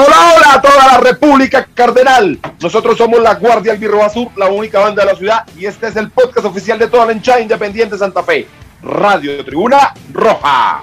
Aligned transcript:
Hola, 0.00 0.34
hola 0.36 0.54
a 0.54 0.62
toda 0.62 0.86
la 0.86 0.98
República 0.98 1.66
Cardenal. 1.74 2.38
Nosotros 2.60 2.96
somos 2.96 3.18
la 3.18 3.34
Guardia 3.34 3.72
Albirroja 3.72 4.08
Sur, 4.08 4.28
la 4.36 4.46
única 4.46 4.78
banda 4.78 5.04
de 5.04 5.10
la 5.10 5.18
ciudad, 5.18 5.44
y 5.56 5.66
este 5.66 5.88
es 5.88 5.96
el 5.96 6.08
podcast 6.08 6.46
oficial 6.46 6.78
de 6.78 6.86
toda 6.86 7.04
la 7.04 7.14
hinchada 7.14 7.40
independiente 7.40 7.98
Santa 7.98 8.22
Fe. 8.22 8.46
Radio 8.80 9.44
Tribuna 9.44 9.92
Roja. 10.12 10.82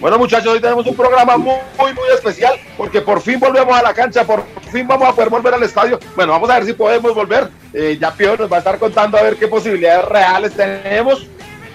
Bueno 0.00 0.18
muchachos, 0.18 0.52
hoy 0.52 0.58
tenemos 0.58 0.84
un 0.84 0.96
programa 0.96 1.36
muy, 1.36 1.54
muy, 1.78 1.94
muy 1.94 2.08
especial 2.12 2.54
porque 2.76 3.00
por 3.00 3.20
fin 3.20 3.38
volvemos 3.38 3.78
a 3.78 3.82
la 3.82 3.94
cancha, 3.94 4.24
por 4.24 4.42
fin 4.72 4.88
vamos 4.88 5.08
a 5.08 5.12
poder 5.12 5.30
volver 5.30 5.54
al 5.54 5.62
estadio. 5.62 6.00
Bueno, 6.16 6.32
vamos 6.32 6.50
a 6.50 6.54
ver 6.54 6.66
si 6.66 6.72
podemos 6.72 7.14
volver. 7.14 7.48
Eh, 7.72 7.96
ya 8.00 8.12
Pío 8.12 8.36
nos 8.36 8.50
va 8.50 8.56
a 8.56 8.58
estar 8.58 8.80
contando 8.80 9.16
a 9.16 9.22
ver 9.22 9.36
qué 9.36 9.46
posibilidades 9.46 10.06
reales 10.06 10.54
tenemos 10.54 11.24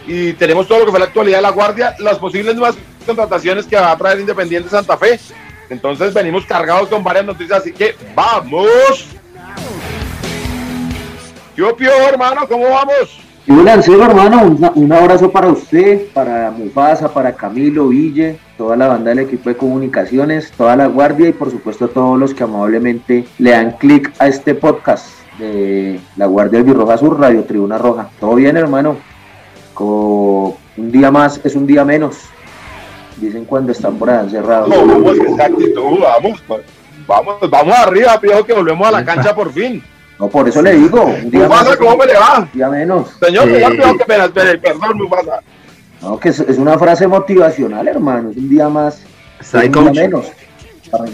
y 0.05 0.33
tenemos 0.33 0.67
todo 0.67 0.79
lo 0.79 0.85
que 0.85 0.91
fue 0.91 0.99
la 0.99 1.05
actualidad 1.05 1.37
de 1.37 1.43
la 1.43 1.51
Guardia, 1.51 1.95
las 1.99 2.17
posibles 2.19 2.53
nuevas 2.53 2.75
contrataciones 3.03 3.65
que 3.65 3.75
va 3.75 3.91
a 3.91 3.97
traer 3.97 4.19
Independiente 4.19 4.69
Santa 4.69 4.97
Fe. 4.97 5.19
Entonces 5.69 6.13
venimos 6.13 6.45
cargados 6.45 6.89
con 6.89 7.03
varias 7.03 7.25
noticias, 7.25 7.59
así 7.59 7.71
que 7.71 7.95
vamos. 8.13 9.07
Yo 11.55 11.75
Pío, 11.75 11.91
hermano, 12.09 12.47
¿cómo 12.47 12.69
vamos? 12.69 13.21
Y 13.47 13.51
un 13.51 13.65
lancero, 13.65 14.05
hermano, 14.05 14.71
un, 14.75 14.93
abrazo 14.93 15.31
para 15.31 15.47
usted, 15.47 16.07
para 16.13 16.51
Mufasa, 16.51 17.11
para 17.11 17.33
Camilo, 17.33 17.87
Ville, 17.87 18.37
toda 18.55 18.75
la 18.75 18.87
banda 18.87 19.09
del 19.09 19.19
equipo 19.19 19.49
de 19.49 19.57
comunicaciones, 19.57 20.51
toda 20.51 20.75
la 20.75 20.85
guardia 20.85 21.27
y 21.27 21.33
por 21.33 21.49
supuesto 21.49 21.87
todos 21.87 22.19
los 22.19 22.35
que 22.35 22.43
amablemente 22.43 23.25
le 23.39 23.51
dan 23.51 23.71
clic 23.77 24.13
a 24.19 24.27
este 24.27 24.53
podcast 24.53 25.07
de 25.39 25.99
la 26.17 26.27
Guardia 26.27 26.59
del 26.59 26.67
Birroja 26.67 26.97
Sur, 26.97 27.19
Radio 27.19 27.43
Tribuna 27.43 27.79
Roja. 27.79 28.09
¿Todo 28.19 28.35
bien, 28.35 28.57
hermano? 28.57 28.97
Como 29.73 30.57
un 30.77 30.91
día 30.91 31.09
más 31.09 31.41
es 31.43 31.55
un 31.55 31.65
día 31.65 31.83
menos. 31.83 32.17
Dicen 33.17 33.45
cuando 33.45 33.71
están 33.71 33.95
por 33.97 34.09
allá 34.09 34.21
encerrados. 34.21 34.69
No, 34.69 34.85
vamos, 34.85 35.17
esa 35.17 35.45
actitud, 35.45 35.99
vamos, 35.99 36.41
vamos, 37.07 37.49
vamos 37.49 37.77
arriba, 37.77 38.19
Pío, 38.19 38.45
que 38.45 38.53
volvemos 38.53 38.87
a 38.87 38.91
la 38.91 39.05
cancha 39.05 39.35
por 39.35 39.51
fin. 39.51 39.83
No, 40.19 40.27
por 40.27 40.47
eso 40.47 40.61
le 40.61 40.73
digo. 40.75 41.03
Un 41.03 41.29
día 41.31 41.43
Mufasa, 41.43 41.69
más, 41.69 41.77
¿cómo 41.77 41.97
me 41.97 42.05
le 42.05 42.13
va? 42.13 42.39
Un 42.39 42.49
día 42.53 42.69
menos. 42.69 43.09
Señor, 43.19 43.49
Eh, 43.49 43.59
ya 43.59 43.69
Pío, 43.69 43.97
que 43.97 44.05
me 44.07 44.23
espere, 44.25 44.57
perdón, 44.57 44.97
Mufasa. 44.97 45.41
No, 46.01 46.19
que 46.19 46.29
es, 46.29 46.39
es 46.39 46.57
una 46.57 46.77
frase 46.79 47.07
motivacional, 47.07 47.87
hermano. 47.87 48.31
Es 48.31 48.37
un 48.37 48.49
día 48.49 48.69
más. 48.69 49.01
Está 49.39 49.59
ahí, 49.59 49.69
es 49.69 49.75
un 49.75 49.91
día 49.91 50.01
menos. 50.03 50.25
Para. 50.89 51.05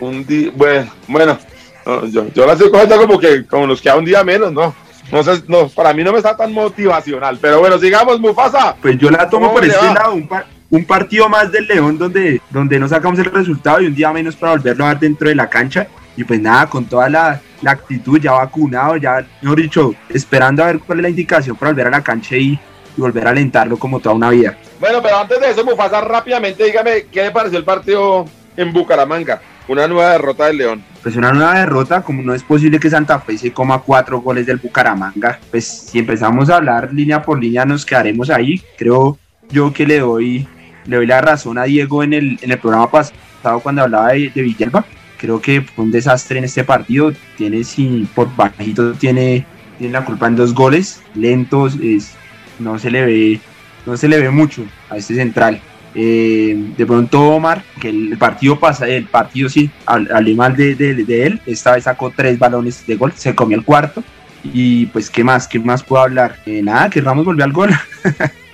Un 0.00 0.24
día, 0.26 0.50
bueno, 0.54 0.90
bueno, 1.08 1.38
no, 1.84 2.06
yo, 2.06 2.26
yo 2.34 2.46
la 2.46 2.52
estoy 2.52 2.70
cogiendo 2.70 2.96
como 2.98 3.18
que 3.18 3.44
como 3.46 3.66
nos 3.66 3.80
queda 3.80 3.96
un 3.96 4.04
día 4.04 4.22
menos, 4.24 4.52
¿no? 4.52 4.74
No 5.10 5.22
sé, 5.22 5.42
no, 5.48 5.68
para 5.68 5.92
mí 5.94 6.04
no 6.04 6.12
me 6.12 6.18
está 6.18 6.36
tan 6.36 6.52
motivacional, 6.52 7.38
pero 7.40 7.58
bueno, 7.60 7.78
sigamos, 7.78 8.20
Mufasa. 8.20 8.76
Pues 8.80 8.98
yo 8.98 9.10
la 9.10 9.28
tomo 9.28 9.46
¿Cómo 9.46 9.54
por 9.58 9.64
este 9.64 9.76
va? 9.86 9.94
lado, 9.94 10.14
un, 10.14 10.28
par- 10.28 10.46
un 10.70 10.84
partido 10.84 11.28
más 11.28 11.50
del 11.50 11.66
León 11.66 11.98
donde, 11.98 12.40
donde 12.50 12.78
no 12.78 12.88
sacamos 12.88 13.18
el 13.18 13.26
resultado 13.26 13.80
y 13.80 13.86
un 13.86 13.94
día 13.94 14.12
menos 14.12 14.36
para 14.36 14.52
volverlo 14.52 14.84
a 14.84 14.88
dar 14.88 15.00
dentro 15.00 15.28
de 15.28 15.34
la 15.34 15.48
cancha. 15.48 15.88
Y 16.16 16.24
pues 16.24 16.40
nada, 16.40 16.66
con 16.66 16.84
toda 16.84 17.08
la, 17.08 17.40
la 17.62 17.70
actitud, 17.70 18.20
ya 18.20 18.32
vacunado, 18.32 18.96
ya, 18.96 19.24
mejor 19.40 19.60
dicho, 19.60 19.94
esperando 20.08 20.62
a 20.62 20.66
ver 20.66 20.80
cuál 20.80 20.98
es 20.98 21.02
la 21.04 21.08
indicación 21.10 21.56
para 21.56 21.70
volver 21.70 21.86
a 21.86 21.90
la 21.90 22.02
cancha 22.02 22.36
y, 22.36 22.58
y 22.96 23.00
volver 23.00 23.26
a 23.26 23.30
alentarlo 23.30 23.78
como 23.78 24.00
toda 24.00 24.16
una 24.16 24.30
vida. 24.30 24.58
Bueno, 24.80 25.00
pero 25.00 25.18
antes 25.18 25.40
de 25.40 25.50
eso, 25.50 25.64
Mufasa, 25.64 26.00
rápidamente 26.00 26.64
dígame 26.64 27.06
qué 27.10 27.22
le 27.22 27.30
pareció 27.30 27.58
el 27.58 27.64
partido 27.64 28.24
en 28.56 28.72
Bucaramanga. 28.72 29.40
Una 29.68 29.86
nueva 29.86 30.12
derrota 30.12 30.46
del 30.46 30.56
León. 30.56 30.84
Pues 31.02 31.14
una 31.14 31.32
nueva 31.32 31.60
derrota, 31.60 32.02
como 32.02 32.22
no 32.22 32.34
es 32.34 32.42
posible 32.42 32.80
que 32.80 32.88
Santa 32.88 33.20
Fe 33.20 33.36
se 33.36 33.52
coma 33.52 33.80
cuatro 33.80 34.20
goles 34.20 34.46
del 34.46 34.56
Bucaramanga, 34.56 35.38
pues 35.50 35.66
si 35.66 35.98
empezamos 35.98 36.48
a 36.48 36.56
hablar 36.56 36.92
línea 36.92 37.22
por 37.22 37.38
línea 37.38 37.64
nos 37.64 37.84
quedaremos 37.84 38.30
ahí. 38.30 38.62
Creo 38.78 39.18
yo 39.50 39.72
que 39.72 39.86
le 39.86 40.00
doy, 40.00 40.48
le 40.88 40.96
doy 40.96 41.06
la 41.06 41.20
razón 41.20 41.56
a 41.58 41.64
Diego 41.64 42.02
en 42.02 42.12
el, 42.14 42.38
en 42.42 42.50
el 42.50 42.58
programa 42.58 42.90
pasado 42.90 43.60
cuando 43.62 43.82
hablaba 43.82 44.08
de, 44.08 44.30
de 44.34 44.42
Villalba. 44.42 44.84
Creo 45.18 45.40
que 45.40 45.60
fue 45.62 45.84
un 45.84 45.90
desastre 45.92 46.38
en 46.38 46.44
este 46.44 46.64
partido. 46.64 47.12
Tiene, 47.36 47.62
si 47.62 48.08
por 48.14 48.34
bajito, 48.34 48.92
tiene, 48.94 49.44
tiene 49.78 49.92
la 49.92 50.04
culpa 50.04 50.26
en 50.26 50.34
dos 50.36 50.52
goles. 50.54 51.00
Lentos, 51.14 51.76
es, 51.82 52.12
no 52.58 52.78
se 52.78 52.90
le 52.90 53.04
ve, 53.04 53.40
no 53.86 53.96
se 53.96 54.08
le 54.08 54.20
ve 54.20 54.30
mucho 54.30 54.64
a 54.90 54.96
este 54.96 55.14
central. 55.14 55.60
Eh, 55.94 56.56
de 56.76 56.86
pronto 56.86 57.20
Omar, 57.30 57.62
que 57.80 57.88
el 57.88 58.16
partido 58.18 58.58
pasa, 58.60 58.86
el 58.86 59.04
partido 59.06 59.48
sí, 59.48 59.70
hab- 59.86 60.10
hablé 60.14 60.34
mal 60.34 60.54
de, 60.56 60.74
de- 60.74 60.94
de 60.94 61.26
él, 61.26 61.40
esta 61.46 61.72
vez 61.72 61.84
sacó 61.84 62.12
tres 62.14 62.38
balones 62.38 62.86
de 62.86 62.94
gol, 62.94 63.12
se 63.16 63.34
comió 63.34 63.56
el 63.58 63.64
cuarto. 63.64 64.04
Y 64.44 64.86
pues, 64.86 65.10
¿qué 65.10 65.24
más? 65.24 65.48
¿Qué 65.48 65.58
más 65.58 65.82
puedo 65.82 66.02
hablar? 66.02 66.36
Eh, 66.46 66.62
nada, 66.62 66.88
que 66.90 67.00
Ramos 67.00 67.24
volvió 67.24 67.44
al 67.44 67.52
gol. 67.52 67.70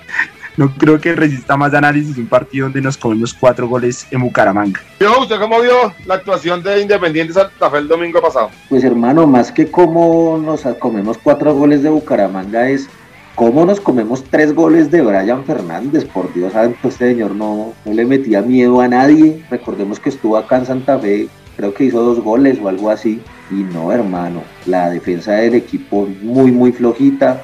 no 0.56 0.72
creo 0.76 1.00
que 1.00 1.14
resista 1.14 1.56
más 1.56 1.74
análisis 1.74 2.16
un 2.16 2.26
partido 2.26 2.66
donde 2.66 2.80
nos 2.80 2.96
comemos 2.96 3.34
cuatro 3.34 3.68
goles 3.68 4.06
en 4.10 4.20
Bucaramanga. 4.20 4.80
¿usted 5.20 5.38
cómo 5.38 5.60
vio 5.60 5.92
la 6.06 6.14
actuación 6.14 6.62
de 6.62 6.80
Independiente 6.80 7.32
Santa 7.32 7.70
Fe 7.70 7.78
el 7.78 7.88
domingo 7.88 8.20
pasado? 8.20 8.50
Pues 8.68 8.84
hermano, 8.84 9.26
más 9.26 9.50
que 9.50 9.70
cómo 9.70 10.38
nos 10.38 10.62
comemos 10.78 11.18
cuatro 11.18 11.54
goles 11.54 11.82
de 11.82 11.90
Bucaramanga 11.90 12.68
es 12.68 12.88
cómo 13.34 13.64
nos 13.64 13.80
comemos 13.80 14.24
tres 14.24 14.54
goles 14.54 14.90
de 14.90 15.02
Brian 15.02 15.44
Fernández. 15.44 16.04
Por 16.04 16.32
Dios 16.32 16.52
santo, 16.52 16.88
este 16.88 17.12
señor 17.12 17.34
no, 17.34 17.72
no 17.84 17.92
le 17.92 18.04
metía 18.04 18.42
miedo 18.42 18.80
a 18.80 18.88
nadie. 18.88 19.44
Recordemos 19.50 19.98
que 19.98 20.10
estuvo 20.10 20.36
acá 20.36 20.58
en 20.58 20.66
Santa 20.66 20.98
Fe, 20.98 21.28
creo 21.56 21.74
que 21.74 21.84
hizo 21.84 22.02
dos 22.02 22.20
goles 22.20 22.58
o 22.62 22.68
algo 22.68 22.90
así. 22.90 23.20
Y 23.50 23.54
no, 23.54 23.92
hermano, 23.92 24.42
la 24.66 24.90
defensa 24.90 25.32
del 25.32 25.54
equipo 25.54 26.08
muy, 26.22 26.50
muy 26.50 26.72
flojita. 26.72 27.42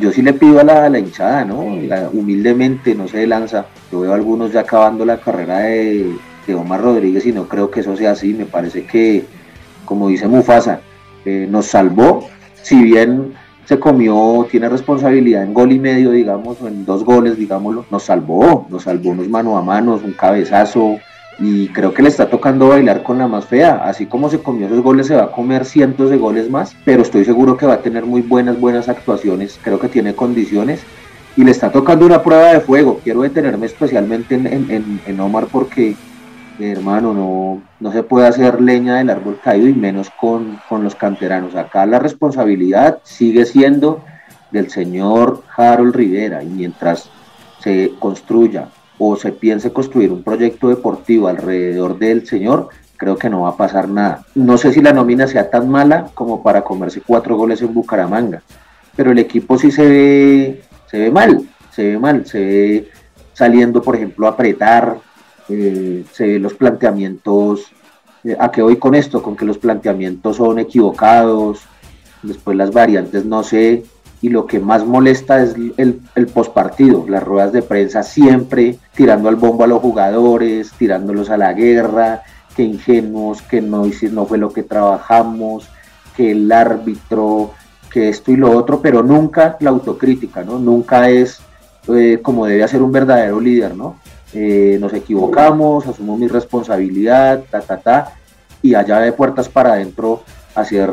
Yo 0.00 0.10
sí 0.10 0.22
le 0.22 0.32
pido 0.32 0.60
a 0.60 0.64
la, 0.64 0.86
a 0.86 0.88
la 0.88 0.98
hinchada, 0.98 1.44
¿no? 1.44 1.64
La- 1.86 2.08
humildemente 2.12 2.94
no 2.94 3.08
se 3.08 3.26
lanza. 3.26 3.66
Yo 3.90 4.00
veo 4.00 4.12
a 4.12 4.14
algunos 4.14 4.52
ya 4.52 4.60
acabando 4.60 5.04
la 5.04 5.18
carrera 5.18 5.58
de, 5.58 6.14
de 6.46 6.54
Omar 6.54 6.80
Rodríguez 6.80 7.26
y 7.26 7.32
no 7.32 7.46
creo 7.46 7.70
que 7.70 7.80
eso 7.80 7.96
sea 7.96 8.12
así. 8.12 8.32
Me 8.32 8.46
parece 8.46 8.84
que, 8.84 9.24
como 9.84 10.08
dice 10.08 10.26
Mufasa, 10.28 10.80
eh, 11.26 11.46
nos 11.50 11.66
salvó. 11.66 12.26
Si 12.62 12.82
bien 12.82 13.34
se 13.66 13.78
comió, 13.78 14.46
tiene 14.50 14.68
responsabilidad 14.68 15.42
en 15.44 15.52
gol 15.52 15.72
y 15.72 15.78
medio, 15.78 16.10
digamos, 16.10 16.60
o 16.62 16.68
en 16.68 16.84
dos 16.86 17.04
goles, 17.04 17.36
digámoslo, 17.36 17.84
nos 17.90 18.04
salvó, 18.04 18.66
nos 18.70 18.84
salvó 18.84 19.10
unos 19.10 19.28
mano 19.28 19.56
a 19.58 19.62
manos, 19.62 20.02
un 20.04 20.12
cabezazo, 20.12 20.96
y 21.38 21.68
creo 21.68 21.92
que 21.94 22.02
le 22.02 22.08
está 22.08 22.28
tocando 22.28 22.68
bailar 22.68 23.02
con 23.02 23.18
la 23.18 23.26
más 23.26 23.46
fea. 23.46 23.82
Así 23.84 24.06
como 24.06 24.28
se 24.28 24.38
comió 24.40 24.66
esos 24.66 24.80
goles, 24.82 25.06
se 25.06 25.16
va 25.16 25.24
a 25.24 25.32
comer 25.32 25.64
cientos 25.64 26.10
de 26.10 26.16
goles 26.18 26.50
más, 26.50 26.76
pero 26.84 27.02
estoy 27.02 27.24
seguro 27.24 27.56
que 27.56 27.66
va 27.66 27.74
a 27.74 27.82
tener 27.82 28.04
muy 28.04 28.22
buenas, 28.22 28.60
buenas 28.60 28.88
actuaciones. 28.88 29.58
Creo 29.62 29.78
que 29.78 29.88
tiene 29.88 30.14
condiciones 30.14 30.82
y 31.36 31.44
le 31.44 31.50
está 31.50 31.72
tocando 31.72 32.04
una 32.06 32.22
prueba 32.22 32.52
de 32.52 32.60
fuego. 32.60 33.00
Quiero 33.02 33.22
detenerme 33.22 33.66
especialmente 33.66 34.34
en, 34.34 35.00
en- 35.06 35.20
Omar 35.20 35.46
porque, 35.50 35.96
hermano, 36.60 37.14
no, 37.14 37.62
no 37.80 37.92
se 37.92 38.02
puede 38.02 38.26
hacer 38.28 38.60
leña 38.60 38.96
del 38.96 39.10
árbol 39.10 39.38
caído 39.42 39.66
y 39.68 39.74
menos 39.74 40.10
con, 40.20 40.58
con 40.68 40.84
los 40.84 40.94
canteranos. 40.94 41.54
Acá 41.56 41.86
la 41.86 41.98
responsabilidad 41.98 42.98
sigue 43.04 43.46
siendo 43.46 44.04
del 44.50 44.70
señor 44.70 45.42
Harold 45.56 45.96
Rivera 45.96 46.44
y 46.44 46.48
mientras 46.48 47.08
se 47.60 47.92
construya 47.98 48.68
o 49.04 49.16
se 49.16 49.32
piense 49.32 49.72
construir 49.72 50.12
un 50.12 50.22
proyecto 50.22 50.68
deportivo 50.68 51.26
alrededor 51.26 51.98
del 51.98 52.24
señor, 52.24 52.68
creo 52.96 53.16
que 53.16 53.28
no 53.28 53.42
va 53.42 53.48
a 53.48 53.56
pasar 53.56 53.88
nada. 53.88 54.24
No 54.36 54.56
sé 54.56 54.72
si 54.72 54.80
la 54.80 54.92
nómina 54.92 55.26
sea 55.26 55.50
tan 55.50 55.68
mala 55.68 56.10
como 56.14 56.40
para 56.40 56.62
comerse 56.62 57.02
cuatro 57.04 57.36
goles 57.36 57.60
en 57.62 57.74
Bucaramanga, 57.74 58.42
pero 58.94 59.10
el 59.10 59.18
equipo 59.18 59.58
sí 59.58 59.72
se 59.72 59.84
ve, 59.84 60.62
se 60.88 60.98
ve 61.00 61.10
mal, 61.10 61.48
se 61.72 61.82
ve 61.88 61.98
mal, 61.98 62.24
se 62.26 62.38
ve 62.38 62.88
saliendo, 63.32 63.82
por 63.82 63.96
ejemplo, 63.96 64.28
a 64.28 64.30
apretar, 64.30 64.98
eh, 65.48 66.04
se 66.12 66.26
ve 66.28 66.38
los 66.38 66.54
planteamientos, 66.54 67.72
eh, 68.22 68.36
¿a 68.38 68.52
qué 68.52 68.62
voy 68.62 68.76
con 68.76 68.94
esto? 68.94 69.20
Con 69.20 69.34
que 69.34 69.44
los 69.44 69.58
planteamientos 69.58 70.36
son 70.36 70.60
equivocados, 70.60 71.62
después 72.22 72.56
las 72.56 72.70
variantes 72.72 73.24
no 73.24 73.42
sé, 73.42 73.82
y 74.22 74.28
lo 74.28 74.46
que 74.46 74.60
más 74.60 74.86
molesta 74.86 75.42
es 75.42 75.56
el, 75.76 76.00
el 76.14 76.26
postpartido, 76.28 77.04
las 77.08 77.24
ruedas 77.24 77.52
de 77.52 77.60
prensa 77.60 78.04
siempre 78.04 78.78
tirando 78.94 79.28
al 79.28 79.36
bombo 79.36 79.64
a 79.64 79.66
los 79.66 79.80
jugadores, 79.80 80.72
tirándolos 80.78 81.28
a 81.28 81.36
la 81.36 81.52
guerra, 81.52 82.22
que 82.54 82.62
ingenuos, 82.62 83.42
que 83.42 83.60
no, 83.60 83.84
no 84.12 84.26
fue 84.26 84.38
lo 84.38 84.52
que 84.52 84.62
trabajamos, 84.62 85.68
que 86.16 86.30
el 86.30 86.50
árbitro, 86.52 87.50
que 87.90 88.08
esto 88.08 88.30
y 88.30 88.36
lo 88.36 88.56
otro, 88.56 88.80
pero 88.80 89.02
nunca 89.02 89.56
la 89.60 89.70
autocrítica, 89.70 90.44
¿no? 90.44 90.58
Nunca 90.58 91.08
es 91.08 91.40
eh, 91.88 92.20
como 92.22 92.46
debe 92.46 92.62
hacer 92.62 92.80
un 92.80 92.92
verdadero 92.92 93.40
líder, 93.40 93.74
¿no? 93.74 93.96
Eh, 94.34 94.78
nos 94.80 94.92
equivocamos, 94.94 95.86
asumo 95.86 96.16
mi 96.16 96.28
responsabilidad, 96.28 97.42
ta, 97.50 97.60
ta, 97.60 97.78
ta, 97.78 98.12
y 98.62 98.74
allá 98.74 99.00
de 99.00 99.12
puertas 99.12 99.48
para 99.48 99.72
adentro 99.72 100.22
hacer 100.54 100.90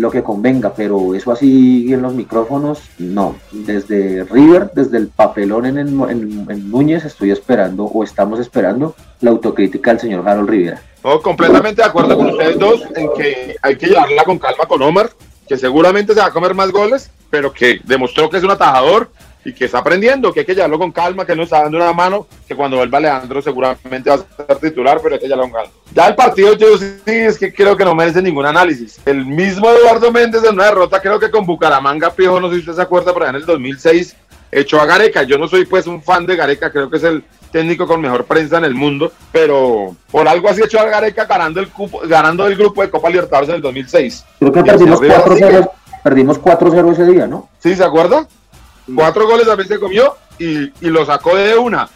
lo 0.00 0.10
que 0.10 0.22
convenga, 0.22 0.72
pero 0.74 1.14
eso 1.14 1.30
así 1.32 1.92
en 1.92 2.02
los 2.02 2.14
micrófonos, 2.14 2.82
no. 2.98 3.36
Desde 3.52 4.24
River, 4.24 4.70
desde 4.74 4.98
el 4.98 5.08
papelón 5.08 5.66
en, 5.66 5.78
en, 5.78 6.70
Núñez, 6.70 7.04
estoy 7.04 7.30
esperando 7.30 7.84
o 7.84 8.02
estamos 8.02 8.40
esperando 8.40 8.94
la 9.20 9.30
autocrítica 9.30 9.90
del 9.90 10.00
señor 10.00 10.28
Harold 10.28 10.48
Rivera. 10.48 10.82
No, 11.04 11.20
completamente 11.20 11.82
de 11.82 11.88
acuerdo 11.88 12.16
con 12.16 12.30
ustedes 12.30 12.58
dos 12.58 12.82
en 12.94 13.08
que 13.16 13.56
hay 13.62 13.76
que 13.76 13.86
llevarla 13.86 14.24
con 14.24 14.38
calma 14.38 14.66
con 14.66 14.82
Omar, 14.82 15.10
que 15.48 15.56
seguramente 15.56 16.14
se 16.14 16.20
va 16.20 16.26
a 16.26 16.32
comer 16.32 16.54
más 16.54 16.70
goles, 16.70 17.10
pero 17.30 17.52
que 17.52 17.80
demostró 17.84 18.28
que 18.28 18.38
es 18.38 18.44
un 18.44 18.50
atajador 18.50 19.10
y 19.44 19.52
que 19.52 19.64
está 19.64 19.78
aprendiendo, 19.78 20.32
que 20.32 20.40
hay 20.40 20.46
que 20.46 20.54
llevarlo 20.54 20.78
con 20.78 20.92
calma, 20.92 21.24
que 21.24 21.34
no 21.34 21.44
está 21.44 21.62
dando 21.62 21.78
una 21.78 21.92
mano, 21.92 22.26
que 22.46 22.54
cuando 22.54 22.76
vuelva 22.76 23.00
Leandro 23.00 23.40
seguramente 23.40 24.10
va 24.10 24.16
a 24.16 24.46
ser 24.46 24.56
titular, 24.58 25.00
pero 25.02 25.14
hay 25.14 25.20
que 25.20 25.26
llevarlo 25.26 25.50
con 25.50 25.62
calma. 25.62 25.72
Ya 25.94 26.08
el 26.08 26.14
partido 26.14 26.54
yo 26.54 26.76
sí 26.76 26.94
es 27.06 27.38
que 27.38 27.52
creo 27.52 27.76
que 27.76 27.84
no 27.84 27.94
merece 27.94 28.22
ningún 28.22 28.46
análisis. 28.46 29.00
El 29.06 29.24
mismo 29.24 29.70
Eduardo 29.70 30.12
Méndez 30.12 30.44
en 30.44 30.54
una 30.54 30.66
derrota, 30.66 31.00
creo 31.00 31.18
que 31.18 31.30
con 31.30 31.46
Bucaramanga, 31.46 32.10
Pijo, 32.10 32.40
no 32.40 32.48
sé 32.48 32.56
si 32.56 32.60
usted 32.60 32.74
se 32.74 32.82
acuerda, 32.82 33.14
pero 33.14 33.28
en 33.28 33.36
el 33.36 33.46
2006 33.46 34.16
echó 34.52 34.80
a 34.80 34.86
Gareca. 34.86 35.22
Yo 35.22 35.38
no 35.38 35.48
soy 35.48 35.64
pues 35.64 35.86
un 35.86 36.02
fan 36.02 36.26
de 36.26 36.36
Gareca, 36.36 36.70
creo 36.70 36.90
que 36.90 36.98
es 36.98 37.04
el 37.04 37.24
técnico 37.50 37.86
con 37.86 38.00
mejor 38.00 38.26
prensa 38.26 38.58
en 38.58 38.64
el 38.64 38.74
mundo, 38.74 39.10
pero 39.32 39.96
por 40.10 40.28
algo 40.28 40.48
así 40.48 40.62
echó 40.62 40.80
a 40.80 40.84
Gareca 40.84 41.24
ganando 41.24 41.60
el, 41.60 41.68
cupo, 41.68 42.02
ganando 42.04 42.46
el 42.46 42.56
grupo 42.56 42.82
de 42.82 42.90
Copa 42.90 43.08
Libertadores 43.08 43.48
en 43.48 43.56
el 43.56 43.62
2006. 43.62 44.24
Creo 44.38 44.52
que 44.52 44.62
perdimos 44.62 45.00
4-0 45.00 45.70
perdimos 46.02 46.40
4-0 46.40 46.92
ese 46.92 47.04
día, 47.06 47.26
¿no? 47.26 47.48
Sí, 47.58 47.74
¿se 47.76 47.84
acuerda? 47.84 48.26
Cuatro 48.94 49.26
goles 49.26 49.46
también 49.46 49.68
se 49.68 49.78
comió 49.78 50.16
y, 50.38 50.70
lo 50.88 51.04
sacó 51.04 51.36
de 51.36 51.56
una. 51.56 51.88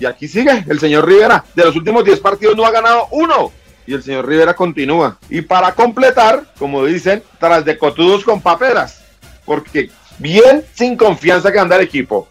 Y 0.00 0.06
aquí 0.06 0.28
sigue 0.28 0.64
el 0.68 0.78
señor 0.78 1.06
Rivera. 1.06 1.44
De 1.54 1.64
los 1.64 1.76
últimos 1.76 2.04
10 2.04 2.20
partidos 2.20 2.56
no 2.56 2.64
ha 2.64 2.70
ganado 2.70 3.08
uno. 3.10 3.52
Y 3.86 3.94
el 3.94 4.02
señor 4.02 4.26
Rivera 4.26 4.54
continúa. 4.54 5.18
Y 5.30 5.42
para 5.42 5.72
completar, 5.72 6.42
como 6.58 6.84
dicen, 6.84 7.22
tras 7.38 7.64
de 7.64 7.78
cotudos 7.78 8.24
con 8.24 8.40
paperas. 8.40 9.02
Porque 9.44 9.90
bien 10.18 10.64
sin 10.74 10.96
confianza 10.96 11.52
que 11.52 11.58
anda 11.58 11.76
el 11.76 11.82
equipo. 11.82 12.28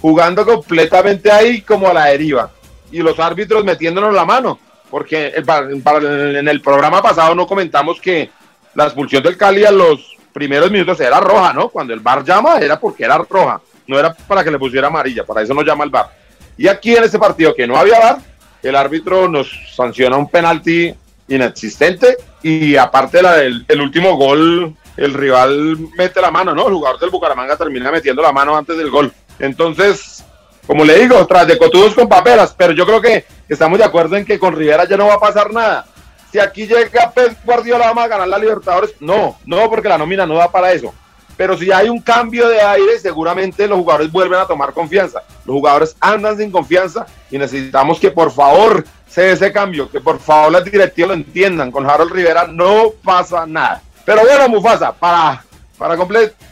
Jugando 0.00 0.44
completamente 0.44 1.30
ahí 1.30 1.60
como 1.60 1.88
a 1.88 1.94
la 1.94 2.06
deriva. 2.06 2.50
Y 2.90 2.98
los 2.98 3.18
árbitros 3.18 3.64
metiéndonos 3.64 4.14
la 4.14 4.24
mano. 4.24 4.58
Porque 4.90 5.34
en 5.36 6.48
el 6.48 6.60
programa 6.60 7.02
pasado 7.02 7.34
no 7.34 7.46
comentamos 7.46 8.00
que 8.00 8.30
la 8.74 8.84
expulsión 8.84 9.22
del 9.22 9.36
Cali 9.36 9.64
a 9.64 9.70
los 9.70 10.14
primeros 10.34 10.70
minutos 10.70 11.00
era 11.00 11.20
roja, 11.20 11.52
¿no? 11.52 11.68
Cuando 11.70 11.94
el 11.94 12.00
VAR 12.00 12.24
llama 12.24 12.58
era 12.58 12.78
porque 12.78 13.04
era 13.04 13.16
roja, 13.16 13.60
no 13.86 13.98
era 13.98 14.12
para 14.12 14.42
que 14.42 14.50
le 14.50 14.58
pusiera 14.58 14.88
amarilla, 14.88 15.24
para 15.24 15.40
eso 15.40 15.54
no 15.54 15.62
llama 15.62 15.84
el 15.84 15.90
VAR. 15.90 16.10
Y 16.58 16.66
aquí 16.66 16.94
en 16.94 17.04
este 17.04 17.18
partido 17.18 17.54
que 17.54 17.66
no 17.66 17.76
había 17.76 18.00
VAR, 18.00 18.18
el 18.62 18.76
árbitro 18.76 19.28
nos 19.28 19.48
sanciona 19.74 20.16
un 20.16 20.28
penalti 20.28 20.92
inexistente 21.28 22.16
y 22.42 22.76
aparte 22.76 23.22
la 23.22 23.36
del 23.36 23.64
el 23.68 23.80
último 23.80 24.16
gol, 24.16 24.74
el 24.96 25.14
rival 25.14 25.78
mete 25.96 26.20
la 26.20 26.32
mano, 26.32 26.52
¿no? 26.54 26.66
El 26.66 26.74
jugador 26.74 26.98
del 26.98 27.10
Bucaramanga 27.10 27.56
termina 27.56 27.92
metiendo 27.92 28.20
la 28.20 28.32
mano 28.32 28.56
antes 28.56 28.76
del 28.76 28.90
gol. 28.90 29.12
Entonces, 29.38 30.24
como 30.66 30.84
le 30.84 30.98
digo, 30.98 31.24
tras 31.26 31.46
de 31.46 31.58
cotudos 31.58 31.94
con 31.94 32.08
paperas, 32.08 32.54
pero 32.58 32.72
yo 32.72 32.84
creo 32.84 33.00
que 33.00 33.24
estamos 33.48 33.78
de 33.78 33.84
acuerdo 33.84 34.16
en 34.16 34.24
que 34.24 34.38
con 34.38 34.56
Rivera 34.56 34.84
ya 34.84 34.96
no 34.96 35.06
va 35.06 35.14
a 35.14 35.20
pasar 35.20 35.52
nada 35.52 35.86
si 36.34 36.40
aquí 36.40 36.66
llega 36.66 37.12
Pep 37.12 37.38
Guardiola 37.44 37.86
vamos 37.86 38.02
a 38.02 38.08
ganar 38.08 38.26
la 38.26 38.38
Libertadores, 38.38 38.92
no, 38.98 39.38
no, 39.46 39.70
porque 39.70 39.88
la 39.88 39.96
nómina 39.96 40.26
no 40.26 40.34
da 40.34 40.50
para 40.50 40.72
eso. 40.72 40.92
Pero 41.36 41.56
si 41.56 41.70
hay 41.70 41.88
un 41.88 42.00
cambio 42.00 42.48
de 42.48 42.60
aire, 42.60 42.98
seguramente 42.98 43.68
los 43.68 43.78
jugadores 43.78 44.10
vuelven 44.10 44.40
a 44.40 44.46
tomar 44.46 44.72
confianza. 44.72 45.22
Los 45.44 45.54
jugadores 45.54 45.96
andan 46.00 46.36
sin 46.36 46.50
confianza 46.50 47.06
y 47.30 47.38
necesitamos 47.38 48.00
que 48.00 48.10
por 48.10 48.32
favor 48.32 48.84
se 49.08 49.20
dé 49.20 49.32
ese 49.34 49.52
cambio, 49.52 49.88
que 49.88 50.00
por 50.00 50.18
favor 50.18 50.50
las 50.50 50.64
directivas 50.64 51.10
lo 51.10 51.14
entiendan. 51.14 51.70
Con 51.70 51.88
Harold 51.88 52.10
Rivera 52.10 52.48
no 52.48 52.90
pasa 53.04 53.46
nada. 53.46 53.80
Pero 54.04 54.22
bueno, 54.22 54.48
Mufasa, 54.48 54.92
para, 54.92 55.44
para, 55.78 55.96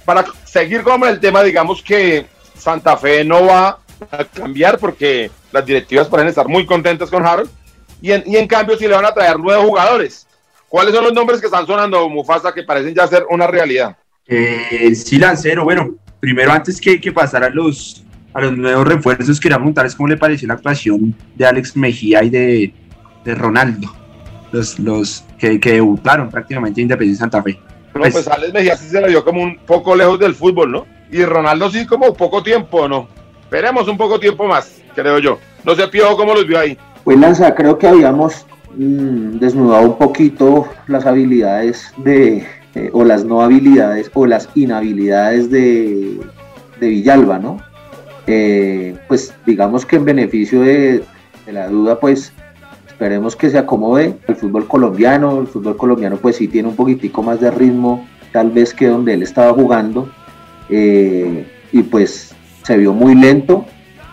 para 0.05 0.25
seguir 0.45 0.85
con 0.85 1.03
el 1.03 1.19
tema, 1.19 1.43
digamos 1.43 1.83
que 1.83 2.29
Santa 2.57 2.97
Fe 2.97 3.25
no 3.25 3.47
va 3.47 3.81
a 4.13 4.25
cambiar 4.33 4.79
porque 4.79 5.29
las 5.51 5.67
directivas 5.67 6.07
pueden 6.07 6.29
estar 6.29 6.47
muy 6.47 6.67
contentas 6.67 7.11
con 7.11 7.27
Harold 7.27 7.51
y 8.03 8.37
en, 8.37 8.49
cambio 8.49 8.77
si 8.77 8.89
le 8.89 8.95
van 8.95 9.05
a 9.05 9.15
traer 9.15 9.39
nuevos 9.39 9.65
jugadores. 9.65 10.27
¿Cuáles 10.69 10.93
son 10.93 11.05
los 11.05 11.13
nombres 11.13 11.41
que 11.41 11.47
están 11.47 11.67
sonando, 11.67 12.09
Mufasa, 12.09 12.53
que 12.53 12.65
parecen 12.65 12.95
ya 12.95 13.07
ser 13.07 13.25
una 13.31 13.47
realidad? 13.47 13.97
Eh, 14.27 14.93
sí, 14.95 15.19
Lancero, 15.19 15.65
bueno, 15.65 15.95
primero 16.19 16.51
antes 16.51 16.81
que, 16.81 17.01
que 17.01 17.13
pasar 17.13 17.45
a 17.45 17.51
los, 17.51 18.03
a 18.35 18.41
los 18.41 18.57
nuevos 18.57 18.89
refuerzos, 18.89 19.39
quería 19.39 19.57
preguntarles 19.57 19.95
cómo 19.95 20.09
le 20.09 20.17
pareció 20.17 20.49
la 20.49 20.55
actuación 20.55 21.15
de 21.37 21.47
Alex 21.47 21.77
Mejía 21.77 22.25
y 22.25 22.31
de, 22.31 22.75
de 23.25 23.35
Ronaldo, 23.37 23.95
los, 24.51 24.79
los 24.81 25.25
que, 25.39 25.61
que, 25.61 25.75
debutaron 25.75 26.29
prácticamente 26.29 26.81
en 26.81 26.87
Independiente 26.87 27.21
Santa 27.21 27.43
Fe. 27.43 27.61
Pero 27.93 28.03
pues, 28.03 28.15
pues, 28.15 28.29
Alex 28.29 28.53
Mejía 28.53 28.77
sí 28.77 28.89
se 28.89 29.01
le 29.01 29.09
vio 29.09 29.25
como 29.25 29.43
un 29.43 29.59
poco 29.59 29.95
lejos 29.95 30.19
del 30.19 30.35
fútbol, 30.35 30.73
¿no? 30.73 30.87
Y 31.11 31.25
Ronaldo 31.25 31.71
sí 31.71 31.87
como 31.87 32.15
poco 32.15 32.43
tiempo, 32.43 32.89
¿no? 32.89 33.07
Esperemos 33.45 33.87
un 33.87 33.99
poco 33.99 34.19
tiempo 34.19 34.49
más, 34.49 34.81
creo 34.95 35.19
yo. 35.21 35.39
No 35.63 35.77
sé, 35.77 35.87
Piojo, 35.87 36.17
cómo 36.17 36.35
los 36.35 36.47
vio 36.47 36.59
ahí. 36.59 36.77
Pues 37.05 37.19
Lanza, 37.19 37.55
creo 37.55 37.79
que 37.79 37.89
habíamos 37.89 38.47
mm, 38.77 39.39
desnudado 39.39 39.87
un 39.87 39.99
poquito 39.99 40.69
las 40.87 41.05
habilidades 41.05 41.93
de, 41.97 42.47
eh, 42.75 42.91
o 42.93 43.05
las 43.05 43.25
no 43.25 43.43
habilidades, 43.43 44.11
o 44.15 44.25
las 44.27 44.49
inhabilidades 44.55 45.51
de, 45.51 46.21
Villalba, 46.81 47.39
¿no? 47.39 47.59
Eh, 48.27 48.97
pues 49.07 49.33
digamos 49.47 49.87
que 49.87 49.97
en 49.97 50.05
beneficio 50.05 50.63
de, 50.63 51.05
la 51.47 51.69
duda, 51.69 51.99
pues 51.99 52.33
esperemos 52.87 53.35
que 53.37 53.51
se 53.51 53.59
acomode 53.59 54.15
el 54.29 54.37
fútbol 54.37 54.69
colombiano. 54.69 55.41
El 55.41 55.49
fútbol 55.49 55.77
colombiano, 55.77 56.17
pues 56.17 56.37
sí 56.37 56.49
tiene 56.49 56.69
un 56.69 56.77
poquitico 56.77 57.23
más 57.23 57.41
de 57.41 57.51
ritmo, 57.51 58.07
tal 58.33 58.51
vez 58.51 58.73
que 58.73 58.87
donde 58.87 59.15
él 59.15 59.23
estaba 59.23 59.53
jugando. 59.53 60.09
Eh, 60.71 61.47
y 61.73 61.83
pues 61.83 62.35
se 62.63 62.77
vio 62.77 62.93
muy 62.93 63.15
lento, 63.15 63.67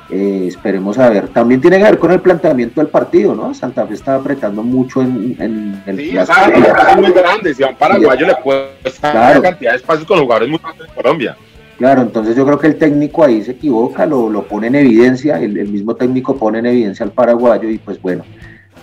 eh, 0.09 0.45
esperemos 0.47 0.97
a 0.97 1.09
ver. 1.09 1.27
También 1.27 1.61
tiene 1.61 1.77
que 1.77 1.83
ver 1.83 1.99
con 1.99 2.11
el 2.11 2.19
planteamiento 2.19 2.81
del 2.81 2.89
partido, 2.89 3.35
¿no? 3.35 3.53
Santa 3.53 3.85
Fe 3.85 3.93
está 3.93 4.15
apretando 4.15 4.63
mucho 4.63 5.01
en, 5.01 5.35
en 5.39 5.83
el. 5.85 5.97
Sí, 5.97 6.17
es 6.17 6.97
muy 6.97 7.11
grande. 7.11 7.53
Si 7.53 7.63
a 7.63 7.67
un 7.67 7.75
paraguayo 7.75 8.25
le 8.25 8.35
cuesta 8.35 9.11
claro. 9.11 9.41
cantidad 9.41 9.71
de 9.71 9.77
espacios 9.77 10.07
con 10.07 10.19
jugadores 10.19 10.49
muy 10.49 10.59
grandes 10.59 10.87
en 10.87 10.95
Colombia. 10.95 11.37
Claro, 11.77 12.01
entonces 12.01 12.35
yo 12.35 12.45
creo 12.45 12.59
que 12.59 12.67
el 12.67 12.75
técnico 12.75 13.23
ahí 13.23 13.41
se 13.41 13.51
equivoca, 13.51 14.05
lo, 14.05 14.29
lo 14.29 14.43
pone 14.43 14.67
en 14.67 14.75
evidencia, 14.75 15.39
el, 15.39 15.57
el, 15.57 15.69
mismo 15.69 15.95
técnico 15.95 16.35
pone 16.35 16.59
en 16.59 16.65
evidencia 16.65 17.05
al 17.05 17.13
paraguayo 17.13 17.69
y 17.69 17.77
pues 17.77 18.01
bueno, 18.01 18.25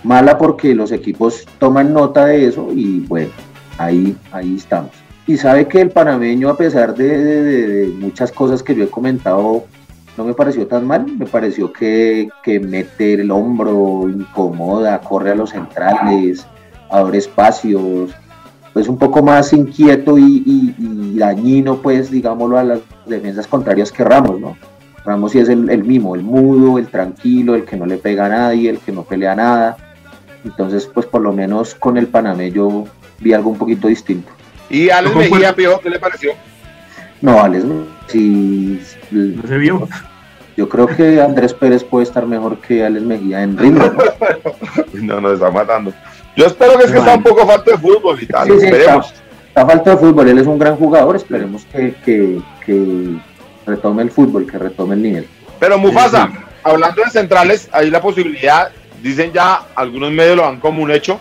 mala 0.03 0.35
porque 0.39 0.73
los 0.73 0.91
equipos 0.91 1.45
toman 1.59 1.93
nota 1.93 2.25
de 2.25 2.47
eso 2.47 2.69
y 2.73 3.01
bueno, 3.01 3.29
ahí, 3.77 4.15
ahí 4.31 4.55
estamos. 4.55 4.91
Y 5.27 5.37
sabe 5.37 5.67
que 5.67 5.81
el 5.81 5.91
panameño, 5.91 6.49
a 6.49 6.57
pesar 6.57 6.95
de, 6.95 7.43
de 7.43 7.87
muchas 7.87 8.31
cosas 8.31 8.63
que 8.63 8.73
yo 8.73 8.85
he 8.85 8.89
comentado 8.89 9.65
no 10.17 10.23
me 10.23 10.33
pareció 10.33 10.67
tan 10.67 10.85
mal, 10.87 11.05
me 11.05 11.25
pareció 11.25 11.71
que, 11.71 12.27
que 12.43 12.59
mete 12.59 13.13
el 13.13 13.29
hombro, 13.31 14.09
incomoda, 14.09 14.99
corre 14.99 15.31
a 15.31 15.35
los 15.35 15.51
centrales, 15.51 16.47
abre 16.89 17.19
espacios, 17.19 18.11
pues 18.73 18.87
un 18.87 18.97
poco 18.97 19.21
más 19.21 19.53
inquieto 19.53 20.17
y, 20.17 20.73
dañino, 21.17 21.77
pues 21.77 22.09
digámoslo, 22.09 22.57
a 22.57 22.63
las 22.63 22.79
defensas 23.05 23.47
contrarias 23.47 23.91
que 23.91 24.03
Ramos, 24.03 24.39
¿no? 24.39 24.57
Ramos 25.05 25.31
sí 25.31 25.39
es 25.39 25.49
el, 25.49 25.69
el 25.69 25.83
mimo, 25.83 26.15
el 26.15 26.23
mudo, 26.23 26.77
el 26.77 26.87
tranquilo, 26.87 27.55
el 27.55 27.63
que 27.63 27.77
no 27.77 27.85
le 27.85 27.97
pega 27.97 28.25
a 28.25 28.29
nadie, 28.29 28.69
el 28.69 28.79
que 28.79 28.91
no 28.91 29.03
pelea 29.03 29.35
nada. 29.35 29.77
Entonces, 30.43 30.89
pues 30.93 31.05
por 31.05 31.21
lo 31.21 31.31
menos 31.31 31.75
con 31.75 31.97
el 31.97 32.09
yo 32.51 32.85
vi 33.19 33.33
algo 33.33 33.49
un 33.51 33.57
poquito 33.57 33.87
distinto. 33.87 34.31
¿Y 34.69 34.89
Alex 34.89 35.15
Mejía, 35.15 35.55
qué 35.55 35.89
le 35.89 35.99
pareció? 35.99 36.33
No, 37.21 37.41
Alex, 37.41 37.65
si 38.07 38.79
no 39.11 39.47
se 39.47 39.57
vio. 39.57 39.87
Yo 40.55 40.67
creo 40.67 40.87
que 40.87 41.21
Andrés 41.21 41.53
Pérez 41.53 41.83
puede 41.83 42.03
estar 42.03 42.25
mejor 42.25 42.57
que 42.57 42.83
Alex 42.83 43.05
Mejía 43.05 43.43
en 43.43 43.57
ritmo. 43.57 43.85
no, 44.93 45.21
nos 45.21 45.33
está 45.33 45.51
matando. 45.51 45.93
Yo 46.35 46.45
espero 46.45 46.77
que 46.77 46.85
es 46.85 46.91
que 46.91 46.97
está 46.97 47.15
un 47.15 47.23
poco 47.23 47.45
falta 47.45 47.71
de 47.71 47.77
fútbol 47.77 48.17
y 48.21 48.25
tal. 48.25 48.51
esperemos. 48.51 49.13
Está, 49.47 49.65
falta 49.65 49.91
de 49.91 49.97
fútbol, 49.97 50.29
él 50.29 50.37
es 50.37 50.47
un 50.47 50.59
gran 50.59 50.75
jugador, 50.75 51.15
esperemos 51.15 51.65
que, 51.65 51.95
que, 52.05 53.17
retome 53.65 54.03
el 54.03 54.11
fútbol, 54.11 54.45
que 54.49 54.57
retome 54.57 54.93
el 54.95 55.01
nivel. 55.01 55.27
Pero 55.59 55.79
Mufasa, 55.79 56.29
hablando 56.63 57.03
de 57.03 57.09
centrales, 57.09 57.67
hay 57.71 57.89
la 57.89 57.99
posibilidad, 57.99 58.69
dicen 59.01 59.31
ya, 59.33 59.63
algunos 59.75 60.11
medios 60.11 60.37
lo 60.37 60.43
dan 60.43 60.59
como 60.59 60.83
un 60.83 60.91
hecho. 60.91 61.19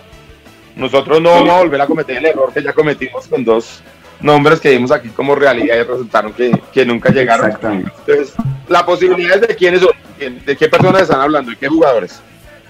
Nosotros 0.76 1.23
no 1.23 1.31
vamos 1.31 1.49
a 1.49 1.59
volver 1.59 1.81
a 1.81 1.87
cometer 1.87 2.19
el 2.19 2.26
error 2.26 2.53
que 2.53 2.62
ya 2.62 2.75
cometimos 2.75 3.26
con 3.26 3.43
dos 3.43 3.83
nombres 4.21 4.61
que 4.61 4.71
vimos 4.71 4.91
aquí 4.91 5.09
como 5.09 5.35
realidad 5.35 5.77
y 5.77 5.83
resultaron 5.83 6.33
que, 6.33 6.87
nunca 6.87 7.11
llegaron. 7.11 7.51
Entonces, 7.51 8.35
la 8.69 8.85
posibilidad 8.85 9.37
es 9.37 9.49
de 9.49 9.57
quiénes 9.57 9.81
son, 9.81 9.93
de 10.19 10.57
qué 10.57 10.69
personas 10.69 11.03
están 11.03 11.21
hablando 11.21 11.53
y 11.53 11.57
qué 11.57 11.69
jugadores. 11.69 12.21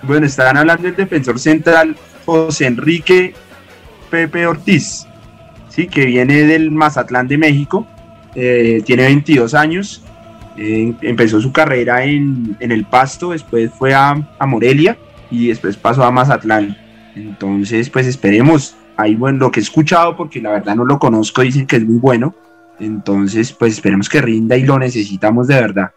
Bueno, 0.02 0.26
están 0.26 0.56
hablando 0.56 0.84
del 0.84 0.96
defensor 0.96 1.38
central 1.38 1.96
José 2.24 2.66
Enrique 2.66 3.34
Pepe 4.10 4.46
Ortiz, 4.46 5.06
¿sí? 5.68 5.86
que 5.86 6.06
viene 6.06 6.44
del 6.44 6.70
Mazatlán 6.70 7.28
de 7.28 7.38
México, 7.38 7.86
eh, 8.34 8.82
tiene 8.84 9.04
22 9.04 9.54
años, 9.54 10.02
eh, 10.56 10.94
empezó 11.02 11.40
su 11.40 11.52
carrera 11.52 12.04
en, 12.04 12.56
el 12.60 12.84
Pasto, 12.84 13.30
después 13.30 13.70
fue 13.78 13.94
a, 13.94 14.16
a 14.38 14.46
Morelia 14.46 14.96
y 15.30 15.48
después 15.48 15.76
pasó 15.76 16.04
a 16.04 16.10
Mazatlán. 16.10 16.76
Entonces, 17.14 17.88
pues 17.90 18.06
esperemos 18.06 18.76
ahí 18.96 19.14
bueno, 19.14 19.38
lo 19.38 19.50
que 19.50 19.60
he 19.60 19.62
escuchado, 19.62 20.16
porque 20.16 20.40
la 20.40 20.50
verdad 20.50 20.74
no 20.74 20.84
lo 20.84 20.98
conozco, 20.98 21.42
dicen 21.42 21.66
que 21.66 21.76
es 21.76 21.84
muy 21.84 21.98
bueno. 21.98 22.34
Entonces, 22.78 23.52
pues 23.52 23.74
esperemos 23.74 24.08
que 24.08 24.20
rinda 24.20 24.56
y 24.56 24.62
lo 24.62 24.78
necesitamos 24.78 25.46
de 25.48 25.54
verdad. 25.54 25.90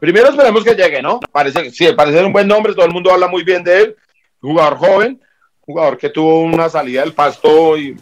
Primero 0.00 0.28
esperemos 0.30 0.64
que 0.64 0.74
llegue, 0.74 1.00
¿no? 1.00 1.20
Parece, 1.32 1.70
sí, 1.70 1.86
parece 1.96 2.24
un 2.24 2.32
buen 2.32 2.48
nombre, 2.48 2.74
todo 2.74 2.84
el 2.86 2.92
mundo 2.92 3.12
habla 3.12 3.28
muy 3.28 3.44
bien 3.44 3.62
de 3.62 3.80
él. 3.82 3.96
Jugador 4.40 4.76
joven, 4.76 5.20
jugador 5.60 5.96
que 5.96 6.10
tuvo 6.10 6.42
una 6.42 6.68
salida 6.68 7.00
del 7.02 7.12
pasto 7.14 7.78
y, 7.78 7.96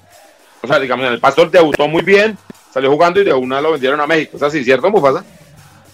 o 0.62 0.66
sea, 0.66 0.78
digamos, 0.80 1.06
en 1.06 1.12
el 1.12 1.20
pasto 1.20 1.46
debutó 1.46 1.86
muy 1.86 2.02
bien, 2.02 2.36
salió 2.72 2.90
jugando 2.90 3.20
y 3.20 3.24
de 3.24 3.32
una 3.34 3.60
lo 3.60 3.72
vendieron 3.72 4.00
a 4.00 4.06
México. 4.06 4.36
¿Es 4.38 4.42
así, 4.42 4.64
cierto, 4.64 4.90
Mufasa? 4.90 5.24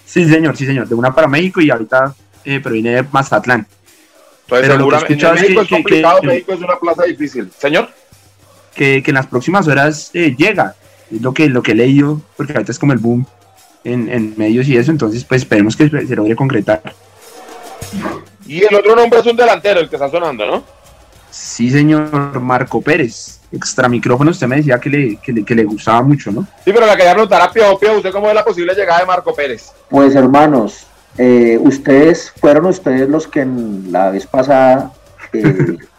Sí, 0.07 0.27
señor, 0.27 0.57
sí, 0.57 0.65
señor. 0.65 0.89
De 0.89 0.95
una 0.95 1.15
para 1.15 1.27
México 1.27 1.61
y 1.61 1.69
ahorita 1.71 2.15
eh, 2.45 2.61
proviene 2.61 2.91
de 2.95 3.03
Mazatlán. 3.13 3.67
Entonces, 4.47 4.69
Pero 4.69 4.79
lo 4.79 4.89
que 4.89 4.99
seguramente 4.99 5.27
en 5.27 5.35
es 5.35 5.43
México 5.43 5.61
es 5.61 5.69
que- 5.69 5.75
complicado, 5.75 6.21
que- 6.23 6.27
México 6.29 6.53
es 6.55 6.61
una 6.61 6.77
plaza 6.79 7.03
difícil. 7.03 7.51
Señor. 7.59 7.91
Que, 8.79 9.03
que 9.03 9.11
en 9.11 9.17
las 9.17 9.27
próximas 9.27 9.67
horas 9.67 10.11
eh, 10.15 10.37
llega. 10.39 10.77
Es 11.11 11.21
lo 11.21 11.35
que, 11.35 11.49
lo 11.49 11.65
que 11.65 11.73
he 11.73 11.75
leído, 11.75 12.21
porque 12.37 12.53
ahorita 12.53 12.71
es 12.71 12.79
como 12.79 12.93
el 12.93 13.01
boom 13.01 13.27
en, 13.83 14.09
en 14.09 14.35
medios 14.37 14.69
y 14.69 14.77
eso. 14.77 14.93
Entonces, 14.93 15.25
pues 15.25 15.43
esperemos 15.43 15.77
que 15.77 15.89
se 15.89 16.15
logre 16.15 16.37
concretar. 16.37 16.81
Y 18.47 18.63
el 18.63 18.75
otro 18.75 18.95
nombre 18.95 19.19
es 19.19 19.27
un 19.27 19.37
delantero, 19.37 19.81
el 19.81 19.89
que 19.89 19.97
está 19.97 20.09
sonando, 20.09 20.47
¿no? 20.47 20.63
Sí, 21.31 21.71
señor 21.71 22.41
Marco 22.41 22.81
Pérez. 22.81 23.41
Extra 23.51 23.89
micrófono, 23.89 24.31
usted 24.31 24.47
me 24.47 24.57
decía 24.57 24.79
que 24.79 24.91
le, 24.91 25.17
que 25.17 25.33
le, 25.33 25.45
que 25.45 25.55
le 25.55 25.65
gustaba 25.65 26.03
mucho, 26.03 26.31
¿no? 26.31 26.43
Sí, 26.65 26.71
pero 26.73 26.87
la 26.87 26.97
quería 26.97 27.13
preguntar 27.13 27.41
a 27.41 27.51
Pio, 27.51 27.79
Pio, 27.79 27.97
¿usted 27.97 28.13
cómo 28.13 28.29
ve 28.29 28.35
la 28.35 28.45
posible 28.45 28.75
llegada 28.75 29.01
de 29.01 29.07
Marco 29.07 29.35
Pérez? 29.35 29.73
Pues 29.89 30.15
hermanos, 30.15 30.87
eh, 31.17 31.59
ustedes 31.61 32.31
fueron 32.39 32.67
ustedes 32.67 33.09
los 33.09 33.27
que 33.27 33.41
en 33.41 33.91
la 33.91 34.11
vez 34.11 34.27
pasada 34.27 34.93
eh, 35.33 35.79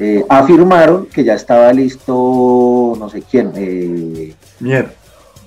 eh, 0.00 0.24
afirmaron 0.28 1.06
que 1.06 1.24
ya 1.24 1.34
estaba 1.34 1.72
listo, 1.72 2.94
no 2.98 3.08
sé 3.10 3.22
quién, 3.22 3.52
eh, 3.56 4.34
Mierda. 4.60 4.92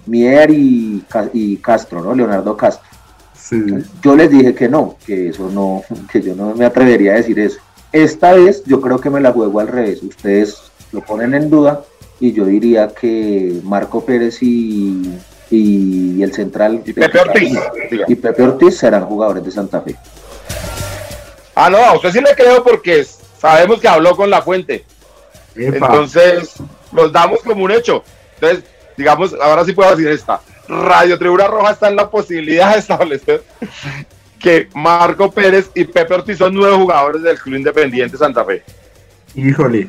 Mier 0.06 0.50
y, 0.52 1.04
y 1.34 1.58
Castro, 1.58 2.02
¿no? 2.02 2.14
Leonardo 2.14 2.58
Castro. 2.58 2.88
Sí. 3.34 3.62
Yo 4.02 4.16
les 4.16 4.30
dije 4.30 4.54
que 4.56 4.68
no, 4.68 4.96
que 5.06 5.30
eso 5.30 5.50
no, 5.50 5.84
que 6.12 6.22
yo 6.22 6.36
no 6.36 6.56
me 6.56 6.66
atrevería 6.66 7.14
a 7.14 7.16
decir 7.16 7.40
eso. 7.40 7.60
Esta 7.92 8.34
vez 8.34 8.64
yo 8.66 8.82
creo 8.82 9.00
que 9.00 9.10
me 9.10 9.20
la 9.20 9.32
juego 9.32 9.60
al 9.60 9.68
revés. 9.68 10.02
Ustedes 10.02 10.58
lo 10.92 11.02
ponen 11.02 11.34
en 11.34 11.50
duda 11.50 11.84
y 12.20 12.32
yo 12.34 12.46
diría 12.46 12.88
que 12.90 13.60
Marco 13.64 14.04
Pérez 14.04 14.42
y, 14.42 15.12
y 15.50 16.22
el 16.24 16.34
central 16.34 16.82
Y 16.86 16.94
Pepe 16.94 17.20
Ortiz. 17.20 17.60
y 18.08 18.16
Pepe 18.16 18.44
Ortiz 18.44 18.78
serán 18.78 19.06
jugadores 19.06 19.44
de 19.44 19.52
Santa 19.52 19.82
Fe. 19.82 19.96
Ah, 21.56 21.70
no, 21.70 21.78
a 21.78 21.94
usted 21.96 22.12
sí 22.12 22.22
le 22.22 22.34
creo 22.36 22.64
porque 22.64 23.06
sabemos 23.42 23.82
que 23.82 23.88
habló 23.88 24.16
con 24.16 24.30
la 24.30 24.44
fuente. 24.44 24.86
Epa. 25.56 25.88
Entonces, 25.88 26.54
los 26.92 27.12
damos 27.12 27.42
como 27.42 27.66
un 27.66 27.72
hecho. 27.72 28.04
Entonces, 28.36 28.64
digamos, 28.96 29.36
ahora 29.42 29.66
sí 29.66 29.74
puedo 29.74 29.90
decir 29.90 30.08
esta. 30.10 30.40
Radio 30.68 31.18
Tribuna 31.18 31.48
Roja 31.48 31.72
está 31.72 31.90
en 31.90 31.96
la 31.96 32.10
posibilidad 32.10 32.74
de 32.74 32.80
establecer 32.80 33.44
que 34.40 34.70
Marco 34.74 35.32
Pérez 35.32 35.70
y 35.76 35.84
Pepe 35.84 36.14
Ortiz 36.14 36.38
son 36.38 36.54
nuevos 36.54 36.78
jugadores 36.78 37.24
del 37.24 37.40
Club 37.40 37.58
Independiente 37.58 38.18
Santa 38.18 38.46
Fe. 38.46 38.64
Híjole. 39.36 39.88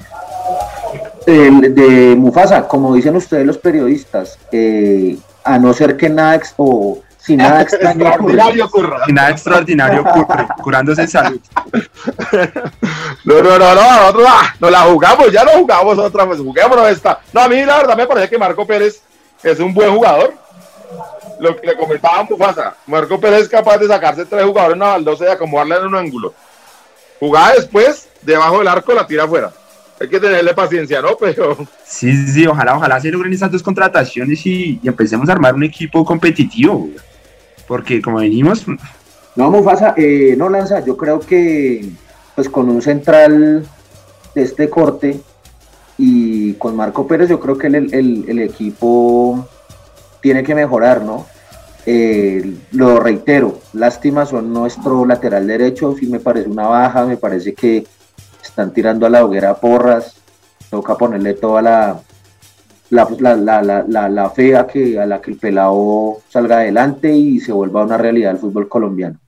El 1.26 1.74
de 1.74 2.14
Mufasa, 2.16 2.66
como 2.66 2.94
dicen 2.94 3.14
ustedes 3.14 3.46
los 3.46 3.58
periodistas, 3.58 4.38
eh, 4.50 5.16
a 5.44 5.58
no 5.58 5.72
ser 5.72 5.96
que 5.96 6.08
nada 6.08 6.40
o 6.56 7.00
si 7.24 7.36
nada 7.36 7.62
extraño 7.62 8.08
ocurre, 8.08 8.34
Extraordinario, 8.34 8.70
curra. 8.70 8.98
Y 9.06 9.12
nada 9.12 9.30
extraordinario 9.30 10.00
ocurre, 10.02 10.46
curándose 10.62 11.02
en 11.02 11.08
salud. 11.08 11.40
No, 13.24 13.40
no, 13.40 13.56
no, 13.56 13.74
no, 13.74 13.96
nosotros 14.00 14.26
ah, 14.28 14.54
nos 14.58 14.70
la 14.72 14.80
jugamos, 14.80 15.30
ya 15.30 15.44
no 15.44 15.52
jugamos 15.52 15.96
otra 15.96 16.24
vez, 16.24 16.38
juguémonos 16.38 16.88
esta. 16.88 17.20
No, 17.32 17.42
a 17.42 17.48
mí 17.48 17.64
la 17.64 17.76
verdad 17.76 17.96
me 17.96 18.06
parece 18.06 18.28
que 18.28 18.36
Marco 18.36 18.66
Pérez 18.66 19.00
es 19.44 19.60
un 19.60 19.72
buen 19.72 19.94
jugador. 19.94 20.34
Lo 21.38 21.56
que 21.56 21.68
le 21.68 21.76
comentaba 21.76 22.24
Mufasa, 22.24 22.74
Marco 22.86 23.20
Pérez 23.20 23.42
es 23.42 23.48
capaz 23.48 23.78
de 23.78 23.86
sacarse 23.86 24.24
tres 24.24 24.44
jugadores 24.44 24.74
en 24.74 24.82
una 24.82 24.90
baldosa 24.92 25.24
y 25.26 25.28
acomodarla 25.28 25.76
en 25.76 25.86
un 25.86 25.94
ángulo. 25.94 26.34
Jugada 27.20 27.54
después, 27.54 28.08
debajo 28.22 28.58
del 28.58 28.68
arco, 28.68 28.92
la 28.92 29.06
tira 29.06 29.24
afuera. 29.24 29.52
Hay 30.00 30.08
que 30.08 30.18
tenerle 30.18 30.52
paciencia, 30.52 31.00
¿no? 31.00 31.16
Pero 31.16 31.56
Sí, 31.86 32.12
sí, 32.12 32.32
sí, 32.32 32.46
ojalá, 32.46 32.76
ojalá 32.76 33.00
se 33.00 33.10
logren 33.12 33.32
esas 33.32 33.52
dos 33.52 33.62
contrataciones 33.62 34.44
y, 34.46 34.80
y 34.82 34.88
empecemos 34.88 35.28
a 35.28 35.32
armar 35.32 35.54
un 35.54 35.62
equipo 35.62 36.04
competitivo. 36.04 36.74
güey. 36.74 37.11
Porque 37.66 38.02
como 38.02 38.18
venimos, 38.18 38.64
No, 39.36 39.50
Mufasa, 39.50 39.94
eh, 39.96 40.34
no 40.36 40.48
lanza, 40.50 40.80
yo 40.84 40.96
creo 40.96 41.20
que 41.20 41.88
pues 42.34 42.48
con 42.48 42.68
un 42.68 42.82
central 42.82 43.64
de 44.34 44.42
este 44.42 44.68
corte 44.68 45.20
y 45.98 46.54
con 46.54 46.76
Marco 46.76 47.06
Pérez, 47.06 47.28
yo 47.28 47.38
creo 47.40 47.56
que 47.56 47.66
el, 47.68 47.94
el- 47.94 48.38
equipo 48.40 49.46
tiene 50.20 50.42
que 50.42 50.54
mejorar, 50.54 51.02
¿no? 51.02 51.26
Eh, 51.84 52.54
lo 52.72 53.00
reitero, 53.00 53.58
lástima 53.72 54.24
son 54.26 54.52
nuestro 54.52 55.04
lateral 55.04 55.46
derecho, 55.46 55.94
sí 55.98 56.06
me 56.06 56.20
parece 56.20 56.48
una 56.48 56.68
baja, 56.68 57.04
me 57.06 57.16
parece 57.16 57.54
que 57.54 57.84
están 58.42 58.72
tirando 58.72 59.04
a 59.06 59.10
la 59.10 59.24
hoguera 59.24 59.54
porras, 59.54 60.14
toca 60.70 60.96
ponerle 60.96 61.34
toda 61.34 61.60
la, 61.62 62.00
la, 62.92 63.08
la, 63.36 63.62
la, 63.62 63.84
la, 63.88 64.08
la, 64.08 64.30
fe 64.30 64.54
a, 64.54 64.66
que, 64.66 64.98
a 65.00 65.06
la 65.06 65.20
que 65.20 65.30
el 65.32 65.38
pelado 65.38 66.18
salga 66.28 66.58
adelante 66.58 67.10
y 67.12 67.40
se 67.40 67.50
vuelva 67.52 67.84
una 67.84 67.96
realidad 67.98 68.32
el 68.32 68.38
fútbol 68.38 68.68
colombiano. 68.68 69.18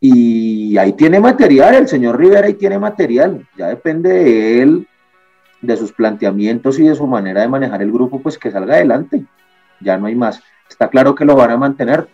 Y 0.00 0.76
ahí 0.76 0.92
tiene 0.94 1.20
material, 1.20 1.74
el 1.74 1.88
señor 1.88 2.18
Rivera 2.18 2.46
ahí 2.46 2.54
tiene 2.54 2.78
material, 2.78 3.46
ya 3.56 3.68
depende 3.68 4.10
de 4.10 4.62
él, 4.62 4.88
de 5.62 5.76
sus 5.76 5.92
planteamientos 5.92 6.78
y 6.78 6.86
de 6.88 6.94
su 6.94 7.06
manera 7.06 7.40
de 7.42 7.48
manejar 7.48 7.80
el 7.82 7.90
grupo, 7.92 8.20
pues 8.20 8.36
que 8.36 8.50
salga 8.50 8.74
adelante, 8.74 9.24
ya 9.80 9.96
no 9.96 10.06
hay 10.06 10.14
más. 10.14 10.42
Está 10.68 10.88
claro 10.88 11.14
que 11.14 11.24
lo 11.24 11.36
van 11.36 11.50
a 11.52 11.56
mantener 11.56 12.06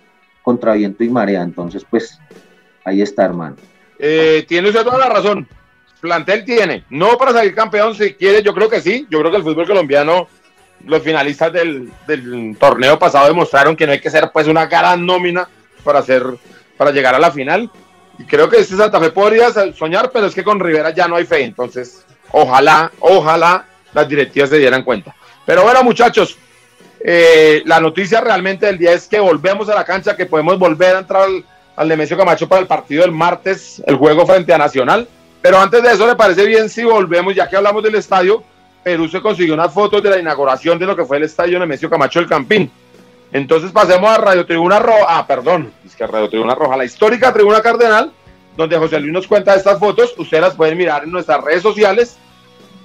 contra 0.43 0.75
viento 0.75 1.03
y 1.05 1.09
marea, 1.09 1.43
entonces 1.43 1.85
pues 1.89 2.19
ahí 2.85 3.03
está, 3.03 3.25
hermano. 3.25 3.57
eh, 3.99 4.45
tiene 4.49 4.69
usted 4.69 4.83
toda 4.85 4.99
la 4.99 5.09
razón. 5.09 5.49
Plantel 6.01 6.45
tiene. 6.45 6.85
No 6.91 7.19
para 7.19 7.33
salir 7.33 7.55
campeón, 7.55 7.95
si 7.95 8.15
quiere, 8.15 8.43
yo 8.43 8.55
creo 8.55 8.69
que 8.71 8.81
sí. 8.81 9.07
Yo 9.11 9.19
creo 9.21 9.31
que 9.31 9.37
el 9.37 9.43
fútbol 9.43 9.67
colombiano, 9.67 10.29
los 10.87 11.03
finalistas 11.03 11.53
del, 11.53 11.91
torneo 12.59 12.99
pasado 12.99 13.29
demostraron 13.29 13.77
que 13.77 13.87
no 13.87 13.93
hay 13.93 14.01
que 14.01 14.11
ser 14.11 14.31
pues 14.33 14.47
una 14.47 14.67
gran 14.67 15.05
nómina 15.05 15.49
para 15.85 16.01
hacer, 16.01 16.25
para 16.77 16.91
llegar 16.91 17.15
a 17.15 17.19
la 17.19 17.31
final. 17.31 17.71
Y 18.19 18.25
creo 18.25 18.49
que 18.49 18.59
este 18.59 18.77
Santa 18.77 19.01
Fe 19.01 19.11
podría 19.11 19.51
soñar, 19.73 20.11
pero 20.13 20.27
es 20.27 20.35
que 20.35 20.45
con 20.45 20.61
Rivera 20.61 20.91
ya 20.91 21.09
no 21.09 21.17
hay 21.17 21.25
fe. 21.25 21.43
Entonces, 21.45 22.05
ojalá, 22.33 22.91
ojalá 23.01 23.65
las 23.93 24.09
directivas 24.09 24.51
se 24.51 24.59
dieran 24.59 24.85
cuenta. 24.85 25.15
Pero 25.47 25.63
bueno, 25.63 25.83
muchachos, 25.83 26.37
eh, 27.03 27.63
la 27.65 27.81
noticia 27.81 28.21
realmente 28.21 28.67
del 28.67 28.79
día 28.79 28.93
es 28.93 29.09
que 29.09 29.21
volvemos 29.21 29.69
a 29.71 29.75
la 29.75 29.85
cancha, 29.85 30.17
que 30.17 30.27
podemos 30.27 30.59
volver 30.59 30.97
a 30.97 30.99
entrar 30.99 31.23
al, 31.23 31.45
al 31.77 31.89
Nemesio 31.89 32.17
Camacho 32.17 32.47
para 32.47 32.61
el 32.61 32.67
partido 32.67 33.03
del 33.03 33.13
martes, 33.13 33.83
el 33.87 33.97
juego 33.97 34.27
frente 34.27 34.53
a 34.53 34.59
Nacional. 34.59 35.09
Pero 35.41 35.59
antes 35.59 35.83
de 35.83 35.93
eso, 35.93 36.07
¿le 36.07 36.15
parece 36.15 36.45
bien 36.45 36.69
si 36.69 36.85
volvemos, 36.85 37.35
ya 37.35 37.49
que 37.49 37.57
hablamos 37.57 37.83
del 37.83 37.95
estadio? 37.95 38.45
Perú 38.83 39.09
se 39.09 39.21
consiguió 39.21 39.55
unas 39.55 39.73
fotos 39.73 40.03
de 40.03 40.11
la 40.11 40.19
inauguración 40.19 40.79
de 40.79 40.87
lo 40.87 40.97
que 40.97 41.05
fue 41.05 41.19
el 41.19 41.25
estadio 41.25 41.59
Nemesio 41.59 41.91
Camacho 41.91 42.21
del 42.21 42.29
Campín. 42.29 42.71
Entonces 43.33 43.71
pasemos 43.71 44.11
a 44.11 44.19
Radio 44.19 44.45
Tribuna 44.45 44.79
Roja, 44.79 45.07
ah, 45.09 45.27
perdón, 45.27 45.73
es 45.87 45.95
que 45.95 46.07
Radio 46.07 46.29
Tribuna 46.29 46.55
Roja, 46.55 46.77
la 46.77 46.85
histórica 46.85 47.33
Tribuna 47.33 47.61
Cardenal, 47.61 48.13
donde 48.57 48.77
José 48.77 48.99
Luis 48.99 49.13
nos 49.13 49.27
cuenta 49.27 49.55
estas 49.55 49.79
fotos, 49.79 50.15
ustedes 50.19 50.43
las 50.43 50.55
pueden 50.55 50.77
mirar 50.77 51.05
en 51.05 51.13
nuestras 51.13 51.43
redes 51.43 51.63
sociales 51.63 52.17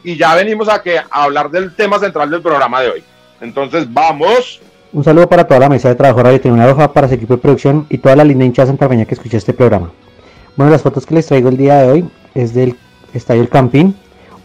y 0.04 0.16
ya 0.18 0.36
venimos 0.36 0.70
a, 0.70 0.82
que, 0.84 1.00
a 1.00 1.24
hablar 1.24 1.50
del 1.50 1.76
tema 1.76 1.98
central 1.98 2.30
del 2.30 2.42
programa 2.42 2.82
de 2.82 2.90
hoy. 2.90 3.04
Entonces, 3.42 3.92
vamos. 3.92 4.62
Un 4.94 5.04
saludo 5.04 5.28
para 5.28 5.46
toda 5.48 5.62
la 5.62 5.70
mesa 5.70 5.90
de 5.90 5.96
trabajo 5.96 6.22
Radio 6.22 6.40
Tribuna 6.40 6.68
Roja, 6.68 6.94
para 6.94 7.08
su 7.08 7.16
equipo 7.16 7.36
de 7.36 7.42
producción 7.42 7.88
y 7.90 7.98
toda 7.98 8.16
la 8.16 8.24
linda 8.24 8.46
hinchada 8.46 8.68
santarmeña 8.68 9.06
que 9.06 9.16
escucha 9.16 9.38
este 9.38 9.54
programa. 9.54 9.92
Bueno, 10.56 10.72
las 10.72 10.84
fotos 10.84 11.06
que 11.06 11.16
les 11.16 11.26
traigo 11.26 11.50
el 11.50 11.58
día 11.58 11.78
de 11.82 11.92
hoy 11.92 12.10
es 12.36 12.54
del 12.54 12.78
Estadio 13.14 13.42
El 13.42 13.50
Campín, 13.50 13.96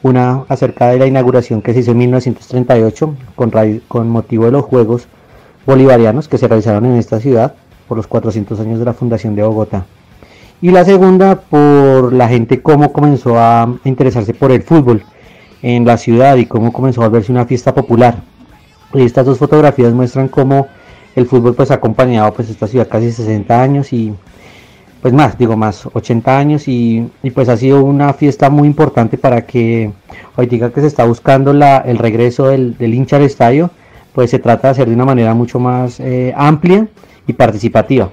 una 0.02 0.44
acerca 0.48 0.88
de 0.88 0.98
la 0.98 1.06
inauguración 1.06 1.62
que 1.62 1.72
se 1.72 1.80
hizo 1.80 1.90
en 1.92 1.98
1938 1.98 3.14
con, 3.34 3.52
con 3.88 4.08
motivo 4.08 4.46
de 4.46 4.52
los 4.52 4.64
Juegos 4.64 5.08
Bolivarianos 5.66 6.28
que 6.28 6.38
se 6.38 6.48
realizaron 6.48 6.86
en 6.86 6.96
esta 6.96 7.20
ciudad 7.20 7.54
por 7.86 7.96
los 7.96 8.06
400 8.06 8.58
años 8.60 8.78
de 8.78 8.84
la 8.84 8.94
fundación 8.94 9.34
de 9.34 9.42
Bogotá. 9.42 9.84
Y 10.62 10.70
la 10.70 10.84
segunda 10.84 11.36
por 11.36 12.12
la 12.12 12.28
gente 12.28 12.62
cómo 12.62 12.92
comenzó 12.92 13.38
a 13.38 13.68
interesarse 13.84 14.34
por 14.34 14.52
el 14.52 14.62
fútbol 14.62 15.02
en 15.62 15.84
la 15.84 15.96
ciudad 15.96 16.36
y 16.36 16.46
cómo 16.46 16.72
comenzó 16.72 17.02
a 17.02 17.08
volverse 17.08 17.32
una 17.32 17.46
fiesta 17.46 17.74
popular. 17.74 18.22
Y 18.94 19.02
estas 19.02 19.26
dos 19.26 19.38
fotografías 19.38 19.92
muestran 19.92 20.28
cómo 20.28 20.68
el 21.16 21.26
fútbol 21.26 21.54
pues 21.54 21.70
ha 21.70 21.74
acompañado 21.74 22.32
pues 22.32 22.48
esta 22.48 22.66
ciudad 22.66 22.88
casi 22.88 23.10
60 23.10 23.62
años 23.62 23.92
y 23.92 24.14
pues 25.02 25.14
más, 25.14 25.38
digo 25.38 25.56
más, 25.56 25.86
80 25.92 26.38
años 26.38 26.68
y, 26.68 27.10
y, 27.22 27.30
pues 27.30 27.48
ha 27.48 27.56
sido 27.56 27.82
una 27.82 28.12
fiesta 28.12 28.50
muy 28.50 28.68
importante 28.68 29.16
para 29.16 29.46
que 29.46 29.90
hoy 30.36 30.46
diga 30.46 30.70
que 30.70 30.80
se 30.80 30.86
está 30.86 31.04
buscando 31.04 31.52
la, 31.52 31.78
el 31.78 31.98
regreso 31.98 32.48
del, 32.48 32.76
del, 32.76 32.94
hincha 32.94 33.16
al 33.16 33.22
estadio, 33.22 33.70
pues 34.12 34.30
se 34.30 34.38
trata 34.38 34.68
de 34.68 34.72
hacer 34.72 34.88
de 34.88 34.94
una 34.94 35.04
manera 35.04 35.34
mucho 35.34 35.58
más 35.58 36.00
eh, 36.00 36.34
amplia 36.36 36.86
y 37.26 37.32
participativa 37.32 38.10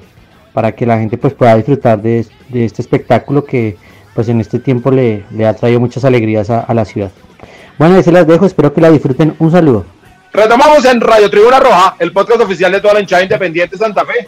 para 0.54 0.72
que 0.72 0.86
la 0.86 0.98
gente 0.98 1.18
pues 1.18 1.34
pueda 1.34 1.56
disfrutar 1.56 2.02
de, 2.02 2.26
de 2.50 2.66
este 2.66 2.82
espectáculo 2.82 3.44
que 3.44 3.78
pues 4.16 4.30
en 4.30 4.42
este 4.42 4.58
tiempo 4.58 4.90
le, 4.90 5.26
le 5.30 5.46
ha 5.46 5.54
traído 5.54 5.80
muchas 5.80 6.04
alegrías 6.04 6.50
a, 6.50 6.74
la 6.74 6.86
ciudad. 6.86 7.12
Bueno, 7.78 7.96
ahí 7.98 8.04
se 8.04 8.12
las 8.12 8.26
dejo, 8.26 8.48
espero 8.48 8.74
que 8.74 8.82
la 8.82 8.90
disfruten. 8.90 9.36
Un 9.38 9.52
saludo. 9.52 9.86
Retomamos 10.34 10.84
en 10.86 11.00
Radio 11.00 11.30
Tribuna 11.30 11.60
Roja, 11.60 11.96
el 12.00 12.12
podcast 12.12 12.42
oficial 12.42 12.72
de 12.72 12.82
toda 12.82 12.96
la 12.96 13.02
hinchada 13.02 13.22
independiente 13.22 13.78
Santa 13.78 14.04
Fe. 14.06 14.28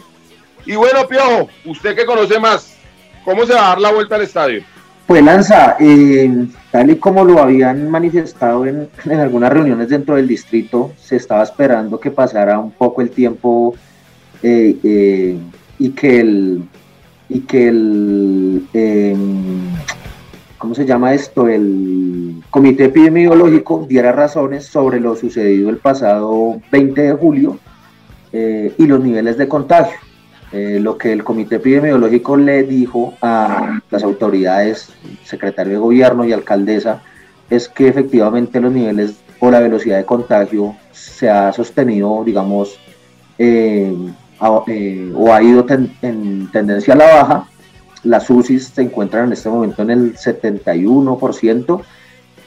Y 0.66 0.76
bueno, 0.76 1.06
Piojo, 1.08 1.48
usted 1.64 1.96
que 1.96 2.04
conoce 2.04 2.38
más, 2.38 2.76
¿cómo 3.24 3.46
se 3.46 3.54
va 3.54 3.66
a 3.66 3.68
dar 3.70 3.80
la 3.80 3.92
vuelta 3.92 4.16
al 4.16 4.22
estadio? 4.22 4.62
Pues 5.10 5.24
Lanza, 5.24 5.76
eh, 5.80 6.46
tal 6.70 6.88
y 6.88 6.94
como 6.94 7.24
lo 7.24 7.40
habían 7.40 7.90
manifestado 7.90 8.64
en, 8.64 8.88
algunas 9.10 9.52
reuniones 9.52 9.88
dentro 9.88 10.14
del 10.14 10.28
distrito, 10.28 10.92
se 10.96 11.16
estaba 11.16 11.42
esperando 11.42 11.98
que 11.98 12.12
pasara 12.12 12.60
un 12.60 12.70
poco 12.70 13.02
el 13.02 13.10
tiempo 13.10 13.74
eh, 14.40 14.76
eh, 14.84 15.36
y 15.80 15.90
que 15.90 16.20
el 16.20 16.62
y 17.28 17.40
que 17.40 17.66
el 17.66 18.66
em, 18.72 19.62
¿cómo 20.58 20.76
se 20.76 20.86
llama 20.86 21.12
esto? 21.12 21.48
El 21.48 22.44
comité 22.48 22.84
epidemiológico 22.84 23.86
diera 23.88 24.12
razones 24.12 24.66
sobre 24.66 25.00
lo 25.00 25.16
sucedido 25.16 25.70
el 25.70 25.78
pasado 25.78 26.60
20 26.70 27.02
de 27.02 27.12
julio 27.14 27.58
y 28.32 28.86
los 28.86 29.00
niveles 29.00 29.36
de 29.38 29.48
contagio. 29.48 29.98
Eh, 30.52 30.78
lo 30.80 30.98
que 30.98 31.12
el 31.12 31.22
comité 31.22 31.56
epidemiológico 31.56 32.36
le 32.36 32.64
dijo 32.64 33.14
a 33.22 33.80
las 33.90 34.02
autoridades, 34.02 34.88
secretario 35.24 35.74
de 35.74 35.78
gobierno 35.78 36.24
y 36.24 36.32
alcaldesa, 36.32 37.02
es 37.48 37.68
que 37.68 37.88
efectivamente 37.88 38.60
los 38.60 38.72
niveles 38.72 39.14
o 39.38 39.50
la 39.50 39.60
velocidad 39.60 39.98
de 39.98 40.04
contagio 40.04 40.74
se 40.92 41.30
ha 41.30 41.52
sostenido, 41.52 42.22
digamos, 42.24 42.78
eh, 43.38 43.94
eh, 44.66 45.12
o 45.14 45.32
ha 45.32 45.42
ido 45.42 45.64
en 46.02 46.50
tendencia 46.50 46.94
a 46.94 46.96
la 46.96 47.06
baja. 47.06 47.48
Las 48.02 48.28
UCIs 48.28 48.68
se 48.68 48.82
encuentran 48.82 49.26
en 49.26 49.32
este 49.34 49.48
momento 49.48 49.82
en 49.82 49.90
el 49.90 50.16
71% 50.16 51.82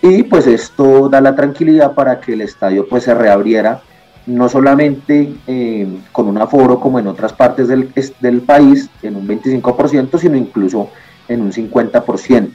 y 0.02 0.24
pues 0.24 0.48
esto 0.48 1.08
da 1.08 1.22
la 1.22 1.36
tranquilidad 1.36 1.94
para 1.94 2.20
que 2.20 2.34
el 2.34 2.42
estadio 2.42 2.88
pues 2.90 3.04
se 3.04 3.14
reabriera 3.14 3.82
no 4.26 4.48
solamente 4.48 5.34
eh, 5.48 5.88
con 6.12 6.28
un 6.28 6.38
aforo 6.38 6.80
como 6.80 7.00
en 7.00 7.08
otras 7.08 7.34
partes 7.34 7.68
del, 7.68 7.92
del 8.20 8.42
país, 8.42 8.90
en 9.02 9.16
un 9.16 9.28
25%, 9.28 10.18
sino 10.18 10.38
incluso 10.38 10.90
en 11.28 11.42
un 11.42 11.52
50%. 11.52 12.50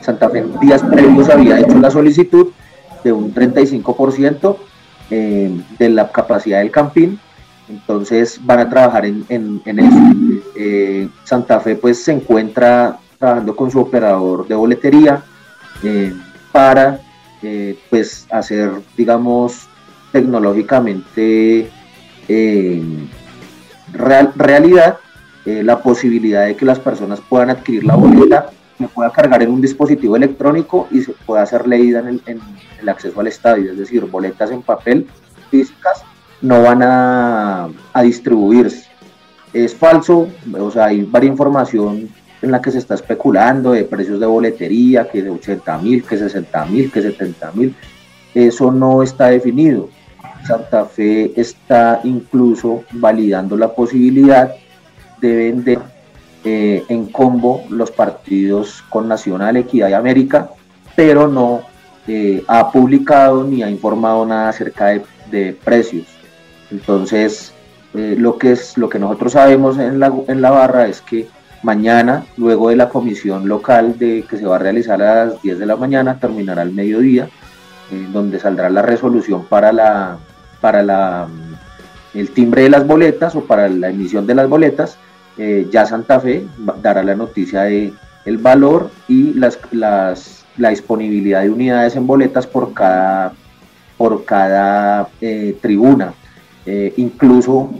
Santa 0.00 0.28
Fe 0.30 0.44
días 0.60 0.82
previos 0.82 1.28
había 1.28 1.58
hecho 1.58 1.78
la 1.78 1.90
solicitud 1.90 2.48
de 3.02 3.12
un 3.12 3.34
35% 3.34 4.56
eh, 5.10 5.60
de 5.78 5.88
la 5.88 6.10
capacidad 6.10 6.58
del 6.58 6.70
campín, 6.70 7.18
entonces 7.68 8.40
van 8.42 8.60
a 8.60 8.70
trabajar 8.70 9.04
en, 9.06 9.24
eso. 9.64 9.98
Eh, 10.56 11.08
Santa 11.24 11.60
Fe 11.60 11.76
pues 11.76 12.02
se 12.02 12.12
encuentra 12.12 12.98
trabajando 13.18 13.56
con 13.56 13.70
su 13.70 13.80
operador 13.80 14.46
de 14.46 14.54
boletería 14.54 15.22
para 16.52 17.00
pues 17.90 18.26
hacer 18.30 18.70
digamos 18.96 19.67
tecnológicamente 20.12 21.70
eh, 22.28 22.82
real, 23.92 24.32
realidad 24.36 24.98
eh, 25.46 25.62
la 25.62 25.80
posibilidad 25.80 26.46
de 26.46 26.56
que 26.56 26.64
las 26.64 26.78
personas 26.78 27.20
puedan 27.20 27.50
adquirir 27.50 27.84
la 27.84 27.96
boleta, 27.96 28.50
se 28.76 28.86
pueda 28.88 29.10
cargar 29.10 29.42
en 29.42 29.50
un 29.50 29.60
dispositivo 29.60 30.16
electrónico 30.16 30.88
y 30.90 31.00
se 31.00 31.12
pueda 31.12 31.44
ser 31.46 31.66
leída 31.66 32.00
en 32.00 32.40
el, 32.80 32.88
acceso 32.88 33.18
al 33.20 33.26
estadio, 33.26 33.72
es 33.72 33.78
decir, 33.78 34.04
boletas 34.04 34.50
en 34.50 34.62
papel 34.62 35.06
físicas 35.50 36.04
no 36.40 36.62
van 36.62 36.82
a, 36.82 37.68
a 37.92 38.02
distribuirse. 38.02 38.86
Es 39.52 39.74
falso, 39.74 40.28
o 40.58 40.70
sea, 40.70 40.86
hay 40.86 41.02
varias 41.02 41.32
información 41.32 42.08
en 42.42 42.50
la 42.50 42.60
que 42.60 42.70
se 42.70 42.78
está 42.78 42.94
especulando 42.94 43.72
de 43.72 43.84
precios 43.84 44.20
de 44.20 44.26
boletería, 44.26 45.08
que 45.08 45.22
de 45.22 45.30
80 45.30 45.78
mil, 45.78 46.04
que 46.04 46.16
60 46.16 46.66
mil, 46.66 46.92
que 46.92 47.02
70 47.02 47.52
mil. 47.52 47.74
Eso 48.34 48.70
no 48.70 49.02
está 49.02 49.28
definido. 49.28 49.88
Santa 50.48 50.86
Fe 50.86 51.38
está 51.38 52.00
incluso 52.04 52.84
validando 52.92 53.54
la 53.54 53.68
posibilidad 53.74 54.54
de 55.20 55.36
vender 55.36 55.78
eh, 56.42 56.84
en 56.88 57.04
combo 57.12 57.64
los 57.68 57.90
partidos 57.90 58.82
con 58.88 59.08
Nacional, 59.08 59.58
Equidad 59.58 59.90
y 59.90 59.92
América, 59.92 60.48
pero 60.96 61.28
no 61.28 61.60
eh, 62.06 62.42
ha 62.48 62.72
publicado 62.72 63.44
ni 63.44 63.62
ha 63.62 63.68
informado 63.68 64.24
nada 64.24 64.48
acerca 64.48 64.98
de, 65.30 65.52
precios. 65.62 66.06
Entonces, 66.70 67.52
eh, 67.92 68.16
lo, 68.18 68.38
que 68.38 68.52
es, 68.52 68.78
lo 68.78 68.88
que 68.88 68.98
nosotros 68.98 69.32
sabemos 69.32 69.76
en 69.78 70.00
la, 70.00 70.10
en 70.28 70.40
la 70.40 70.50
barra 70.50 70.86
es 70.86 71.02
que 71.02 71.28
mañana, 71.62 72.24
luego 72.38 72.70
de 72.70 72.76
la 72.76 72.88
comisión 72.88 73.46
local 73.46 73.98
de, 73.98 74.24
que 74.30 74.38
se 74.38 74.46
va 74.46 74.56
a 74.56 74.60
realizar 74.60 75.02
a 75.02 75.26
las 75.26 75.42
10 75.42 75.58
de 75.58 75.66
la 75.66 75.76
mañana, 75.76 76.18
terminará 76.18 76.62
al 76.62 76.72
mediodía, 76.72 77.28
donde 78.12 78.38
saldrá 78.38 78.70
la 78.70 78.82
resolución 78.82 79.46
para 79.46 79.72
la, 79.72 80.18
para 80.60 80.82
la, 80.82 81.28
el 82.14 82.30
timbre 82.30 82.62
de 82.62 82.70
las 82.70 82.86
boletas 82.86 83.34
o 83.36 83.44
para 83.44 83.68
la 83.68 83.90
emisión 83.90 84.26
de 84.26 84.34
las 84.34 84.48
boletas, 84.48 84.98
eh, 85.36 85.68
ya 85.70 85.86
Santa 85.86 86.18
Fe 86.18 86.46
dará 86.82 87.02
la 87.02 87.14
noticia 87.14 87.62
de 87.62 87.92
el 88.24 88.38
valor 88.38 88.90
y 89.06 89.34
la 89.34 90.14
disponibilidad 90.70 91.42
de 91.42 91.50
unidades 91.50 91.96
en 91.96 92.06
boletas 92.06 92.46
por 92.46 92.74
cada, 92.74 93.32
por 93.96 94.24
cada 94.24 95.08
eh, 95.20 95.56
tribuna. 95.60 96.12
Eh, 96.66 96.92
incluso 96.98 97.70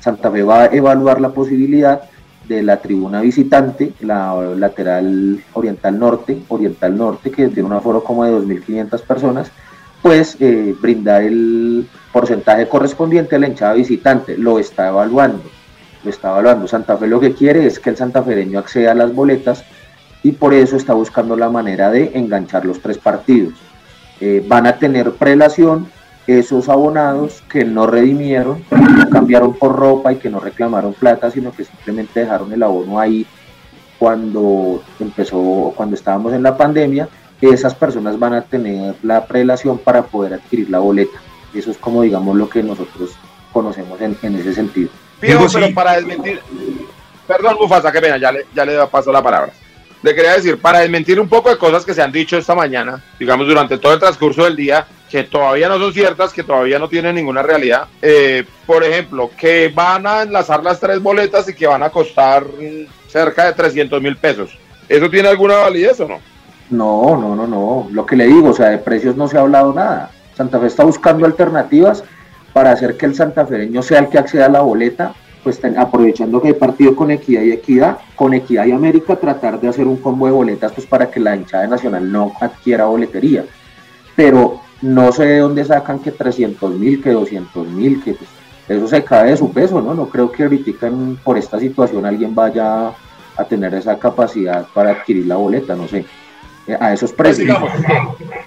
Santa 0.00 0.30
Fe 0.30 0.42
va 0.42 0.62
a 0.62 0.66
evaluar 0.66 1.20
la 1.20 1.30
posibilidad 1.30 2.02
de 2.48 2.62
la 2.62 2.78
tribuna 2.78 3.20
visitante, 3.20 3.92
la 4.00 4.34
lateral 4.56 5.42
oriental 5.52 5.98
norte, 5.98 6.42
oriental 6.48 6.96
norte, 6.96 7.30
que 7.30 7.48
tiene 7.48 7.68
un 7.68 7.74
aforo 7.74 8.02
como 8.02 8.24
de 8.24 8.32
2.500 8.32 9.02
personas, 9.02 9.52
pues 10.02 10.36
eh, 10.40 10.74
brindar 10.80 11.22
el 11.22 11.86
porcentaje 12.12 12.68
correspondiente 12.68 13.36
a 13.36 13.38
la 13.38 13.48
hinchada 13.48 13.74
visitante. 13.74 14.36
Lo 14.36 14.58
está 14.58 14.88
evaluando, 14.88 15.42
lo 16.04 16.10
está 16.10 16.30
evaluando. 16.30 16.66
Santa 16.66 16.96
Fe 16.96 17.06
lo 17.06 17.20
que 17.20 17.34
quiere 17.34 17.66
es 17.66 17.78
que 17.78 17.90
el 17.90 17.96
santafereño 17.96 18.58
acceda 18.58 18.92
a 18.92 18.94
las 18.94 19.14
boletas 19.14 19.64
y 20.22 20.32
por 20.32 20.54
eso 20.54 20.76
está 20.76 20.94
buscando 20.94 21.36
la 21.36 21.48
manera 21.48 21.90
de 21.90 22.12
enganchar 22.14 22.64
los 22.64 22.80
tres 22.80 22.98
partidos. 22.98 23.54
Eh, 24.20 24.44
van 24.46 24.66
a 24.66 24.76
tener 24.76 25.12
prelación 25.12 25.88
esos 26.26 26.68
abonados 26.68 27.42
que 27.50 27.64
no 27.64 27.86
redimieron, 27.86 28.62
no 28.70 29.10
cambiaron 29.10 29.54
por 29.54 29.74
ropa 29.74 30.12
y 30.12 30.16
que 30.16 30.30
no 30.30 30.38
reclamaron 30.38 30.92
plata, 30.92 31.30
sino 31.30 31.52
que 31.52 31.64
simplemente 31.64 32.20
dejaron 32.20 32.52
el 32.52 32.62
abono 32.62 33.00
ahí 33.00 33.26
cuando 33.98 34.82
empezó, 34.98 35.72
cuando 35.76 35.96
estábamos 35.96 36.32
en 36.32 36.42
la 36.42 36.56
pandemia 36.56 37.08
esas 37.48 37.74
personas 37.74 38.18
van 38.18 38.34
a 38.34 38.42
tener 38.42 38.94
la 39.02 39.26
prelación 39.26 39.78
para 39.78 40.02
poder 40.02 40.34
adquirir 40.34 40.70
la 40.70 40.78
boleta. 40.78 41.18
Eso 41.54 41.70
es 41.70 41.78
como 41.78 42.02
digamos 42.02 42.36
lo 42.36 42.48
que 42.48 42.62
nosotros 42.62 43.10
conocemos 43.52 44.00
en, 44.00 44.16
ese 44.36 44.54
sentido. 44.54 44.90
pero 45.20 45.46
para 45.74 45.96
desmentir, 45.96 46.40
perdón 47.26 47.56
Bufasa, 47.58 47.90
qué 47.90 48.00
pena, 48.00 48.18
ya 48.18 48.32
le, 48.32 48.46
ya 48.54 48.64
le 48.64 48.86
paso 48.86 49.10
la 49.12 49.22
palabra. 49.22 49.52
Le 50.02 50.14
quería 50.14 50.32
decir, 50.32 50.58
para 50.58 50.78
desmentir 50.78 51.20
un 51.20 51.28
poco 51.28 51.50
de 51.50 51.58
cosas 51.58 51.84
que 51.84 51.92
se 51.92 52.00
han 52.00 52.10
dicho 52.10 52.38
esta 52.38 52.54
mañana, 52.54 53.02
digamos 53.18 53.46
durante 53.46 53.76
todo 53.76 53.92
el 53.92 54.00
transcurso 54.00 54.44
del 54.44 54.56
día, 54.56 54.86
que 55.10 55.24
todavía 55.24 55.68
no 55.68 55.78
son 55.78 55.92
ciertas, 55.92 56.32
que 56.32 56.44
todavía 56.44 56.78
no 56.78 56.88
tienen 56.88 57.16
ninguna 57.16 57.42
realidad. 57.42 57.88
Eh, 58.00 58.44
por 58.64 58.82
ejemplo, 58.82 59.30
que 59.36 59.68
van 59.68 60.06
a 60.06 60.22
enlazar 60.22 60.62
las 60.62 60.80
tres 60.80 61.02
boletas 61.02 61.48
y 61.48 61.54
que 61.54 61.66
van 61.66 61.82
a 61.82 61.90
costar 61.90 62.44
cerca 63.08 63.46
de 63.46 63.52
300 63.52 64.00
mil 64.00 64.16
pesos. 64.16 64.56
¿Eso 64.88 65.10
tiene 65.10 65.28
alguna 65.28 65.56
validez 65.56 66.00
o 66.00 66.08
no? 66.08 66.20
No, 66.70 67.16
no, 67.16 67.34
no, 67.34 67.46
no. 67.46 67.88
Lo 67.90 68.06
que 68.06 68.16
le 68.16 68.26
digo, 68.26 68.50
o 68.50 68.54
sea, 68.54 68.68
de 68.68 68.78
precios 68.78 69.16
no 69.16 69.26
se 69.26 69.36
ha 69.36 69.40
hablado 69.40 69.74
nada. 69.74 70.10
Santa 70.36 70.60
Fe 70.60 70.66
está 70.68 70.84
buscando 70.84 71.26
alternativas 71.26 72.04
para 72.52 72.72
hacer 72.72 72.96
que 72.96 73.06
el 73.06 73.14
santafereño 73.14 73.82
sea 73.82 73.98
el 73.98 74.08
que 74.08 74.18
acceda 74.18 74.46
a 74.46 74.50
la 74.50 74.60
boleta, 74.60 75.12
pues 75.42 75.60
aprovechando 75.76 76.40
que 76.40 76.48
hay 76.48 76.54
partido 76.54 76.94
con 76.94 77.10
equidad 77.10 77.42
y 77.42 77.52
equidad, 77.52 77.98
con 78.14 78.34
equidad 78.34 78.66
y 78.66 78.72
América, 78.72 79.16
tratar 79.16 79.60
de 79.60 79.68
hacer 79.68 79.86
un 79.86 79.96
combo 79.96 80.26
de 80.26 80.32
boletas 80.32 80.72
pues 80.72 80.86
para 80.86 81.10
que 81.10 81.18
la 81.18 81.34
hinchada 81.34 81.66
nacional 81.66 82.10
no 82.10 82.32
adquiera 82.40 82.86
boletería. 82.86 83.44
Pero 84.14 84.60
no 84.82 85.12
sé 85.12 85.24
de 85.24 85.38
dónde 85.38 85.64
sacan 85.64 85.98
que 85.98 86.12
300 86.12 86.74
mil, 86.74 87.02
que 87.02 87.10
200 87.10 87.66
mil, 87.68 88.02
que 88.02 88.14
pues, 88.14 88.30
eso 88.68 88.86
se 88.86 89.02
cae 89.02 89.30
de 89.30 89.36
su 89.36 89.52
peso, 89.52 89.80
¿no? 89.80 89.94
No 89.94 90.08
creo 90.08 90.30
que 90.30 90.44
ahorita 90.44 90.90
por 91.24 91.36
esta 91.36 91.58
situación 91.58 92.06
alguien 92.06 92.34
vaya 92.34 92.92
a 93.36 93.44
tener 93.44 93.74
esa 93.74 93.98
capacidad 93.98 94.66
para 94.72 94.92
adquirir 94.92 95.26
la 95.26 95.36
boleta, 95.36 95.74
no 95.74 95.88
sé 95.88 96.04
a 96.80 96.92
esos 96.92 97.12
pues 97.12 97.36
precios. 97.36 97.58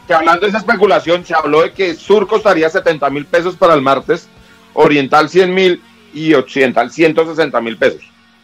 que, 0.08 0.14
hablando 0.14 0.42
de 0.42 0.50
esa 0.50 0.60
especulación, 0.60 1.26
se 1.26 1.36
habló 1.36 1.62
de 1.62 1.72
que 1.72 1.96
Sur 1.96 2.28
costaría 2.28 2.70
70 2.70 3.10
mil 3.10 3.26
pesos 3.26 3.56
para 3.56 3.74
el 3.74 3.82
martes, 3.82 4.28
Oriental 4.74 5.30
100 5.30 5.54
mil 5.54 5.82
y 6.14 6.34
Occidental 6.34 6.92
160 6.92 7.62
mil 7.62 7.78
pesos. 7.78 8.02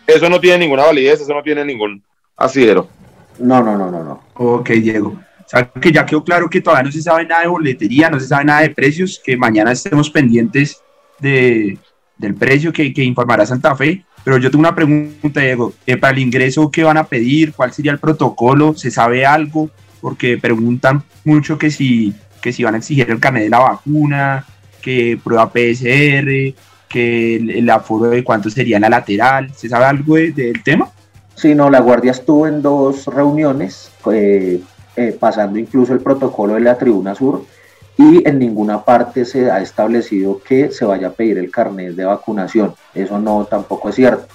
Eso 0.08 0.30
no 0.30 0.40
tiene 0.40 0.60
ninguna 0.60 0.86
validez, 0.86 1.22
eso 1.22 1.34
no 1.34 1.44
tiene 1.44 1.64
ningún 1.64 2.04
asidero. 2.36 2.90
No, 3.38 3.64
no, 3.64 3.78
no, 3.78 3.92
no, 3.92 4.04
no. 4.04 4.24
Ok, 4.34 4.70
Diego. 4.72 5.10
O 5.10 5.50
sea, 5.50 5.70
que 5.70 5.92
ya 5.92 6.06
quedó 6.06 6.24
claro 6.24 6.50
que 6.50 6.62
todavía 6.62 6.84
no 6.84 6.92
se 6.92 7.02
sabe 7.02 7.26
nada 7.26 7.42
de 7.42 7.48
boletería, 7.48 8.10
no 8.10 8.20
se 8.20 8.28
sabe 8.28 8.46
nada 8.46 8.62
de 8.62 8.70
precios, 8.70 9.22
que 9.24 9.38
mañana 9.38 9.72
estemos 9.72 10.10
pendientes 10.10 10.82
de, 11.20 11.78
del 12.18 12.36
precio 12.36 12.72
que, 12.72 12.94
que 12.94 13.04
informará 13.04 13.46
Santa 13.46 13.76
Fe 13.76 14.04
pero 14.24 14.38
yo 14.38 14.52
tengo 14.52 14.62
una 14.62 14.76
pregunta, 14.76 15.42
Diego. 15.42 15.74
Eh, 15.86 15.98
para 15.98 16.14
el 16.14 16.20
ingreso, 16.20 16.70
¿qué 16.70 16.84
van 16.84 16.98
a 16.98 17.06
pedir? 17.06 17.54
¿Cuál 17.54 17.74
sería 17.74 17.92
el 17.92 18.00
protocolo? 18.00 18.76
¿Se 18.76 18.92
sabe 18.92 19.26
algo? 19.26 19.70
porque 20.02 20.38
preguntan 20.38 21.04
mucho 21.26 21.58
que 21.58 21.72
si, 21.72 22.14
que 22.42 22.54
si 22.54 22.64
van 22.64 22.76
a 22.76 22.78
exigir 22.78 23.10
el 23.10 23.20
carnet 23.20 23.44
de 23.44 23.50
la 23.50 23.60
vacuna, 23.60 24.46
que 24.82 25.20
prueba 25.24 25.52
PSR, 25.52 26.54
que 26.88 27.36
el, 27.36 27.70
aforo 27.70 28.10
de 28.10 28.24
cuánto 28.24 28.50
sería 28.50 28.80
la 28.80 28.90
lateral. 28.90 29.52
¿Se 29.56 29.70
sabe 29.70 29.86
algo 29.86 30.16
del 30.16 30.64
tema? 30.64 30.90
Sí, 31.36 31.56
no, 31.56 31.70
la 31.70 31.80
Guardia 31.80 32.12
estuvo 32.12 32.48
en 32.48 32.62
dos 32.62 33.06
reuniones, 33.08 33.92
eh, 34.12 34.62
eh, 34.96 35.18
pasando 35.18 35.60
incluso 35.60 35.94
el 35.94 36.00
protocolo 36.00 36.56
de 36.56 36.62
la 36.62 36.78
Tribuna 36.78 37.16
Sur, 37.16 37.46
y 38.00 38.26
en 38.26 38.40
ninguna 38.40 38.86
parte 38.86 39.26
se 39.26 39.52
ha 39.52 39.60
establecido 39.60 40.42
que 40.42 40.72
se 40.72 40.86
vaya 40.86 41.08
a 41.08 41.12
pedir 41.12 41.38
el 41.38 41.52
carnet 41.52 41.96
de 41.96 42.06
vacunación. 42.06 42.74
Eso 42.96 43.20
no 43.20 43.44
tampoco 43.44 43.90
es 43.90 43.96
cierto. 43.96 44.26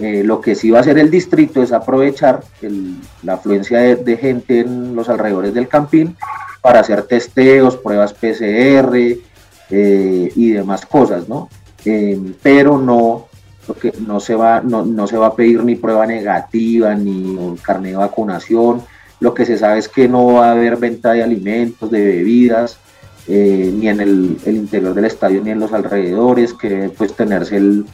Eh, 0.00 0.24
lo 0.24 0.40
que 0.40 0.56
sí 0.56 0.72
va 0.72 0.78
a 0.78 0.80
hacer 0.80 0.98
el 0.98 1.08
distrito 1.08 1.62
es 1.62 1.70
aprovechar 1.70 2.40
la 3.22 3.34
afluencia 3.34 3.78
de, 3.78 4.16
gente 4.16 4.60
en 4.60 4.96
los 4.96 5.08
alrededores 5.08 5.54
del 5.54 5.68
campín 5.68 6.16
para 6.60 6.80
hacer 6.80 7.04
testeos, 7.04 7.76
pruebas 7.76 8.12
PCR 8.12 8.96
y 8.98 10.50
demás 10.50 10.84
cosas, 10.84 11.28
¿no? 11.28 11.48
Eh, 11.84 12.20
pero 12.42 12.76
no, 12.76 13.28
porque 13.68 13.92
no, 14.04 14.18
se 14.18 14.34
va, 14.34 14.62
no, 14.62 15.06
se 15.06 15.16
va 15.16 15.28
a 15.28 15.36
pedir 15.36 15.62
ni 15.62 15.76
prueba 15.76 16.06
negativa 16.06 16.92
ni 16.96 17.36
un 17.36 17.56
carnet 17.56 17.92
de 17.92 17.98
vacunación. 17.98 18.82
Lo 19.20 19.34
que 19.34 19.44
se 19.44 19.58
sabe 19.58 19.78
es 19.78 19.88
que 19.88 20.08
no 20.08 20.34
va 20.34 20.48
a 20.48 20.52
haber 20.52 20.76
venta 20.76 21.12
de 21.12 21.22
alimentos, 21.22 21.90
de 21.90 22.04
bebidas, 22.04 22.78
eh, 23.28 23.70
ni 23.72 23.88
en 23.88 24.00
el, 24.00 24.38
interior 24.46 24.94
del 24.94 25.04
estadio 25.04 25.42
ni 25.42 25.50
en 25.50 25.60
los 25.60 25.72
alrededores, 25.72 26.54
que 26.54 26.90
pues 26.96 27.14
tenerse 27.14 27.56
el, 27.56 27.84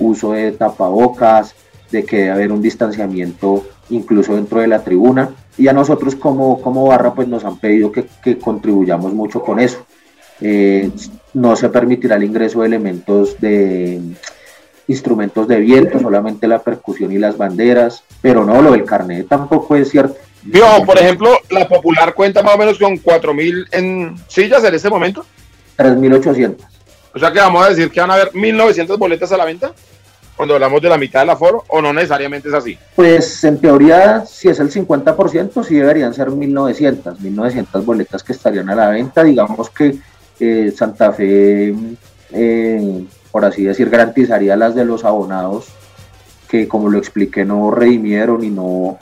uso 0.00 0.32
de 0.32 0.52
tapabocas, 0.52 1.54
de 1.90 2.04
que 2.04 2.16
debe 2.16 2.30
haber 2.30 2.52
un 2.52 2.62
distanciamiento 2.62 3.66
incluso 3.90 4.34
dentro 4.34 4.60
de 4.60 4.68
la 4.68 4.82
tribuna. 4.82 5.30
Y 5.58 5.68
a 5.68 5.72
nosotros 5.72 6.16
como, 6.16 6.60
como 6.60 6.86
barra 6.86 7.14
pues 7.14 7.28
nos 7.28 7.44
han 7.44 7.58
pedido 7.58 7.92
que, 7.92 8.06
que 8.22 8.38
contribuyamos 8.38 9.12
mucho 9.12 9.42
con 9.42 9.60
eso. 9.60 9.84
Eh, 10.40 10.90
no 11.34 11.56
se 11.56 11.68
permitirá 11.68 12.16
el 12.16 12.24
ingreso 12.24 12.60
de 12.60 12.66
elementos 12.66 13.40
de 13.40 14.00
instrumentos 14.86 15.48
de 15.48 15.60
viento, 15.60 15.98
solamente 15.98 16.46
la 16.46 16.62
percusión 16.62 17.12
y 17.12 17.18
las 17.18 17.36
banderas, 17.36 18.04
pero 18.20 18.44
no, 18.44 18.60
lo 18.60 18.72
del 18.72 18.84
carnet 18.84 19.28
tampoco 19.28 19.76
es 19.76 19.90
cierto. 19.90 20.16
Por 20.86 20.98
ejemplo, 20.98 21.38
la 21.50 21.68
popular 21.68 22.14
cuenta 22.14 22.42
más 22.42 22.54
o 22.54 22.58
menos 22.58 22.78
con 22.78 22.96
4.000 22.96 23.68
en 23.72 24.16
sillas 24.28 24.64
en 24.64 24.74
este 24.74 24.90
momento. 24.90 25.24
3.800. 25.78 26.56
O 27.14 27.18
sea 27.18 27.32
que 27.32 27.38
vamos 27.38 27.64
a 27.64 27.70
decir 27.70 27.90
que 27.90 28.00
van 28.00 28.10
a 28.10 28.14
haber 28.14 28.32
1.900 28.32 28.98
boletas 28.98 29.30
a 29.32 29.36
la 29.36 29.44
venta 29.44 29.72
cuando 30.36 30.54
hablamos 30.54 30.82
de 30.82 30.88
la 30.88 30.98
mitad 30.98 31.20
del 31.20 31.30
aforo 31.30 31.64
o 31.68 31.80
no 31.80 31.92
necesariamente 31.92 32.48
es 32.48 32.54
así? 32.54 32.76
Pues 32.96 33.44
en 33.44 33.60
teoría, 33.60 34.24
si 34.26 34.48
es 34.48 34.58
el 34.58 34.70
50%, 34.70 35.64
sí 35.64 35.76
deberían 35.76 36.12
ser 36.12 36.28
1.900, 36.28 37.18
1.900 37.18 37.84
boletas 37.84 38.22
que 38.22 38.32
estarían 38.32 38.68
a 38.68 38.74
la 38.74 38.88
venta. 38.90 39.22
Digamos 39.22 39.70
que 39.70 39.98
Santa 40.76 41.12
Fe, 41.12 41.74
eh, 42.32 43.04
por 43.30 43.44
así 43.44 43.64
decir, 43.64 43.88
garantizaría 43.88 44.56
las 44.56 44.74
de 44.74 44.84
los 44.84 45.04
abonados 45.04 45.66
que, 46.48 46.66
como 46.68 46.88
lo 46.88 46.98
expliqué, 46.98 47.44
no 47.44 47.70
redimieron 47.70 48.44
y 48.44 48.50
no 48.50 48.98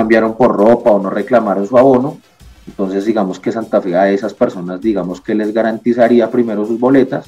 cambiaron 0.00 0.34
por 0.34 0.56
ropa 0.56 0.90
o 0.90 0.98
no 0.98 1.10
reclamaron 1.10 1.66
su 1.66 1.76
abono. 1.76 2.18
Entonces, 2.66 3.04
digamos 3.04 3.38
que 3.38 3.52
Santa 3.52 3.82
Fe 3.82 3.94
a 3.94 4.10
esas 4.10 4.32
personas, 4.32 4.80
digamos 4.80 5.20
que 5.20 5.34
les 5.34 5.52
garantizaría 5.52 6.30
primero 6.30 6.64
sus 6.64 6.80
boletas, 6.80 7.26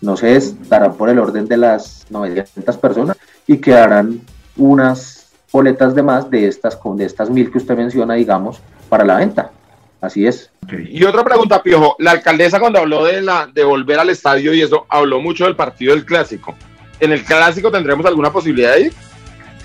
no 0.00 0.16
sé, 0.16 0.34
estarán 0.34 0.94
por 0.94 1.10
el 1.10 1.20
orden 1.20 1.46
de 1.46 1.56
las 1.56 2.06
900 2.10 2.76
personas 2.78 3.16
y 3.46 3.58
quedarán 3.58 4.20
unas 4.56 5.28
boletas 5.52 5.94
de 5.94 6.02
más 6.02 6.28
de 6.28 6.48
estas, 6.48 6.76
de 6.96 7.04
estas 7.04 7.30
mil 7.30 7.52
que 7.52 7.58
usted 7.58 7.76
menciona, 7.76 8.14
digamos, 8.14 8.60
para 8.88 9.04
la 9.04 9.18
venta. 9.18 9.52
Así 10.00 10.26
es. 10.26 10.50
Y 10.90 11.04
otra 11.04 11.22
pregunta, 11.22 11.62
Piojo. 11.62 11.94
La 12.00 12.12
alcaldesa 12.12 12.58
cuando 12.58 12.80
habló 12.80 13.04
de, 13.04 13.22
la, 13.22 13.48
de 13.52 13.62
volver 13.62 14.00
al 14.00 14.10
estadio 14.10 14.52
y 14.52 14.62
eso, 14.62 14.86
habló 14.88 15.20
mucho 15.20 15.44
del 15.44 15.54
partido 15.54 15.94
del 15.94 16.04
clásico. 16.04 16.56
¿En 16.98 17.12
el 17.12 17.22
clásico 17.22 17.70
tendremos 17.70 18.06
alguna 18.06 18.32
posibilidad 18.32 18.74
de 18.74 18.80
ir? 18.86 18.92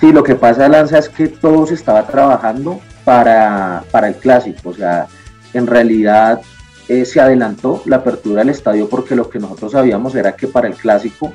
Sí, 0.04 0.12
lo 0.12 0.22
que 0.22 0.36
pasa, 0.36 0.68
Lanza, 0.68 0.98
es 0.98 1.08
que 1.08 1.30
todo 1.30 1.66
se 1.66 1.76
estaba 1.76 2.06
trabajando 2.06 2.82
para, 3.06 3.86
para 3.90 4.10
el 4.10 4.16
clásico. 4.16 4.72
O 4.72 4.74
sea, 4.74 5.08
en 5.54 5.66
realidad 5.66 6.42
eh, 6.90 7.06
se 7.06 7.22
adelantó 7.22 7.82
la 7.86 7.96
apertura 7.96 8.42
del 8.42 8.50
estadio 8.50 8.90
porque 8.90 9.16
lo 9.16 9.30
que 9.30 9.40
nosotros 9.40 9.72
sabíamos 9.72 10.14
era 10.16 10.36
que 10.36 10.48
para 10.48 10.68
el 10.68 10.74
clásico, 10.74 11.32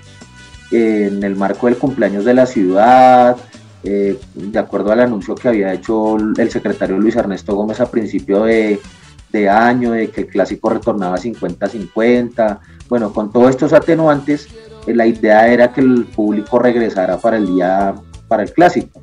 en 0.70 1.24
el 1.24 1.35
marco 1.35 1.66
del 1.66 1.78
cumpleaños 1.78 2.26
de 2.26 2.35
la 2.35 2.44
ciudad, 2.44 3.38
eh, 3.85 4.18
de 4.35 4.59
acuerdo 4.59 4.92
al 4.92 5.00
anuncio 5.00 5.35
que 5.35 5.48
había 5.48 5.72
hecho 5.72 6.18
el 6.18 6.50
secretario 6.50 6.98
Luis 6.98 7.16
Ernesto 7.16 7.54
Gómez 7.54 7.81
a 7.81 7.90
principio 7.90 8.42
de, 8.42 8.78
año, 9.48 9.92
de 9.92 10.11
que 10.11 10.20
el 10.20 10.26
clásico 10.26 10.68
retornaba 10.68 11.16
50-50. 11.16 12.59
Bueno, 12.90 13.14
con 13.14 13.33
todos 13.33 13.48
estos 13.48 13.72
atenuantes, 13.72 14.46
eh, 14.87 14.94
la 14.94 15.07
idea 15.07 15.48
era 15.48 15.72
que 15.72 15.81
el 15.81 16.04
público 16.04 16.59
regresara 16.59 17.16
para 17.16 17.38
el 17.38 17.46
día, 17.46 17.94
para 18.29 18.43
el 18.43 18.53
clásico. 18.53 19.03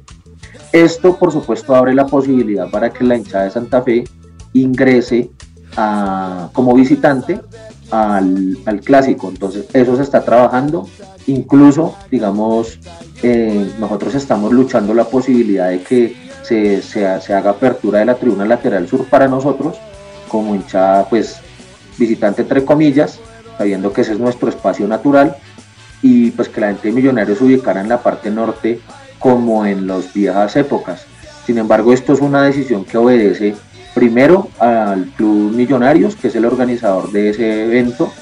Esto, 0.72 1.18
por 1.18 1.32
supuesto, 1.32 1.76
abre 1.76 1.94
la 1.94 2.06
posibilidad 2.06 2.70
para 2.70 2.90
que 2.92 3.04
la 3.04 3.18
hinchada 3.18 3.46
de 3.46 3.52
Santa 3.52 3.82
Fe 3.82 4.04
ingrese 4.54 5.30
como 6.54 6.74
visitante 6.74 7.42
al, 7.92 8.58
al, 8.66 8.80
clásico. 8.82 9.30
Entonces, 9.30 9.66
eso 9.74 9.96
se 9.96 10.04
está 10.04 10.24
trabajando. 10.24 10.88
Incluso, 11.28 11.96
digamos, 12.12 12.80
eh, 13.24 13.74
nosotros 13.80 14.16
estamos 14.16 14.54
luchando 14.54 14.94
la 14.94 15.06
posibilidad 15.06 15.70
de 15.70 15.82
que 15.82 16.16
se, 16.44 16.82
se, 16.82 17.06
haga 17.06 17.52
apertura 17.52 18.00
de 18.00 18.06
la 18.06 18.16
tribuna 18.16 18.46
lateral 18.46 18.88
sur 18.88 19.06
para 19.06 19.28
nosotros, 19.28 19.78
como 20.28 20.56
hinchada, 20.56 21.10
pues, 21.10 21.38
visitante 21.98 22.44
entre 22.44 22.64
comillas, 22.64 23.20
sabiendo 23.58 23.92
que 23.92 24.02
ese 24.02 24.14
es 24.14 24.20
nuestro 24.20 24.50
espacio 24.50 24.88
natural, 24.88 25.38
y 26.02 26.32
pues 26.32 26.50
que 26.50 26.62
la 26.62 26.68
gente 26.68 26.90
de 26.90 26.94
Millonarios 26.94 27.40
se 27.40 27.46
ubicara 27.46 27.82
en 27.82 27.90
la 27.90 28.04
parte 28.04 28.30
norte 28.30 28.80
como 29.26 29.66
en 29.66 29.88
las 29.88 30.14
viejas 30.14 30.56
épocas. 30.56 31.04
Sin 31.48 31.58
embargo, 31.58 31.92
esto 31.92 32.14
es 32.14 32.20
una 32.20 32.44
decisión 32.44 32.86
que 32.86 32.96
obedece 32.96 33.56
primero 33.96 34.50
al 34.60 35.06
Club 35.18 35.52
Millonarios, 35.52 36.16
que 36.16 36.28
es 36.28 36.36
el 36.36 36.46
organizador 36.46 37.12
de 37.12 37.32
ese 37.32 37.64
evento, 37.66 38.14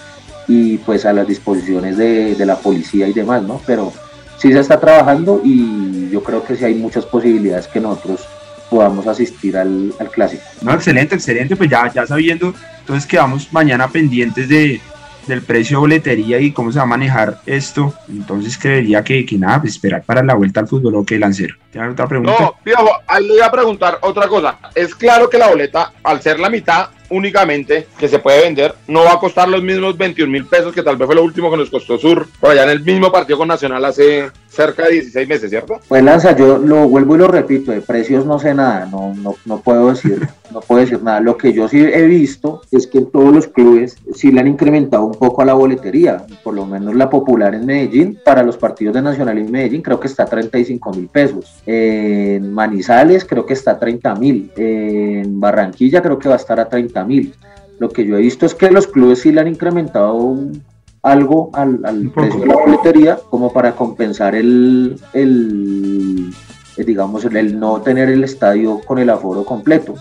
y 0.47 0.77
pues 0.77 1.05
a 1.05 1.11
las 1.11 1.27
disposiciones 1.27 1.97
de, 1.97 2.37
la 2.45 2.55
policía 2.55 3.05
y 3.05 3.11
demás, 3.11 3.43
¿no? 3.43 3.59
Pero 3.65 3.91
sí 4.37 4.53
se 4.53 4.59
está 4.61 4.79
trabajando 4.79 5.41
y 5.43 6.09
yo 6.09 6.23
creo 6.23 6.41
que 6.41 6.55
sí 6.55 6.63
hay 6.63 6.75
muchas 6.75 7.05
posibilidades 7.05 7.67
que 7.67 7.81
nosotros 7.81 8.21
podamos 8.69 9.05
asistir 9.05 9.57
al, 9.57 9.93
clásico. 10.09 10.43
No, 10.61 10.73
excelente, 10.73 11.15
excelente, 11.15 11.57
pues 11.57 11.69
ya, 11.69 11.91
ya 11.91 12.07
sabiendo, 12.07 12.53
entonces 12.79 13.05
quedamos 13.05 13.51
mañana 13.51 13.89
pendientes 13.89 14.47
de, 14.47 14.79
del 15.27 15.41
precio 15.41 15.77
de 15.77 15.81
boletería 15.81 16.39
y 16.39 16.51
cómo 16.51 16.71
se 16.71 16.79
va 16.79 16.83
a 16.83 16.87
manejar 16.87 17.39
esto, 17.45 17.93
entonces 18.09 18.57
creería 18.57 19.03
que, 19.03 19.25
que 19.25 19.37
nada, 19.37 19.61
pues 19.61 19.73
esperar 19.73 20.03
para 20.03 20.23
la 20.23 20.35
vuelta 20.35 20.59
al 20.59 20.67
fútbol 20.67 20.95
o 20.95 21.05
que 21.05 21.19
lancero. 21.19 21.55
¿Tiene 21.71 21.89
otra 21.89 22.07
pregunta? 22.07 22.35
No, 22.39 22.55
viejo, 22.63 22.89
ahí 23.07 23.25
le 23.25 23.33
voy 23.33 23.41
a 23.41 23.51
preguntar 23.51 23.97
otra 24.01 24.27
cosa. 24.27 24.59
Es 24.75 24.95
claro 24.95 25.29
que 25.29 25.37
la 25.37 25.49
boleta, 25.49 25.93
al 26.03 26.21
ser 26.21 26.39
la 26.39 26.49
mitad, 26.49 26.89
únicamente 27.09 27.87
que 27.97 28.07
se 28.07 28.19
puede 28.19 28.41
vender 28.41 28.73
no 28.87 29.03
va 29.03 29.13
a 29.13 29.19
costar 29.19 29.47
los 29.47 29.61
mismos 29.61 29.97
21 29.97 30.31
mil 30.31 30.45
pesos 30.45 30.73
que 30.73 30.81
tal 30.81 30.97
vez 30.97 31.05
fue 31.05 31.15
lo 31.15 31.23
último 31.23 31.51
que 31.51 31.57
nos 31.57 31.69
costó 31.69 31.97
Sur 31.97 32.27
por 32.39 32.51
allá 32.51 32.63
en 32.63 32.69
el 32.71 32.83
mismo 32.83 33.11
partido 33.11 33.37
con 33.37 33.47
Nacional 33.47 33.85
hace 33.85 34.31
cerca 34.47 34.85
de 34.85 34.93
16 34.93 35.27
meses, 35.27 35.49
¿cierto? 35.49 35.79
Pues 35.87 36.03
Lanza, 36.03 36.35
yo 36.35 36.57
lo 36.57 36.87
vuelvo 36.87 37.15
y 37.15 37.19
lo 37.19 37.27
repito, 37.27 37.71
de 37.71 37.81
precios 37.81 38.25
no 38.25 38.39
sé 38.39 38.53
nada, 38.53 38.85
no, 38.85 39.13
no, 39.15 39.35
no 39.45 39.59
puedo 39.59 39.89
decir, 39.89 40.27
no 40.53 40.61
puedo 40.61 40.81
decir 40.81 41.01
nada. 41.01 41.19
Lo 41.19 41.37
que 41.37 41.51
yo 41.53 41.67
sí 41.67 41.81
he 41.81 42.03
visto 42.03 42.61
es 42.71 42.87
que 42.87 42.99
en 42.99 43.11
todos 43.11 43.33
los 43.33 43.47
clubes 43.47 43.97
sí 44.13 44.31
le 44.31 44.41
han 44.41 44.47
incrementado 44.47 45.05
un 45.05 45.13
poco 45.13 45.41
a 45.41 45.45
la 45.45 45.53
boletería, 45.53 46.25
por 46.43 46.53
lo 46.53 46.65
menos 46.65 46.95
la 46.95 47.09
popular 47.09 47.55
en 47.55 47.65
Medellín, 47.65 48.19
para 48.23 48.43
los 48.43 48.57
partidos 48.57 48.93
de 48.93 49.01
Nacional 49.01 49.39
y 49.39 49.43
Medellín 49.43 49.81
creo 49.81 49.99
que 49.99 50.07
está 50.07 50.23
a 50.23 50.27
35 50.27 50.91
mil 50.93 51.07
pesos. 51.07 51.61
En 51.65 52.53
Manizales 52.53 53.25
creo 53.25 53.45
que 53.45 53.53
está 53.53 53.71
a 53.71 53.79
30 53.79 54.15
mil. 54.15 54.51
En 54.55 55.39
Barranquilla 55.39 56.01
creo 56.01 56.19
que 56.19 56.29
va 56.29 56.35
a 56.35 56.37
estar 56.37 56.59
a 56.59 56.69
30 56.69 57.03
mil. 57.05 57.33
Lo 57.79 57.89
que 57.89 58.05
yo 58.05 58.17
he 58.17 58.21
visto 58.21 58.45
es 58.45 58.53
que 58.53 58.71
los 58.71 58.87
clubes 58.87 59.19
sí 59.19 59.31
le 59.31 59.41
han 59.41 59.47
incrementado 59.47 60.37
algo 61.01 61.49
al, 61.53 62.11
precio 62.15 62.39
de 62.39 62.45
la 62.45 62.55
boletería 62.55 63.19
como 63.29 63.51
para 63.51 63.73
compensar 63.73 64.35
el, 64.35 64.97
el 65.13 66.33
digamos, 66.77 67.25
el, 67.25 67.59
no 67.59 67.81
tener 67.81 68.09
el 68.09 68.23
estadio 68.23 68.79
con 68.85 68.99
el 68.99 69.09
aforo 69.09 69.43
completo. 69.43 69.95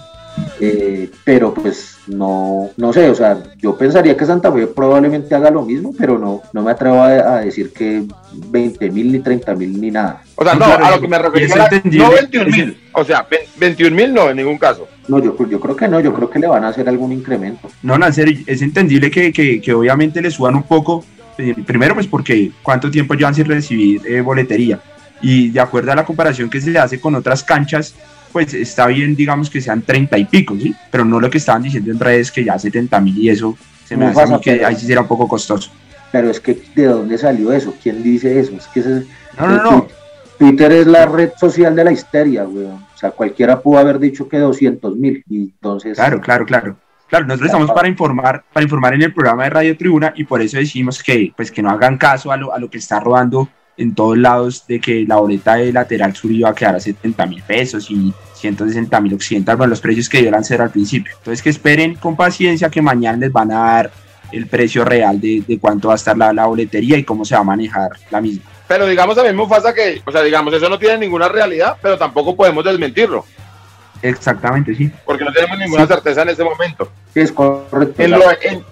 Eh, 0.61 1.11
pero 1.25 1.53
pues 1.53 1.99
no, 2.07 2.71
no 2.77 2.93
sé, 2.93 3.11
o 3.11 3.15
sea, 3.15 3.43
yo 3.59 3.77
pensaría 3.77 4.17
que 4.17 4.25
Santa 4.25 4.53
Fe 4.53 4.67
probablemente 4.67 5.35
haga 5.35 5.51
lo 5.51 5.63
mismo, 5.63 5.95
pero 5.97 6.19
no, 6.19 6.43
no 6.53 6.63
me 6.63 6.71
atrevo 6.71 7.03
a, 7.03 7.41
decir 7.41 7.73
que 7.73 8.05
20 8.33 8.91
mil 8.91 9.13
ni 9.13 9.19
30 9.21 9.55
mil 9.55 9.81
ni 9.81 9.91
nada. 9.91 10.23
O 10.37 10.45
sea, 10.45 10.55
no, 10.55 10.65
a 10.65 10.91
lo 10.91 11.01
que 11.01 11.09
me 11.09 11.19
refiero 11.19 11.55
no 11.85 12.11
21 12.11 12.51
mil, 12.51 12.81
o 12.93 13.05
sea, 13.05 13.27
21 13.57 13.97
mil 13.97 14.15
no, 14.15 14.31
en 14.31 14.37
ningún 14.37 14.59
caso. 14.59 14.89
No, 15.09 15.19
yo, 15.19 15.37
yo 15.49 15.61
creo 15.61 15.77
que 15.77 15.89
no, 15.89 16.01
yo 16.01 16.15
creo 16.15 16.31
que 16.31 16.39
le 16.39 16.47
van 16.47 16.65
a 16.65 16.69
hacer 16.69 16.89
algún 16.89 17.13
incremento. 17.13 17.69
No, 17.83 17.99
Nancer, 17.99 18.33
es 18.47 18.63
entendible 18.63 19.11
que, 19.11 19.33
que, 19.33 19.61
que 19.61 19.75
obviamente 19.75 20.23
le 20.23 20.31
suban 20.31 20.55
un 20.55 20.63
poco, 20.63 21.05
eh, 21.39 21.55
primero 21.67 21.95
pues 21.95 22.07
porque 22.07 22.53
cuánto 22.63 22.91
tiempo 22.91 23.15
llevan 23.15 23.35
sin 23.35 23.47
recibir 23.47 24.01
eh, 24.07 24.21
boletería, 24.21 24.81
y 25.21 25.51
de 25.51 25.61
acuerdo 25.61 25.93
a 25.93 25.97
la 25.97 26.05
comparación 26.05 26.49
que 26.49 26.61
se 26.61 26.77
hace 26.79 27.01
con 27.01 27.15
otras 27.15 27.43
canchas, 27.43 27.95
pues 28.33 28.55
está 28.55 28.87
bien, 28.87 29.15
digamos 29.15 29.51
que 29.51 29.61
sean 29.61 29.83
30 29.83 30.19
y 30.19 30.25
pico, 30.25 30.57
¿sí? 30.59 30.75
Pero 30.91 31.05
no 31.05 31.21
lo 31.21 31.31
que 31.31 31.39
estaban 31.39 31.63
diciendo 31.63 31.91
en 31.91 32.01
redes 32.01 32.33
que 32.33 32.45
ya 32.45 32.59
70 32.59 33.01
mil 33.01 33.19
y 33.19 33.29
eso 33.29 33.57
se 33.85 33.97
me 33.97 34.05
No 34.07 34.11
hace 34.11 34.21
a 34.23 34.27
mí 34.27 34.33
pasa, 34.33 34.43
que 34.43 34.65
ahí 34.65 34.77
sí 34.77 34.87
será 34.87 35.03
un 35.03 35.09
poco 35.09 35.29
costoso. 35.29 35.71
Pero 36.11 36.31
es 36.31 36.41
que, 36.41 36.59
¿de 36.75 36.85
dónde 36.87 37.17
salió 37.19 37.53
eso? 37.53 37.75
¿Quién 37.83 38.03
dice 38.03 38.39
eso? 38.39 38.53
Es 38.57 38.67
que 38.69 38.81
ese- 38.81 39.07
No, 39.39 39.47
no, 39.49 39.63
no. 39.63 39.89
Twitter 40.39 40.73
es 40.73 40.87
la 40.87 41.07
red 41.07 41.31
social 41.39 41.75
de 41.77 41.85
la 41.85 41.93
histeria, 41.93 42.45
weón. 42.45 42.85
O 42.95 42.99
sea, 42.99 43.11
cualquiera 43.11 43.61
pudo 43.61 43.79
haber 43.79 43.99
dicho 43.99 44.29
que 44.29 44.39
200 44.39 44.97
mil. 44.97 45.23
Y 45.29 45.43
entonces, 45.43 45.97
Claro, 45.97 46.21
claro, 46.21 46.45
claro. 46.45 46.77
Claro, 47.09 47.27
nosotros 47.27 47.49
estamos 47.49 47.71
para 47.73 47.89
informar, 47.89 48.43
para 48.53 48.65
informar 48.65 48.95
en 48.95 49.03
el 49.03 49.13
programa 49.13 49.45
de 49.45 49.51
Radio 49.51 49.77
Tribuna 49.77 50.15
y 50.17 50.25
por 50.25 50.41
eso 50.41 50.57
decimos 50.57 51.03
que, 51.03 51.31
pues, 51.37 51.51
que 51.53 51.61
no 51.63 51.69
hagan 51.71 51.99
caso 51.99 52.33
a 52.33 52.39
lo, 52.39 52.55
a 52.55 52.59
lo 52.59 52.71
que 52.71 52.79
está 52.79 52.99
rodando 53.01 53.49
en 53.77 53.95
todos 53.95 54.19
lados 54.19 54.67
de 54.67 54.81
que 54.81 55.05
la 55.07 55.17
boleta 55.17 55.55
de 55.57 55.73
lateral 55.73 56.15
sur 56.15 56.31
iba 56.31 56.51
a 56.51 56.55
quedar 56.55 56.77
a 56.77 56.81
70 56.81 57.27
mil 57.27 57.43
pesos 57.43 57.91
y 57.91 58.13
160 58.35 59.01
mil 59.01 59.15
occidental, 59.15 59.57
bueno, 59.57 59.71
los 59.71 59.81
precios 59.81 60.09
que 60.09 60.21
dio 60.21 60.31
Lancero 60.31 60.65
al 60.65 60.71
principio. 60.71 61.15
Entonces 61.19 61.43
que 61.43 61.51
esperen 61.51 61.95
con 61.95 62.17
paciencia 62.17 62.69
que 62.71 62.83
mañana 62.83 63.19
les 63.19 63.33
van 63.33 63.51
a 63.53 63.59
dar 63.61 63.91
el 64.33 64.47
precio 64.47 64.85
real 64.85 65.21
de, 65.21 65.43
de 65.47 65.59
cuánto 65.59 65.89
va 65.89 65.95
a 65.95 65.97
estar 65.97 66.17
la, 66.17 66.33
la 66.33 66.47
boletería 66.47 66.97
y 66.97 67.05
cómo 67.05 67.25
se 67.25 67.35
va 67.35 67.41
a 67.43 67.45
manejar 67.45 67.91
la 68.11 68.21
misma. 68.21 68.45
Pero 68.67 68.87
digamos 68.87 69.17
a 69.19 69.23
mí 69.25 69.33
Mufasa 69.33 69.75
que, 69.75 70.01
o 70.07 70.11
sea, 70.13 70.23
digamos, 70.23 70.55
eso 70.55 70.69
no 70.69 70.79
tiene 70.79 70.99
ninguna 70.99 71.29
realidad, 71.29 71.77
pero 71.83 71.99
tampoco 71.99 72.35
podemos 72.35 72.65
desmentirlo, 72.65 73.25
Exactamente, 74.01 74.75
sí. 74.75 74.91
porque 75.05 75.25
no 75.25 75.33
tenemos 75.33 75.59
ninguna 75.59 75.83
Sí. 75.87 75.89
certeza 75.93 76.23
en 76.23 76.31
este 76.31 76.43
momento. 76.45 76.91
sí, 77.15 77.21
es 77.21 77.31
correcto. 77.33 78.03
En, 78.03 78.11
lo- 78.11 78.31
en- 78.43 78.65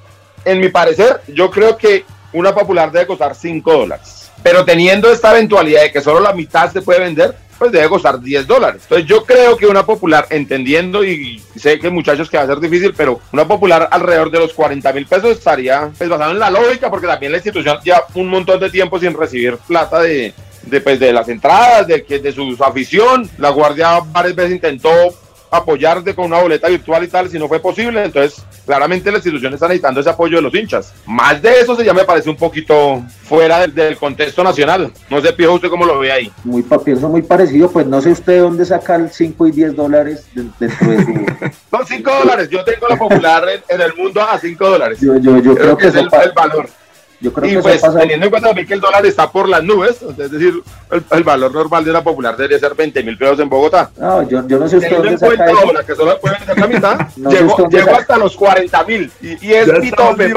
en 0.44 0.60
mi 0.60 0.68
parecer, 0.70 1.20
yo 1.28 1.50
creo 1.50 1.76
que 1.76 2.04
una 2.32 2.54
popular 2.54 2.90
debe 2.90 3.06
costar 3.06 3.34
5 3.34 3.72
dólares. 3.72 4.19
Pero 4.42 4.64
teniendo 4.64 5.10
esta 5.12 5.32
eventualidad 5.32 5.82
de 5.82 5.92
que 5.92 6.00
solo 6.00 6.20
la 6.20 6.32
mitad 6.32 6.72
se 6.72 6.82
puede 6.82 7.00
vender, 7.00 7.34
pues 7.60 7.72
debe 7.72 7.90
costar 7.90 8.18
10 8.18 8.46
dólares. 8.46 8.82
Entonces 8.84 9.06
yo 9.06 9.22
creo 9.24 9.54
que 9.54 9.66
una 9.66 9.84
popular, 9.84 10.26
entendiendo 10.30 11.04
y 11.04 11.42
sé 11.56 11.78
que 11.78 11.90
muchachos 11.90 12.30
que 12.30 12.38
va 12.38 12.44
a 12.44 12.46
ser 12.46 12.58
difícil, 12.58 12.94
pero 12.96 13.20
una 13.32 13.46
popular 13.46 13.86
alrededor 13.90 14.30
de 14.30 14.38
los 14.38 14.54
40 14.54 14.90
mil 14.94 15.06
pesos 15.06 15.32
estaría 15.32 15.90
pues, 15.96 16.08
basado 16.08 16.30
en 16.32 16.38
la 16.38 16.48
lógica, 16.48 16.88
porque 16.88 17.06
también 17.06 17.32
la 17.32 17.38
institución 17.38 17.78
lleva 17.84 18.06
un 18.14 18.28
montón 18.28 18.58
de 18.60 18.70
tiempo 18.70 18.98
sin 18.98 19.12
recibir 19.12 19.58
plata 19.58 20.00
de, 20.00 20.32
de, 20.62 20.80
pues, 20.80 20.98
de 20.98 21.12
las 21.12 21.28
entradas, 21.28 21.86
de, 21.86 22.00
de 22.00 22.32
su 22.32 22.56
afición. 22.64 23.28
La 23.36 23.50
Guardia 23.50 24.00
varias 24.10 24.34
veces 24.34 24.52
intentó 24.52 24.90
apoyarte 25.50 26.14
con 26.14 26.26
una 26.26 26.40
boleta 26.40 26.68
virtual 26.68 27.04
y 27.04 27.08
tal, 27.08 27.28
si 27.28 27.38
no 27.38 27.48
fue 27.48 27.58
posible, 27.60 28.04
entonces 28.04 28.44
claramente 28.64 29.10
la 29.10 29.18
institución 29.18 29.52
está 29.54 29.66
necesitando 29.66 30.00
ese 30.00 30.10
apoyo 30.10 30.36
de 30.36 30.42
los 30.42 30.54
hinchas. 30.54 30.92
Más 31.06 31.40
de 31.42 31.60
eso 31.60 31.74
se 31.74 31.84
ya 31.84 31.92
me 31.92 32.04
parece 32.04 32.30
un 32.30 32.36
poquito 32.36 33.02
fuera 33.24 33.60
del, 33.60 33.74
del 33.74 33.96
contexto 33.96 34.44
nacional. 34.44 34.92
No 35.08 35.20
sé, 35.20 35.32
Pijo, 35.32 35.54
usted 35.54 35.68
cómo 35.68 35.84
lo 35.84 35.98
ve 35.98 36.12
ahí. 36.12 36.30
Muy, 36.44 36.64
pienso 36.84 37.08
muy 37.08 37.22
parecido, 37.22 37.70
pues 37.70 37.86
no 37.86 38.00
sé 38.00 38.10
usted 38.10 38.40
dónde 38.40 38.64
sacan 38.64 39.10
5 39.10 39.46
y 39.48 39.50
10 39.52 39.74
dólares 39.76 40.26
de- 40.34 40.44
dentro 40.58 40.88
de 40.90 41.04
su... 41.04 41.26
Son 41.76 41.86
5 41.86 42.10
dólares, 42.20 42.48
yo 42.50 42.62
tengo 42.64 42.86
la 42.88 42.96
popular 42.96 43.44
en, 43.48 43.62
en 43.68 43.80
el 43.80 43.94
mundo 43.94 44.20
a 44.22 44.38
5 44.38 44.68
dólares. 44.68 44.98
Yo, 45.00 45.16
yo, 45.18 45.38
yo 45.40 45.54
Creo 45.54 45.76
que 45.76 45.88
es 45.88 45.94
el 45.94 46.08
valor. 46.34 46.68
Yo 47.20 47.32
creo 47.32 47.50
Y 47.50 47.54
que 47.56 47.62
pues 47.62 47.80
pasa... 47.80 47.98
teniendo 48.00 48.26
en 48.26 48.30
cuenta 48.30 48.48
también 48.48 48.66
que 48.66 48.74
el 48.74 48.80
dólar 48.80 49.04
está 49.06 49.30
por 49.30 49.48
las 49.48 49.62
nubes, 49.62 49.98
es 50.02 50.30
decir, 50.30 50.54
el, 50.90 51.04
el 51.10 51.24
valor 51.24 51.52
normal 51.52 51.84
de 51.84 51.90
una 51.90 52.02
popular 52.02 52.36
debería 52.36 52.58
ser 52.58 52.74
20 52.74 53.02
mil 53.02 53.16
pesos 53.18 53.38
en 53.40 53.48
Bogotá. 53.48 53.90
No, 53.98 54.22
yo, 54.28 54.46
yo 54.48 54.58
no 54.58 54.68
sé 54.68 54.76
usted 54.78 54.88
Teniendo 54.88 55.10
dónde 55.10 55.12
en 55.12 55.18
saca 55.18 55.52
cuenta 55.52 55.80
eso. 55.80 55.86
que 55.86 55.94
solo 55.94 56.20
pueden 56.20 56.44
ser 56.44 56.58
la 56.58 56.66
mitad, 56.66 57.00
No 57.16 57.30
llegó, 57.30 57.68
llegó 57.68 57.90
hasta 57.94 58.16
los 58.18 58.36
40 58.36 58.84
mil. 58.84 59.12
Y, 59.20 59.46
y 59.46 59.52
es 59.54 59.66
Ya 59.66 59.72
mi 59.74 59.88
estamos 59.88 60.16
tope. 60.16 60.32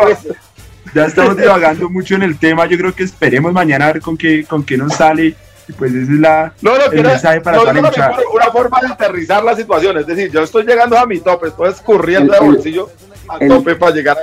Ya 0.94 1.06
estamos 1.06 1.38
divagando 1.38 1.90
mucho 1.90 2.16
en 2.16 2.24
el 2.24 2.38
tema. 2.38 2.66
Yo 2.66 2.78
creo 2.78 2.94
que 2.94 3.04
esperemos 3.04 3.52
mañana 3.54 3.88
a 3.88 3.94
ver 3.94 4.02
con 4.02 4.18
qué, 4.18 4.46
con 4.46 4.64
qué 4.64 4.78
nos 4.78 4.94
sale. 4.94 5.36
Y 5.68 5.74
pues 5.74 5.94
esa 5.94 6.12
es 6.12 6.20
la, 6.20 6.54
No, 6.62 6.78
no, 6.78 6.84
el 6.86 6.90
quiero, 6.92 7.10
mensaje 7.10 7.42
para 7.42 7.58
no, 7.58 7.62
toda 7.64 7.74
la 7.74 7.82
no, 7.82 7.88
hinchada. 7.88 8.18
no, 8.18 8.32
una 8.34 8.46
forma 8.52 8.80
de 8.82 8.88
aterrizar 8.88 9.44
la 9.44 9.56
situación. 9.56 9.98
Es 9.98 10.08
decir, 10.08 10.30
yo 10.32 10.42
estoy 10.44 10.66
llegando 10.66 10.98
a 10.98 11.06
mi 11.06 11.20
tope, 11.20 11.48
estoy 11.48 11.70
escurriendo 11.72 12.34
El- 12.34 12.40
de 12.40 12.46
el- 12.46 12.54
bolsillo 12.54 12.90
a 13.30 13.38
el- 13.38 13.48
tope 13.48 13.76
para 13.76 13.94
llegar 13.94 14.18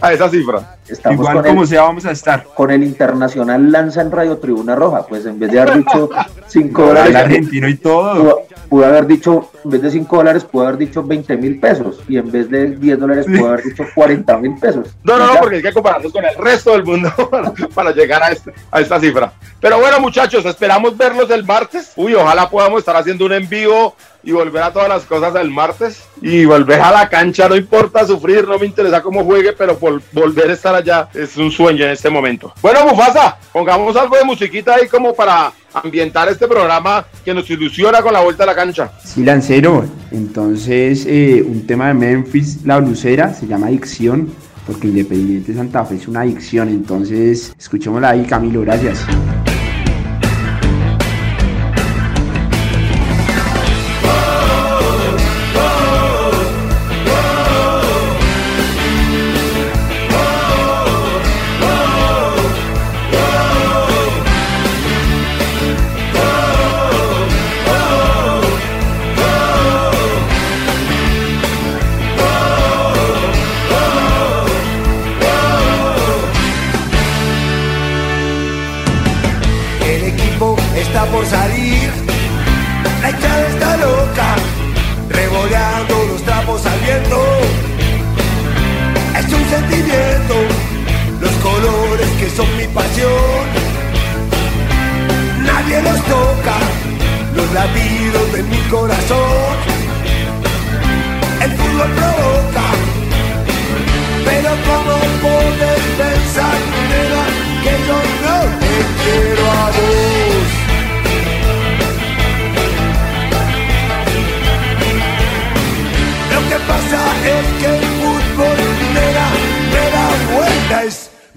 a, 0.00 0.06
a 0.06 0.12
esa 0.12 0.28
cifra. 0.28 0.76
Estamos 0.88 1.18
Igual 1.28 1.44
como 1.44 1.62
el, 1.62 1.68
sea 1.68 1.82
vamos 1.82 2.04
a 2.06 2.10
estar. 2.12 2.44
con 2.54 2.70
el 2.70 2.82
Internacional 2.84 3.72
Lanza 3.72 4.02
en 4.02 4.12
Radio 4.12 4.36
Tribuna 4.38 4.74
Roja, 4.76 5.04
pues 5.06 5.26
en 5.26 5.38
vez 5.38 5.50
de 5.50 5.60
haber 5.60 5.78
dicho 5.78 6.10
5 6.46 6.82
El 6.82 6.88
dólares, 6.88 7.16
argentino 7.16 7.68
y 7.68 7.76
todo. 7.76 8.14
pudo, 8.14 8.42
pudo 8.68 8.86
haber 8.86 9.06
dicho, 9.06 9.50
en 9.64 9.70
vez 9.72 9.82
de 9.82 9.90
5 9.90 10.16
dólares, 10.16 10.44
pudo 10.44 10.62
haber 10.64 10.76
dicho 10.78 11.02
20 11.02 11.36
mil 11.38 11.58
pesos, 11.58 12.00
y 12.08 12.18
en 12.18 12.30
vez 12.30 12.48
de 12.50 12.66
10 12.76 12.98
dólares, 13.00 13.26
pudo 13.26 13.48
haber 13.48 13.64
dicho 13.64 13.84
40 13.94 14.36
mil 14.38 14.54
pesos. 14.60 14.86
No, 15.02 15.18
no, 15.18 15.26
no, 15.26 15.40
porque 15.40 15.56
hay 15.56 15.62
que 15.62 15.72
compararnos 15.72 16.12
con 16.12 16.24
el 16.24 16.36
resto 16.36 16.70
del 16.72 16.84
mundo 16.84 17.10
para, 17.30 17.52
para 17.74 17.90
llegar 17.92 18.22
a, 18.22 18.30
este- 18.30 18.52
a 18.70 18.80
esta 18.80 19.00
cifra. 19.00 19.32
Pero 19.60 19.80
bueno, 19.80 19.98
muchachos, 19.98 20.44
esperamos 20.66 20.96
verlos 20.96 21.30
el 21.30 21.44
martes. 21.44 21.92
Uy, 21.94 22.14
ojalá 22.14 22.50
podamos 22.50 22.80
estar 22.80 22.96
haciendo 22.96 23.24
un 23.24 23.32
en 23.32 23.48
vivo 23.48 23.94
y 24.24 24.32
volver 24.32 24.64
a 24.64 24.72
todas 24.72 24.88
las 24.88 25.04
cosas 25.04 25.32
el 25.36 25.48
martes 25.48 26.02
y 26.20 26.44
volver 26.44 26.80
a 26.80 26.90
la 26.90 27.08
cancha. 27.08 27.48
No 27.48 27.54
importa 27.54 28.04
sufrir, 28.04 28.48
no 28.48 28.58
me 28.58 28.66
interesa 28.66 29.00
cómo 29.00 29.22
juegue, 29.22 29.52
pero 29.52 29.78
volver 30.10 30.50
a 30.50 30.52
estar 30.54 30.74
allá 30.74 31.08
es 31.14 31.36
un 31.36 31.52
sueño 31.52 31.84
en 31.84 31.92
este 31.92 32.10
momento. 32.10 32.52
Bueno, 32.60 32.84
Mufasa, 32.84 33.38
pongamos 33.52 33.94
algo 33.94 34.16
de 34.16 34.24
musiquita 34.24 34.74
ahí 34.74 34.88
como 34.88 35.14
para 35.14 35.52
ambientar 35.72 36.28
este 36.30 36.48
programa 36.48 37.06
que 37.24 37.32
nos 37.32 37.48
ilusiona 37.48 38.02
con 38.02 38.12
la 38.12 38.22
vuelta 38.22 38.42
a 38.42 38.46
la 38.46 38.56
cancha. 38.56 38.90
Sí, 39.04 39.22
Lancero. 39.22 39.84
Entonces, 40.10 41.06
eh, 41.06 41.44
un 41.46 41.64
tema 41.64 41.86
de 41.86 41.94
Memphis, 41.94 42.64
la 42.64 42.78
blusera, 42.78 43.32
se 43.32 43.46
llama 43.46 43.68
Adicción, 43.68 44.34
porque 44.66 44.88
Independiente 44.88 45.54
Santa 45.54 45.84
Fe 45.84 45.94
es 45.94 46.08
una 46.08 46.22
adicción. 46.22 46.68
Entonces, 46.70 47.54
escuchémosla 47.56 48.10
ahí, 48.10 48.24
Camilo, 48.24 48.62
gracias. 48.62 49.06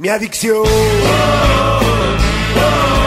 Mi 0.09 0.15
adicción. 0.15 0.63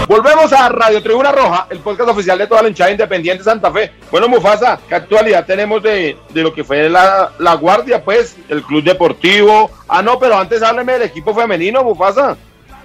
Volvemos 0.06 0.52
a 0.52 0.68
Radio 0.68 1.02
Tribuna 1.02 1.32
Roja, 1.32 1.66
el 1.70 1.80
podcast 1.80 2.10
oficial 2.10 2.38
de 2.38 2.46
toda 2.46 2.62
la 2.62 2.68
hinchada 2.68 2.92
independiente 2.92 3.42
Santa 3.42 3.72
Fe. 3.72 3.90
Bueno, 4.10 4.28
Mufasa, 4.28 4.78
¿qué 4.88 4.94
actualidad 4.94 5.44
tenemos 5.44 5.82
de, 5.82 6.16
de 6.32 6.42
lo 6.42 6.54
que 6.54 6.62
fue 6.62 6.88
la, 6.88 7.32
la 7.40 7.54
Guardia, 7.54 8.04
pues, 8.04 8.36
el 8.48 8.62
club 8.62 8.84
deportivo? 8.84 9.68
Ah, 9.88 10.00
no, 10.02 10.18
pero 10.20 10.38
antes 10.38 10.62
hábleme 10.62 10.92
del 10.92 11.02
equipo 11.02 11.34
femenino, 11.34 11.82
Mufasa. 11.82 12.36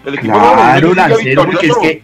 El 0.03 0.15
equipo 0.15 0.33
Claro, 0.33 0.93
femenino 0.95 1.45
porque 1.45 1.67
es 1.67 1.77
que 1.77 2.03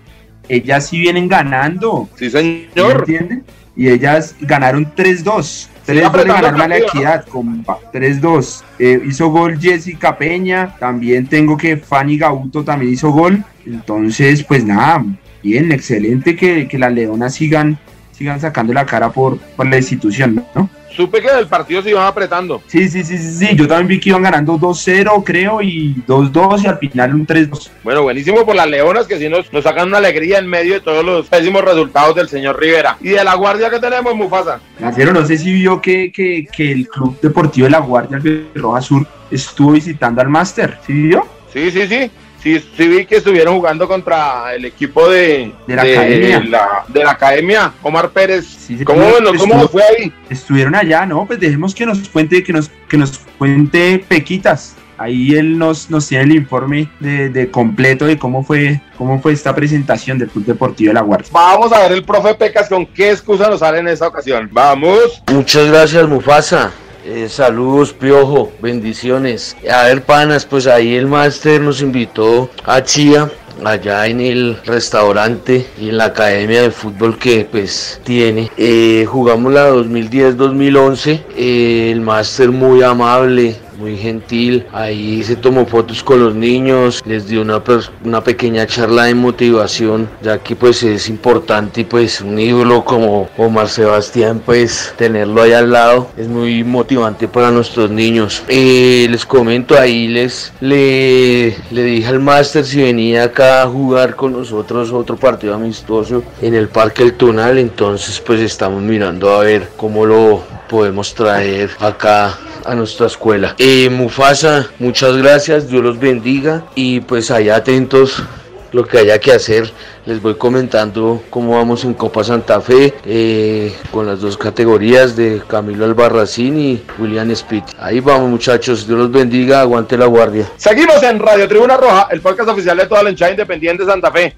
ellas 0.50 0.86
sí 0.88 1.00
vienen 1.00 1.28
ganando. 1.28 2.08
Sí, 2.16 2.26
¿Me 2.26 2.30
señor. 2.30 3.00
entienden? 3.00 3.44
Y 3.76 3.90
ellas 3.90 4.36
ganaron 4.42 4.94
3-2. 4.94 5.68
3-2 5.86 5.94
le 5.94 6.06
apretando 6.06 6.34
ganaron 6.34 6.62
a 6.62 6.68
la 6.68 6.78
equidad, 6.78 7.26
compa. 7.26 7.80
3-2. 7.92 8.64
Eh, 8.80 9.02
hizo 9.06 9.30
gol 9.30 9.60
Jessica 9.60 10.18
Peña. 10.18 10.76
También 10.80 11.28
tengo 11.28 11.58
que 11.58 11.78
Fanny 11.78 12.18
Gauto 12.18 12.64
también 12.64 12.94
hizo 12.94 13.12
gol. 13.12 13.44
Entonces, 13.66 14.44
pues 14.44 14.66
nada, 14.66 15.04
bien, 15.42 15.72
excelente 15.72 16.36
que, 16.36 16.68
que 16.68 16.78
las 16.78 16.94
leonas 16.94 17.34
sigan, 17.34 17.78
sigan 18.12 18.40
sacando 18.40 18.74
la 18.74 18.86
cara 18.86 19.12
por, 19.12 19.38
por 19.40 19.66
la 19.66 19.78
institución, 19.78 20.46
¿no? 20.56 20.70
Supe 20.96 21.22
que 21.22 21.28
el 21.28 21.48
partido 21.48 21.82
se 21.82 21.90
iban 21.90 22.06
apretando. 22.06 22.62
Sí, 22.68 22.88
sí, 22.90 23.04
sí, 23.04 23.18
sí, 23.18 23.48
sí. 23.48 23.56
Yo 23.56 23.68
también 23.68 23.88
vi 23.88 24.00
que 24.00 24.10
iban 24.10 24.24
ganando 24.24 24.54
2-0, 24.54 25.24
creo, 25.24 25.62
y 25.62 25.96
2-2 26.08 26.64
y 26.64 26.68
al 26.68 26.78
final 26.78 27.16
un 27.16 27.28
3-2. 27.28 27.70
Bueno, 27.84 28.04
buenísimo 28.04 28.46
por 28.46 28.56
las 28.56 28.68
Leonas 28.68 29.08
que 29.08 29.18
sí 29.18 29.30
nos, 29.30 29.52
nos 29.52 29.64
sacan 29.64 29.88
una 29.88 29.98
alegría 29.98 30.40
en 30.40 30.48
medio 30.48 30.76
de 30.76 30.80
todos 30.82 31.04
los 31.04 31.28
pésimos 31.28 31.64
resultados 31.64 32.16
del 32.16 32.30
señor 32.30 32.60
Rivera. 32.60 32.98
Y 33.02 33.10
de 33.10 33.24
la 33.24 33.36
guardia 33.36 33.70
que 33.70 33.80
tenemos, 33.80 34.16
Mufasa. 34.16 34.60
Lancero, 34.80 35.14
no 35.14 35.26
sé 35.26 35.38
si 35.38 35.54
vio 35.54 35.82
que, 35.82 36.12
que, 36.12 36.46
que 36.46 36.72
el 36.72 36.88
Club 36.88 37.20
Deportivo 37.22 37.66
de 37.66 37.72
la 37.72 37.80
Guardia 37.80 38.20
Roja 38.56 38.82
Sur 38.82 39.08
estuvo 39.32 39.72
visitando 39.72 40.22
al 40.22 40.30
Máster. 40.30 40.78
¿Sí 40.86 40.94
vio? 40.94 41.26
Sí, 41.52 41.72
sí, 41.72 41.88
sí. 41.88 42.12
Sí, 42.44 42.60
sí 42.76 42.88
vi 42.90 43.06
que 43.06 43.16
estuvieron 43.16 43.56
jugando 43.56 43.88
contra 43.88 44.54
el 44.54 44.66
equipo 44.66 45.10
de, 45.10 45.54
De 45.66 45.76
la 45.78 45.82
academia. 45.84 46.44
la- 46.44 46.84
de 46.90 47.04
la 47.04 47.12
academia, 47.12 47.72
Omar 47.82 48.10
Pérez. 48.10 48.46
Sí, 48.46 48.78
sí, 48.78 48.84
¿Cómo, 48.84 49.00
bueno, 49.10 49.32
¿Cómo 49.38 49.66
fue 49.70 49.82
ahí? 49.82 50.14
Estuvieron 50.30 50.76
allá, 50.76 51.06
¿no? 51.06 51.26
Pues 51.26 51.40
dejemos 51.40 51.74
que 51.74 51.86
nos 51.86 52.00
cuente, 52.10 52.44
que 52.44 52.52
nos, 52.52 52.70
que 52.90 52.98
nos 52.98 53.18
cuente 53.38 54.04
Pequitas. 54.08 54.76
Ahí 54.98 55.36
él 55.36 55.58
nos, 55.58 55.90
nos 55.90 56.08
tiene 56.08 56.26
el 56.26 56.32
informe 56.34 56.88
de, 57.00 57.30
de 57.30 57.50
completo 57.50 58.06
de 58.06 58.18
cómo 58.18 58.44
fue, 58.44 58.80
cómo 58.98 59.22
fue 59.22 59.34
esta 59.34 59.54
presentación 59.56 60.18
del 60.20 60.30
Club 60.30 60.46
Deportivo 60.46 60.90
de 60.90 60.94
la 60.94 61.02
Guardia. 61.02 61.30
Vamos 61.32 61.72
a 61.74 61.80
ver 61.80 61.94
el 61.94 62.04
profe 62.04 62.36
Pecas 62.36 62.70
con 62.70 62.86
qué 62.86 63.10
excusa 63.12 63.50
nos 63.50 63.60
sale 63.62 63.80
en 63.80 63.88
esta 63.88 64.08
ocasión. 64.08 64.50
Vamos. 64.52 65.24
Muchas 65.32 65.68
gracias, 65.68 66.08
Mufasa. 66.08 66.72
Eh, 67.06 67.28
saludos, 67.28 67.92
Piojo, 67.92 68.54
bendiciones. 68.62 69.58
A 69.70 69.84
ver, 69.84 70.04
panas, 70.04 70.46
pues 70.46 70.68
ahí 70.68 70.96
el 70.96 71.08
máster 71.08 71.60
nos 71.60 71.82
invitó 71.82 72.50
a 72.64 72.82
Chía, 72.82 73.30
allá 73.66 74.08
en 74.08 74.22
el 74.22 74.58
restaurante 74.66 75.68
y 75.78 75.90
en 75.90 75.98
la 75.98 76.06
academia 76.06 76.62
de 76.62 76.72
fútbol 76.72 77.18
que 77.18 77.46
pues 77.50 78.00
tiene. 78.06 78.50
Eh, 78.56 79.06
jugamos 79.06 79.52
la 79.52 79.70
2010-2011, 79.72 81.24
eh, 81.36 81.90
el 81.92 82.00
máster 82.00 82.52
muy 82.52 82.82
amable, 82.82 83.58
muy 83.84 83.98
gentil. 83.98 84.66
Ahí 84.72 85.22
se 85.24 85.36
tomó 85.36 85.66
fotos 85.66 86.02
con 86.04 86.24
los 86.24 86.34
niños, 86.34 87.04
les 87.06 87.28
dio 87.28 87.42
una, 87.42 87.62
una 88.06 88.24
pequeña 88.24 88.66
charla 88.66 89.04
de 89.06 89.16
motivación, 89.16 90.10
ya 90.22 90.38
que 90.40 90.56
pues 90.56 90.84
es 90.84 91.10
importante 91.10 91.84
pues 91.84 92.22
un 92.22 92.40
ídolo 92.40 92.86
como 92.86 93.30
Omar 93.38 93.68
Sebastián, 93.68 94.42
pues 94.46 94.94
tenerlo 94.98 95.42
ahí 95.42 95.52
al 95.52 95.72
lado 95.72 96.08
es 96.16 96.30
muy 96.30 96.64
motivante 96.64 97.28
para 97.28 97.52
nuestros 97.52 97.92
niños. 97.92 98.44
Eh, 98.48 99.06
les 99.10 99.26
comento 99.26 99.78
ahí, 99.78 100.08
les 100.08 100.54
le, 100.62 101.58
le 101.70 101.84
dije 101.84 102.08
al 102.08 102.22
máster 102.22 102.64
si 102.64 102.82
venía 102.82 103.24
acá 103.24 103.64
a 103.64 103.68
jugar 103.68 104.16
con 104.16 104.32
nosotros 104.32 104.94
otro 104.94 105.18
partido 105.18 105.56
amistoso 105.56 106.24
en 106.42 106.54
el 106.54 106.70
Parque 106.70 107.04
El 107.04 107.16
Tunal, 107.16 107.58
entonces 107.58 108.22
pues 108.22 108.40
estamos 108.40 108.82
mirando 108.82 109.30
a 109.30 109.40
ver 109.40 109.68
cómo 109.76 110.06
lo 110.06 110.42
podemos 110.74 111.14
traer 111.14 111.70
acá 111.80 112.36
a 112.66 112.74
nuestra 112.74 113.06
escuela. 113.06 113.54
Eh, 113.60 113.92
Mufasa, 113.92 114.72
muchas 114.80 115.16
gracias, 115.18 115.70
Dios 115.70 115.84
los 115.84 116.00
bendiga 116.00 116.64
y 116.74 117.00
pues 117.02 117.30
allá 117.30 117.58
atentos 117.58 118.24
lo 118.72 118.84
que 118.84 118.98
haya 118.98 119.20
que 119.20 119.34
hacer. 119.34 119.72
Les 120.08 120.20
voy 120.20 120.34
comentando 120.34 121.22
cómo 121.30 121.58
vamos 121.58 121.84
en 121.84 121.94
Copa 121.94 122.24
Santa 122.24 122.60
Fe 122.60 122.92
eh, 123.06 123.72
con 123.92 124.08
las 124.08 124.22
dos 124.22 124.36
categorías 124.36 125.16
de 125.16 125.44
Camilo 125.48 125.86
Albarracín 125.86 126.60
y 126.60 126.84
William 126.98 127.30
Spitt. 127.36 127.66
Ahí 127.78 128.00
vamos 128.00 128.32
muchachos, 128.32 128.88
Dios 128.88 128.98
los 128.98 129.12
bendiga, 129.12 129.62
aguante 129.62 129.96
la 129.96 130.08
guardia. 130.08 130.50
Seguimos 130.58 131.04
en 131.04 131.20
Radio 131.20 131.48
Tribuna 131.48 131.78
Roja, 131.78 132.08
el 132.10 132.20
podcast 132.20 132.50
oficial 132.50 132.78
de 132.78 132.88
toda 132.88 133.04
la 133.04 133.12
hinchada 133.12 133.30
independiente 133.30 133.86
de 133.86 133.92
Santa 133.92 134.12
Fe. 134.12 134.36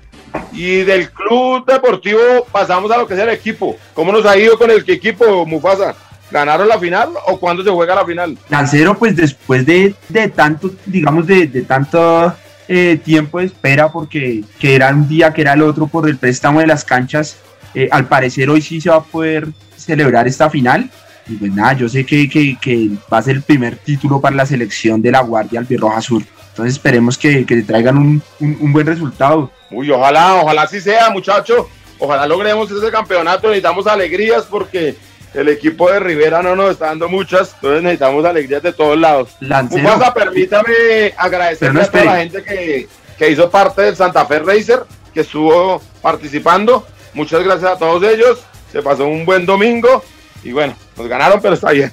Y 0.52 0.82
del 0.82 1.12
club 1.12 1.66
deportivo 1.66 2.46
pasamos 2.52 2.92
a 2.92 2.98
lo 2.98 3.08
que 3.08 3.14
es 3.14 3.20
el 3.22 3.30
equipo. 3.30 3.78
¿Cómo 3.94 4.12
nos 4.12 4.26
ha 4.26 4.38
ido 4.38 4.58
con 4.58 4.70
el 4.70 4.84
equipo, 4.86 5.46
Mufasa? 5.46 5.96
¿Ganaron 6.32 6.68
la 6.68 6.80
final 6.80 7.10
o 7.28 7.40
cuándo 7.40 7.64
se 7.64 7.70
juega 7.70 7.96
la 7.96 8.06
final? 8.06 8.38
Lancero, 8.50 8.98
pues 8.98 9.16
después 9.16 9.66
de, 9.66 9.94
de 10.10 10.28
tanto, 10.30 10.72
digamos, 10.86 11.28
de, 11.28 11.48
de 11.48 11.62
tanto 11.62 12.34
eh, 12.68 13.00
tiempo 13.04 13.40
de 13.40 13.46
espera, 13.46 13.92
porque 13.92 14.44
que 14.60 14.76
era 14.76 14.90
un 14.90 15.08
día, 15.08 15.32
que 15.34 15.42
era 15.42 15.54
el 15.54 15.62
otro 15.62 15.88
por 15.88 16.10
el 16.10 16.18
préstamo 16.18 16.60
de 16.60 16.68
las 16.68 16.84
canchas, 16.84 17.38
eh, 17.74 17.88
al 17.92 18.08
parecer 18.08 18.50
hoy 18.50 18.62
sí 18.62 18.82
se 18.82 18.90
va 18.90 18.98
a 18.98 19.04
poder 19.04 19.48
celebrar 19.78 20.28
esta 20.28 20.50
final. 20.50 20.90
Y 21.28 21.36
pues 21.36 21.52
nada, 21.54 21.74
yo 21.74 21.90
sé 21.90 22.06
que, 22.06 22.30
que, 22.30 22.58
que 22.62 22.90
va 23.12 23.18
a 23.18 23.22
ser 23.22 23.38
el 23.38 23.42
primer 23.42 23.78
título 23.78 24.22
para 24.22 24.36
la 24.36 24.46
selección 24.46 25.02
de 25.02 25.12
la 25.12 25.22
Guardia 25.22 25.60
Albirroja 25.60 26.02
Sur. 26.02 26.24
Entonces 26.50 26.76
esperemos 26.76 27.18
que, 27.18 27.46
que 27.46 27.64
traigan 27.64 27.98
un, 27.98 28.22
un, 28.40 28.58
un 28.62 28.74
buen 28.74 28.86
resultado. 28.86 29.52
Uy, 29.72 29.90
ojalá, 29.92 30.36
ojalá 30.36 30.62
así 30.64 30.80
sea, 30.80 31.10
muchacho. 31.10 31.68
Ojalá 31.98 32.28
logremos 32.28 32.70
ese 32.70 32.92
campeonato. 32.92 33.48
Necesitamos 33.48 33.88
alegrías 33.88 34.44
porque 34.44 34.96
el 35.36 35.50
equipo 35.50 35.92
de 35.92 36.00
Rivera 36.00 36.42
no 36.42 36.56
nos 36.56 36.72
está 36.72 36.88
dando 36.88 37.10
muchas. 37.10 37.54
Entonces 37.56 37.84
necesitamos 37.84 38.26
alegrías 38.26 38.64
de 38.64 38.74
todos 38.74 38.98
lados. 38.98 39.30
Lancero, 39.42 40.00
permítame 40.14 41.14
agradecerle 41.18 41.80
no 41.80 41.86
a 41.86 41.92
toda 41.92 42.06
la 42.06 42.18
gente 42.18 42.44
que, 42.44 42.88
que 43.18 43.30
hizo 43.30 43.50
parte 43.50 43.82
del 43.84 43.96
Santa 43.96 44.26
Fe 44.26 44.40
Racer, 44.40 44.84
que 45.14 45.22
estuvo 45.22 45.82
participando. 46.02 46.88
Muchas 47.14 47.44
gracias 47.44 47.72
a 47.72 47.78
todos 47.78 48.04
ellos. 48.04 48.44
Se 48.72 48.82
pasó 48.82 49.06
un 49.08 49.26
buen 49.26 49.46
domingo. 49.46 50.04
Y 50.44 50.52
bueno, 50.52 50.76
nos 50.98 51.08
ganaron, 51.08 51.40
pero 51.42 51.54
está 51.56 51.72
bien. 51.72 51.92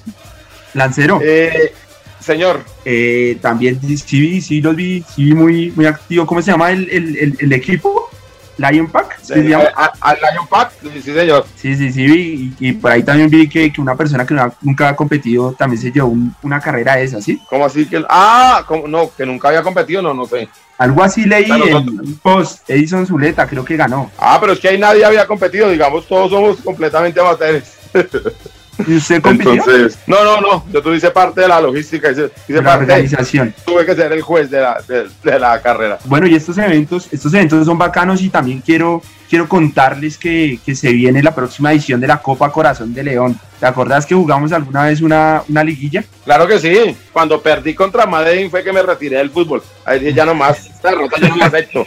Lancero. 0.75 1.21
Eh, 1.23 1.73
señor, 2.21 2.65
Eh, 2.85 3.39
también 3.41 3.81
sí, 4.05 4.41
sí, 4.41 4.61
los 4.61 4.75
vi, 4.75 5.05
sí 5.15 5.35
muy, 5.35 5.71
muy 5.77 5.87
activo. 5.87 6.27
¿Cómo 6.27 6.43
se 6.43 6.51
llama 6.51 6.71
el, 6.73 6.89
el, 6.91 7.17
el, 7.17 7.37
el 7.39 7.53
equipo? 7.53 8.11
Lion 8.59 8.87
Pack. 8.88 9.19
¿sí 9.23 9.53
a- 9.53 9.93
al 10.01 10.17
Lion 10.33 10.47
Pack, 10.49 10.73
sí, 10.83 10.88
sí, 11.03 11.15
señor. 11.15 11.47
Sí, 11.57 11.75
sí, 11.77 11.93
sí 11.93 12.07
vi. 12.07 12.55
Y, 12.61 12.69
y 12.69 12.73
por 12.73 12.91
ahí 12.91 13.03
también 13.03 13.29
vi 13.31 13.49
que, 13.49 13.73
que 13.73 13.81
una 13.81 13.95
persona 13.97 14.27
que 14.27 14.35
no 14.35 14.53
nunca 14.61 14.88
ha 14.91 14.97
competido 14.97 15.53
también 15.53 15.81
se 15.81 15.91
llevó 15.91 16.09
un- 16.09 16.35
una 16.43 16.61
carrera 16.61 16.99
esa, 17.01 17.21
¿sí? 17.21 17.41
¿Cómo 17.49 17.65
así 17.65 17.87
que? 17.87 18.05
Ah, 18.09 18.65
¿cómo? 18.67 18.87
no, 18.88 19.11
que 19.17 19.25
nunca 19.27 19.49
había 19.49 19.62
competido, 19.62 20.03
no, 20.03 20.12
no 20.15 20.27
sé. 20.27 20.49
Algo 20.79 21.03
así 21.03 21.25
leí 21.25 21.45
Claro, 21.45 21.65
en 21.67 22.17
post. 22.17 22.69
Edison 22.69 23.07
Zuleta 23.07 23.47
creo 23.47 23.65
que 23.65 23.77
ganó. 23.77 24.11
Ah, 24.19 24.38
pero 24.41 24.53
es 24.55 24.59
que 24.61 24.69
ahí 24.69 24.79
nadie 24.79 25.05
había 25.05 25.27
competido, 25.27 25.71
digamos, 25.71 26.07
todos 26.09 26.31
somos 26.31 26.57
completamente 26.61 27.21
amateurs. 27.21 27.75
¿Y 28.87 28.97
usted 28.97 29.21
compitió? 29.21 29.53
Entonces, 29.53 29.99
no, 30.07 30.25
no, 30.25 30.41
no, 30.41 30.65
yo 30.73 30.83
tuve 30.83 30.97
hice 30.97 31.11
parte 31.11 31.43
de 31.43 31.49
la 31.49 31.61
logística, 31.61 32.11
hice, 32.11 32.31
hice 32.45 32.53
de 32.55 32.63
la 32.63 32.71
parte, 32.71 32.85
organización. 32.85 33.55
tuve 33.67 33.85
que 33.85 33.95
ser 33.95 34.13
el 34.13 34.23
juez 34.23 34.51
de 34.51 34.61
la, 34.61 34.81
de, 34.89 35.09
de 35.23 35.39
la 35.39 35.61
carrera. 35.61 35.99
Bueno, 36.05 36.27
y 36.27 36.35
estos 36.35 36.57
eventos, 36.59 37.09
estos 37.13 37.33
eventos 37.35 37.65
son 37.67 37.77
bacanos 37.79 38.23
y 38.23 38.31
también 38.31 38.61
quiero, 38.61 39.03
quiero 39.29 39.47
contarles 39.47 40.17
que, 40.17 40.59
que 40.65 40.75
se 40.75 40.91
viene 40.93 41.23
la 41.23 41.35
próxima 41.35 41.71
edición 41.73 42.01
de 42.01 42.07
la 42.09 42.19
Copa 42.23 42.51
Corazón 42.51 42.95
de 42.95 43.03
León. 43.05 43.39
¿Te 43.61 43.67
acordás 43.67 44.07
que 44.07 44.15
jugamos 44.15 44.53
alguna 44.53 44.85
vez 44.85 45.01
una, 45.03 45.43
una 45.49 45.63
liguilla? 45.63 46.03
Claro 46.25 46.47
que 46.47 46.59
sí, 46.59 46.97
cuando 47.13 47.41
perdí 47.43 47.75
contra 47.75 48.07
Madrid 48.07 48.49
fue 48.51 48.65
que 48.65 48.73
me 48.73 48.83
retiré 48.83 49.19
del 49.19 49.31
fútbol. 49.31 49.63
Ahí 49.85 50.01
dije, 50.01 50.15
ya 50.15 50.25
no 50.25 50.35
más, 50.35 50.67
esta 50.67 50.91
derrota 50.91 51.17
yo 51.21 51.29
no 51.29 51.37
la 51.37 51.47
acepto. 51.47 51.87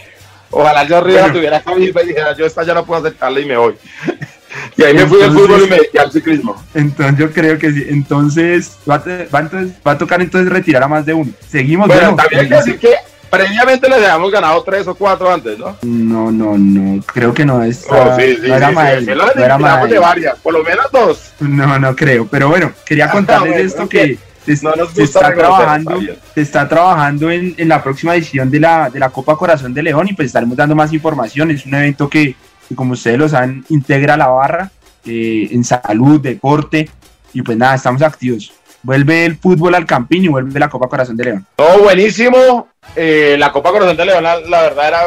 Ojalá 0.50 0.84
yo 0.84 0.96
arriba 0.98 1.22
Bueno. 1.22 1.34
tuviera 1.34 1.60
cabeza 1.60 2.02
y 2.02 2.06
dijera, 2.06 2.34
yo 2.36 2.46
esta 2.46 2.62
ya 2.62 2.72
no 2.72 2.86
puedo 2.86 3.00
aceptarla 3.04 3.40
y 3.40 3.44
me 3.44 3.56
voy. 3.56 3.74
Y 4.76 4.82
ahí 4.82 4.94
me 4.94 5.06
fui 5.06 5.18
del 5.18 5.28
Entonces- 5.28 5.46
fútbol 5.48 5.66
y 5.66 5.70
me 5.70 5.76
dediqué 5.76 5.98
al 5.98 6.12
ciclismo. 6.12 6.64
Entonces 6.74 7.18
yo 7.18 7.32
creo 7.32 7.58
que 7.58 7.72
sí. 7.72 7.86
Entonces 7.88 8.76
va 8.88 8.96
a, 8.96 9.02
va, 9.34 9.40
entonces, 9.40 9.76
va 9.86 9.92
a 9.92 9.98
tocar 9.98 10.20
entonces 10.20 10.52
retirar 10.52 10.82
a 10.82 10.88
más 10.88 11.06
de 11.06 11.14
uno. 11.14 11.30
Seguimos. 11.48 11.86
Bueno, 11.88 12.12
bueno, 12.12 12.16
también 12.16 12.40
hay 12.42 12.48
que 12.48 12.54
decir 12.56 12.78
que 12.78 12.94
previamente 13.30 13.88
les 13.88 13.98
habíamos 13.98 14.30
ganado 14.30 14.62
tres 14.62 14.86
o 14.86 14.94
cuatro 14.94 15.32
antes, 15.32 15.58
¿no? 15.58 15.76
No, 15.82 16.30
no, 16.30 16.56
no. 16.56 17.02
Creo 17.06 17.34
que 17.34 17.44
no 17.44 17.62
es. 17.62 17.84
Oh, 17.88 18.16
sí, 18.16 18.36
sí, 18.40 18.48
no 18.48 18.54
era 18.54 18.68
sí, 18.68 18.74
sí, 19.00 19.04
sí, 19.06 19.12
no 19.14 19.44
era 19.44 19.86
de 19.86 19.98
varias, 19.98 20.38
por 20.38 20.54
lo 20.54 20.62
menos 20.62 20.86
dos. 20.92 21.32
No, 21.40 21.78
no 21.78 21.94
creo. 21.96 22.26
Pero 22.26 22.48
bueno, 22.48 22.72
quería 22.84 23.10
contarles 23.10 23.50
bueno, 23.52 23.66
esto 23.66 23.82
es 23.82 23.88
que 23.88 24.18
se, 24.56 24.64
no 24.64 24.74
nos 24.76 24.90
se 24.92 25.00
gusta 25.02 25.20
está 25.20 25.34
trabajando, 25.34 26.00
se 26.34 26.40
está 26.40 26.68
trabajando 26.68 27.30
en, 27.30 27.54
en 27.56 27.68
la 27.68 27.82
próxima 27.82 28.14
edición 28.14 28.50
de 28.50 28.60
la, 28.60 28.90
de 28.90 29.00
la 29.00 29.10
Copa 29.10 29.36
Corazón 29.36 29.74
de 29.74 29.82
León 29.82 30.06
y 30.08 30.12
pues 30.14 30.26
estaremos 30.26 30.56
dando 30.56 30.76
más 30.76 30.92
información. 30.92 31.50
Es 31.50 31.66
un 31.66 31.74
evento 31.74 32.08
que, 32.08 32.36
que, 32.68 32.74
como 32.74 32.92
ustedes 32.92 33.18
lo 33.18 33.28
saben, 33.28 33.64
integra 33.68 34.16
la 34.16 34.28
barra 34.28 34.70
eh, 35.04 35.48
en 35.52 35.64
salud, 35.64 36.20
deporte 36.20 36.88
y 37.32 37.42
pues 37.42 37.56
nada, 37.56 37.74
estamos 37.74 38.02
activos. 38.02 38.52
Vuelve 38.82 39.24
el 39.24 39.36
fútbol 39.36 39.74
al 39.74 39.84
campín 39.84 40.24
y 40.24 40.28
vuelve 40.28 40.58
la 40.58 40.68
Copa 40.68 40.88
Corazón 40.88 41.16
de 41.16 41.24
León. 41.24 41.46
No, 41.58 41.78
buenísimo. 41.82 42.68
Eh, 42.94 43.36
la 43.38 43.52
Copa 43.52 43.72
Corazón 43.72 43.96
de 43.96 44.06
León, 44.06 44.22
la, 44.22 44.62
verdad 44.62 44.88
era 44.88 45.00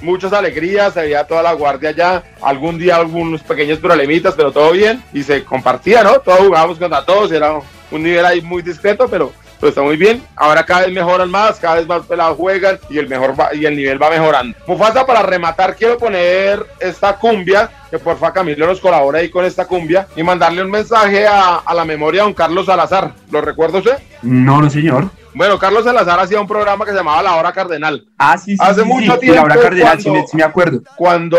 muchas 0.00 0.32
alegrías, 0.32 0.94
se 0.94 1.02
veía 1.02 1.24
toda 1.24 1.42
la 1.42 1.52
guardia 1.52 1.90
ya, 1.90 2.22
algún 2.42 2.78
día 2.78 2.96
algunos 2.96 3.42
pequeños 3.42 3.78
problemitas, 3.78 4.34
pero 4.34 4.52
todo 4.52 4.72
bien 4.72 5.02
y 5.12 5.22
se 5.22 5.44
compartía, 5.44 6.02
¿no? 6.02 6.18
Todos 6.20 6.40
jugábamos 6.40 6.78
contra 6.78 7.04
todos, 7.04 7.30
era 7.30 7.52
un 7.90 8.02
nivel 8.02 8.24
ahí 8.24 8.40
muy 8.40 8.62
discreto, 8.62 9.06
pero, 9.08 9.32
pero 9.60 9.70
está 9.70 9.82
muy 9.82 9.96
bien. 9.96 10.22
Ahora 10.36 10.64
cada 10.64 10.82
vez 10.86 10.92
mejoran 10.92 11.30
más, 11.30 11.58
cada 11.58 11.76
vez 11.76 11.86
más 11.86 12.04
pelados 12.06 12.36
juegan 12.36 12.78
y 12.90 12.98
el 12.98 13.08
mejor 13.08 13.38
va- 13.38 13.54
y 13.54 13.64
el 13.66 13.76
nivel 13.76 14.00
va 14.02 14.10
mejorando. 14.10 14.56
Mufasa, 14.66 15.06
para 15.06 15.22
rematar, 15.22 15.74
quiero 15.76 15.96
poner 15.98 16.64
esta 16.80 17.16
cumbia, 17.16 17.70
que 17.90 17.98
porfa 17.98 18.32
Camilo 18.32 18.66
nos 18.66 18.80
colabore 18.80 19.20
ahí 19.20 19.28
con 19.30 19.44
esta 19.44 19.66
cumbia 19.66 20.06
y 20.16 20.22
mandarle 20.22 20.62
un 20.62 20.70
mensaje 20.70 21.26
a, 21.26 21.56
a 21.56 21.74
la 21.74 21.84
memoria 21.84 22.22
de 22.22 22.24
don 22.26 22.34
Carlos 22.34 22.66
Salazar. 22.66 23.12
¿Lo 23.30 23.40
recuerda 23.40 23.78
usted? 23.78 23.96
No, 24.22 24.60
no, 24.60 24.68
señor. 24.70 25.08
Bueno, 25.34 25.58
Carlos 25.58 25.84
Salazar 25.84 26.18
hacía 26.18 26.40
un 26.40 26.46
programa 26.48 26.84
que 26.84 26.92
se 26.92 26.96
llamaba 26.96 27.22
La 27.22 27.36
Hora 27.36 27.52
Cardenal. 27.52 28.06
Ah, 28.18 28.38
sí, 28.38 28.52
sí. 28.56 28.58
Hace 28.58 28.82
sí, 28.82 28.86
mucho 28.88 29.12
sí, 29.14 29.20
tiempo 29.20 29.46
Laura 29.46 29.62
Cardenal, 29.62 29.98
sí, 29.98 30.04
cuando- 30.04 30.20
me, 30.22 30.26
sí 30.28 30.36
me 30.36 30.42
acuerdo. 30.42 30.80
Cuando 30.96 31.38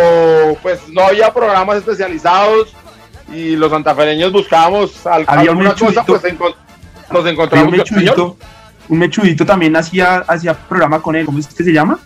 pues 0.62 0.88
no 0.90 1.02
había 1.02 1.34
programas 1.34 1.78
especializados 1.78 2.74
y 3.34 3.56
los 3.56 3.72
santafereños 3.72 4.32
buscábamos 4.32 5.06
al- 5.06 5.26
alguna 5.28 5.74
cosa, 5.74 6.04
pues 6.06 6.24
encon- 6.24 6.56
nos 7.12 7.26
encontramos. 7.26 7.72
un 7.72 7.78
mechudito, 7.78 8.38
un 8.90 8.98
mechudito 9.00 9.46
también 9.46 9.76
hacía, 9.76 10.18
hacía 10.28 10.54
programa 10.54 11.02
con 11.02 11.16
él, 11.16 11.26
¿cómo 11.26 11.40
es 11.40 11.48
que 11.48 11.64
se 11.64 11.72
llama? 11.74 12.00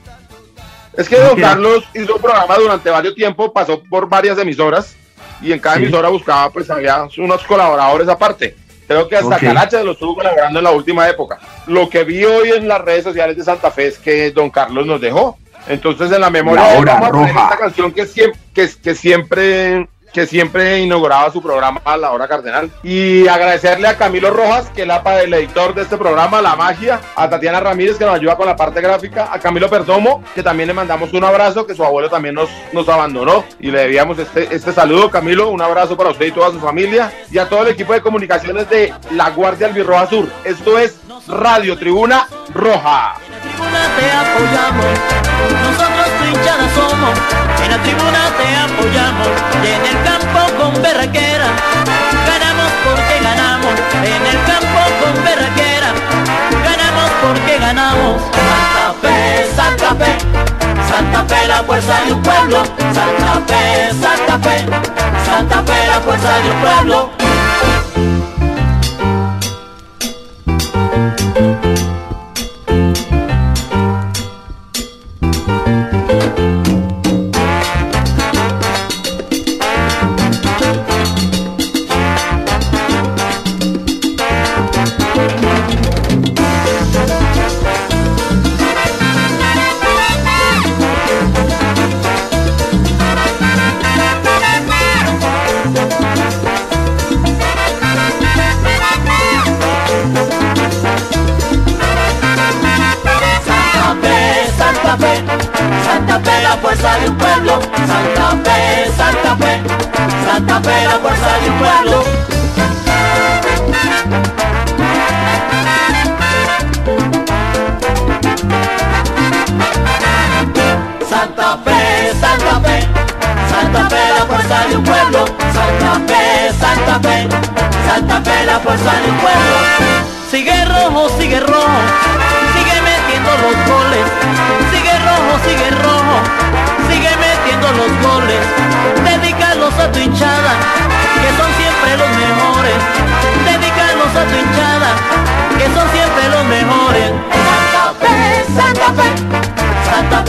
Es 0.97 1.07
que 1.07 1.15
¿Cómo 1.15 1.29
don? 1.29 1.39
Carlos 1.41 1.83
hizo 1.93 2.15
un 2.15 2.21
programa 2.21 2.55
durante 2.57 2.89
varios 2.89 3.15
tiempos, 3.15 3.51
pasó 3.53 3.81
por 3.83 4.09
varias 4.09 4.37
emisoras 4.37 4.95
y 5.41 5.51
en 5.53 5.59
cada 5.59 5.77
Sí. 5.77 5.83
emisora 5.83 6.09
buscaba, 6.09 6.49
pues 6.51 6.69
había 6.69 7.07
unos 7.17 7.43
colaboradores 7.43 8.07
aparte. 8.07 8.55
Creo 8.87 9.07
que 9.07 9.15
hasta 9.15 9.35
Ok. 9.35 9.41
Caracha 9.41 9.81
lo 9.83 9.93
estuvo 9.93 10.15
colaborando 10.15 10.59
en 10.59 10.63
la 10.65 10.71
última 10.71 11.07
época. 11.07 11.39
Lo 11.67 11.87
que 11.89 12.03
vi 12.03 12.25
hoy 12.25 12.49
en 12.49 12.67
las 12.67 12.81
redes 12.81 13.05
sociales 13.05 13.37
de 13.37 13.43
Santa 13.43 13.71
Fe 13.71 13.87
es 13.87 13.97
que 13.97 14.31
don 14.31 14.49
Carlos 14.49 14.85
nos 14.85 14.99
dejó. 14.99 15.37
Entonces 15.67 16.11
en 16.11 16.19
la 16.19 16.29
memoria 16.29 16.61
La 16.61 16.73
vamos 16.73 16.89
a 16.89 17.11
poner 17.11 17.11
roja. 17.33 17.43
esta 17.45 17.57
canción 17.57 17.91
que 17.93 18.05
siempre, 18.05 18.39
que, 18.53 18.69
que 18.83 18.95
siempre 18.95 19.87
que 20.13 20.27
siempre 20.27 20.79
inauguraba 20.79 21.31
su 21.31 21.41
programa 21.41 21.81
a 21.83 21.97
la 21.97 22.11
hora 22.11 22.27
cardenal. 22.27 22.69
Y 22.83 23.27
agradecerle 23.27 23.87
a 23.87 23.97
Camilo 23.97 24.31
Rojas, 24.31 24.69
que 24.69 24.81
es 24.81 24.87
la, 24.87 25.01
el 25.21 25.33
editor 25.33 25.73
de 25.73 25.83
este 25.83 25.97
programa, 25.97 26.41
La 26.41 26.55
Magia, 26.55 26.99
a 27.15 27.29
Tatiana 27.29 27.59
Ramírez, 27.59 27.97
que 27.97 28.05
nos 28.05 28.15
ayuda 28.15 28.35
con 28.35 28.45
la 28.45 28.55
parte 28.55 28.81
gráfica, 28.81 29.29
a 29.31 29.39
Camilo 29.39 29.69
Perdomo, 29.69 30.23
que 30.35 30.43
también 30.43 30.67
le 30.67 30.73
mandamos 30.73 31.13
un 31.13 31.23
abrazo, 31.23 31.65
que 31.65 31.75
su 31.75 31.83
abuelo 31.83 32.09
también 32.09 32.35
nos, 32.35 32.49
nos 32.73 32.87
abandonó 32.89 33.43
y 33.59 33.71
le 33.71 33.79
debíamos 33.79 34.19
este, 34.19 34.53
este 34.53 34.73
saludo. 34.73 35.09
Camilo, 35.09 35.49
un 35.49 35.61
abrazo 35.61 35.95
para 35.97 36.09
usted 36.09 36.27
y 36.27 36.31
toda 36.31 36.51
su 36.51 36.59
familia, 36.59 37.11
y 37.31 37.37
a 37.37 37.47
todo 37.47 37.63
el 37.63 37.69
equipo 37.69 37.93
de 37.93 38.01
comunicaciones 38.01 38.69
de 38.69 38.93
La 39.11 39.29
Guardia 39.29 39.67
Albirroja 39.67 40.07
Sur. 40.07 40.27
Esto 40.43 40.77
es 40.77 40.99
Radio 41.27 41.77
Tribuna 41.77 42.27
Roja. 42.53 43.15
tribuna 43.41 43.87
te 43.97 44.11
apoyamos, 44.11 44.85
nosotros 45.63 46.11
somos, 46.75 47.19
la 47.71 47.77
tribuna 47.83 48.21
te 48.37 48.47
apoyamos, 48.67 49.31
en 49.63 49.81
el 49.85 49.97
campo 50.03 50.39
con 50.59 50.81
berraquera, 50.81 51.47
ganamos 52.27 52.71
porque 52.83 53.15
ganamos, 53.23 53.75
en 54.03 54.23
el 54.31 54.39
campo 54.49 54.81
con 54.99 55.23
berraquera, 55.23 55.91
ganamos 56.67 57.09
porque 57.23 57.57
ganamos. 57.59 58.21
Santa 58.35 58.93
Fe, 59.01 59.47
Santa 59.55 59.95
Fe, 59.95 60.17
Santa 60.89 61.23
Fe 61.29 61.47
la 61.47 61.63
fuerza 61.63 62.01
de 62.05 62.13
un 62.13 62.21
pueblo, 62.21 62.63
Santa 62.93 63.33
Fe, 63.47 63.89
Santa 64.01 64.37
Fe, 64.39 64.57
Santa 65.25 65.63
Fe 65.63 65.87
la 65.87 65.99
fuerza 66.01 66.39
de 66.39 66.49
un 66.51 66.61
pueblo. 66.61 67.20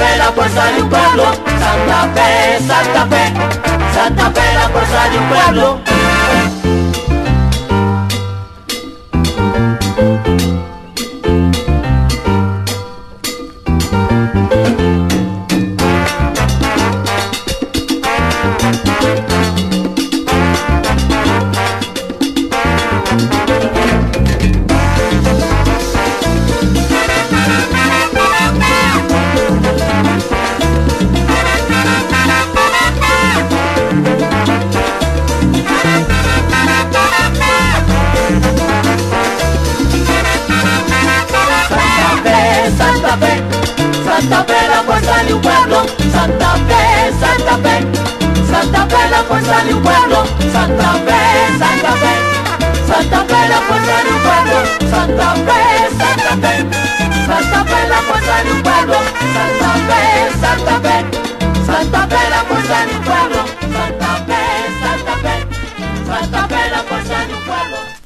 Fe 0.02 0.16
la 0.18 0.32
fuerza 0.32 0.64
de 0.64 0.82
un 0.82 0.88
pueblo, 0.88 1.24
Santa 1.60 2.08
Fe, 2.12 2.58
Santa 2.66 3.06
Fe, 3.06 3.32
Santa 3.94 4.30
Fe 4.32 4.54
la 4.54 4.68
fuerza 4.68 5.08
de 5.08 5.18
un 5.18 5.28
pueblo. 5.28 6.61
fuerza 49.52 49.66
de 49.66 49.74
un 49.74 49.82
pueblo, 49.82 50.24
Santa 50.50 50.92
Fe, 50.92 51.58
Santa 51.58 51.92
Fe. 51.92 52.14
Santa 52.86 53.24
Fe, 53.24 53.48
la 53.48 53.60
fuerza 53.60 54.02
de 54.02 54.10
un 54.10 54.20
pueblo, 54.22 54.58
Santa 54.90 55.34
Fe, 55.34 55.60
Santa 55.98 56.36
Fe. 56.42 56.54
Santa 57.26 57.64
Fe, 57.64 57.88
la 57.88 58.00
fuerza 58.02 58.42
de 58.44 58.50
un 58.52 58.62
pueblo, 58.62 58.94
Santa 59.34 59.72
Fe, 59.88 60.02
Santa 60.40 60.80
Fe. 60.80 60.96
Santa 61.66 62.06
Fe, 62.08 62.30
la 62.30 62.42
fuerza 62.48 62.86
de 62.86 62.96
un 62.96 63.02
pueblo, 63.02 63.44
Santa 63.72 64.12
Fe, 64.26 64.42
Santa 64.82 65.14
Fe. 65.22 65.34
Santa 66.06 66.48
Fe, 66.48 66.70
la 66.70 66.82
fuerza 66.82 67.26
de 67.26 67.34
un 67.34 67.42
pueblo. 67.42 68.01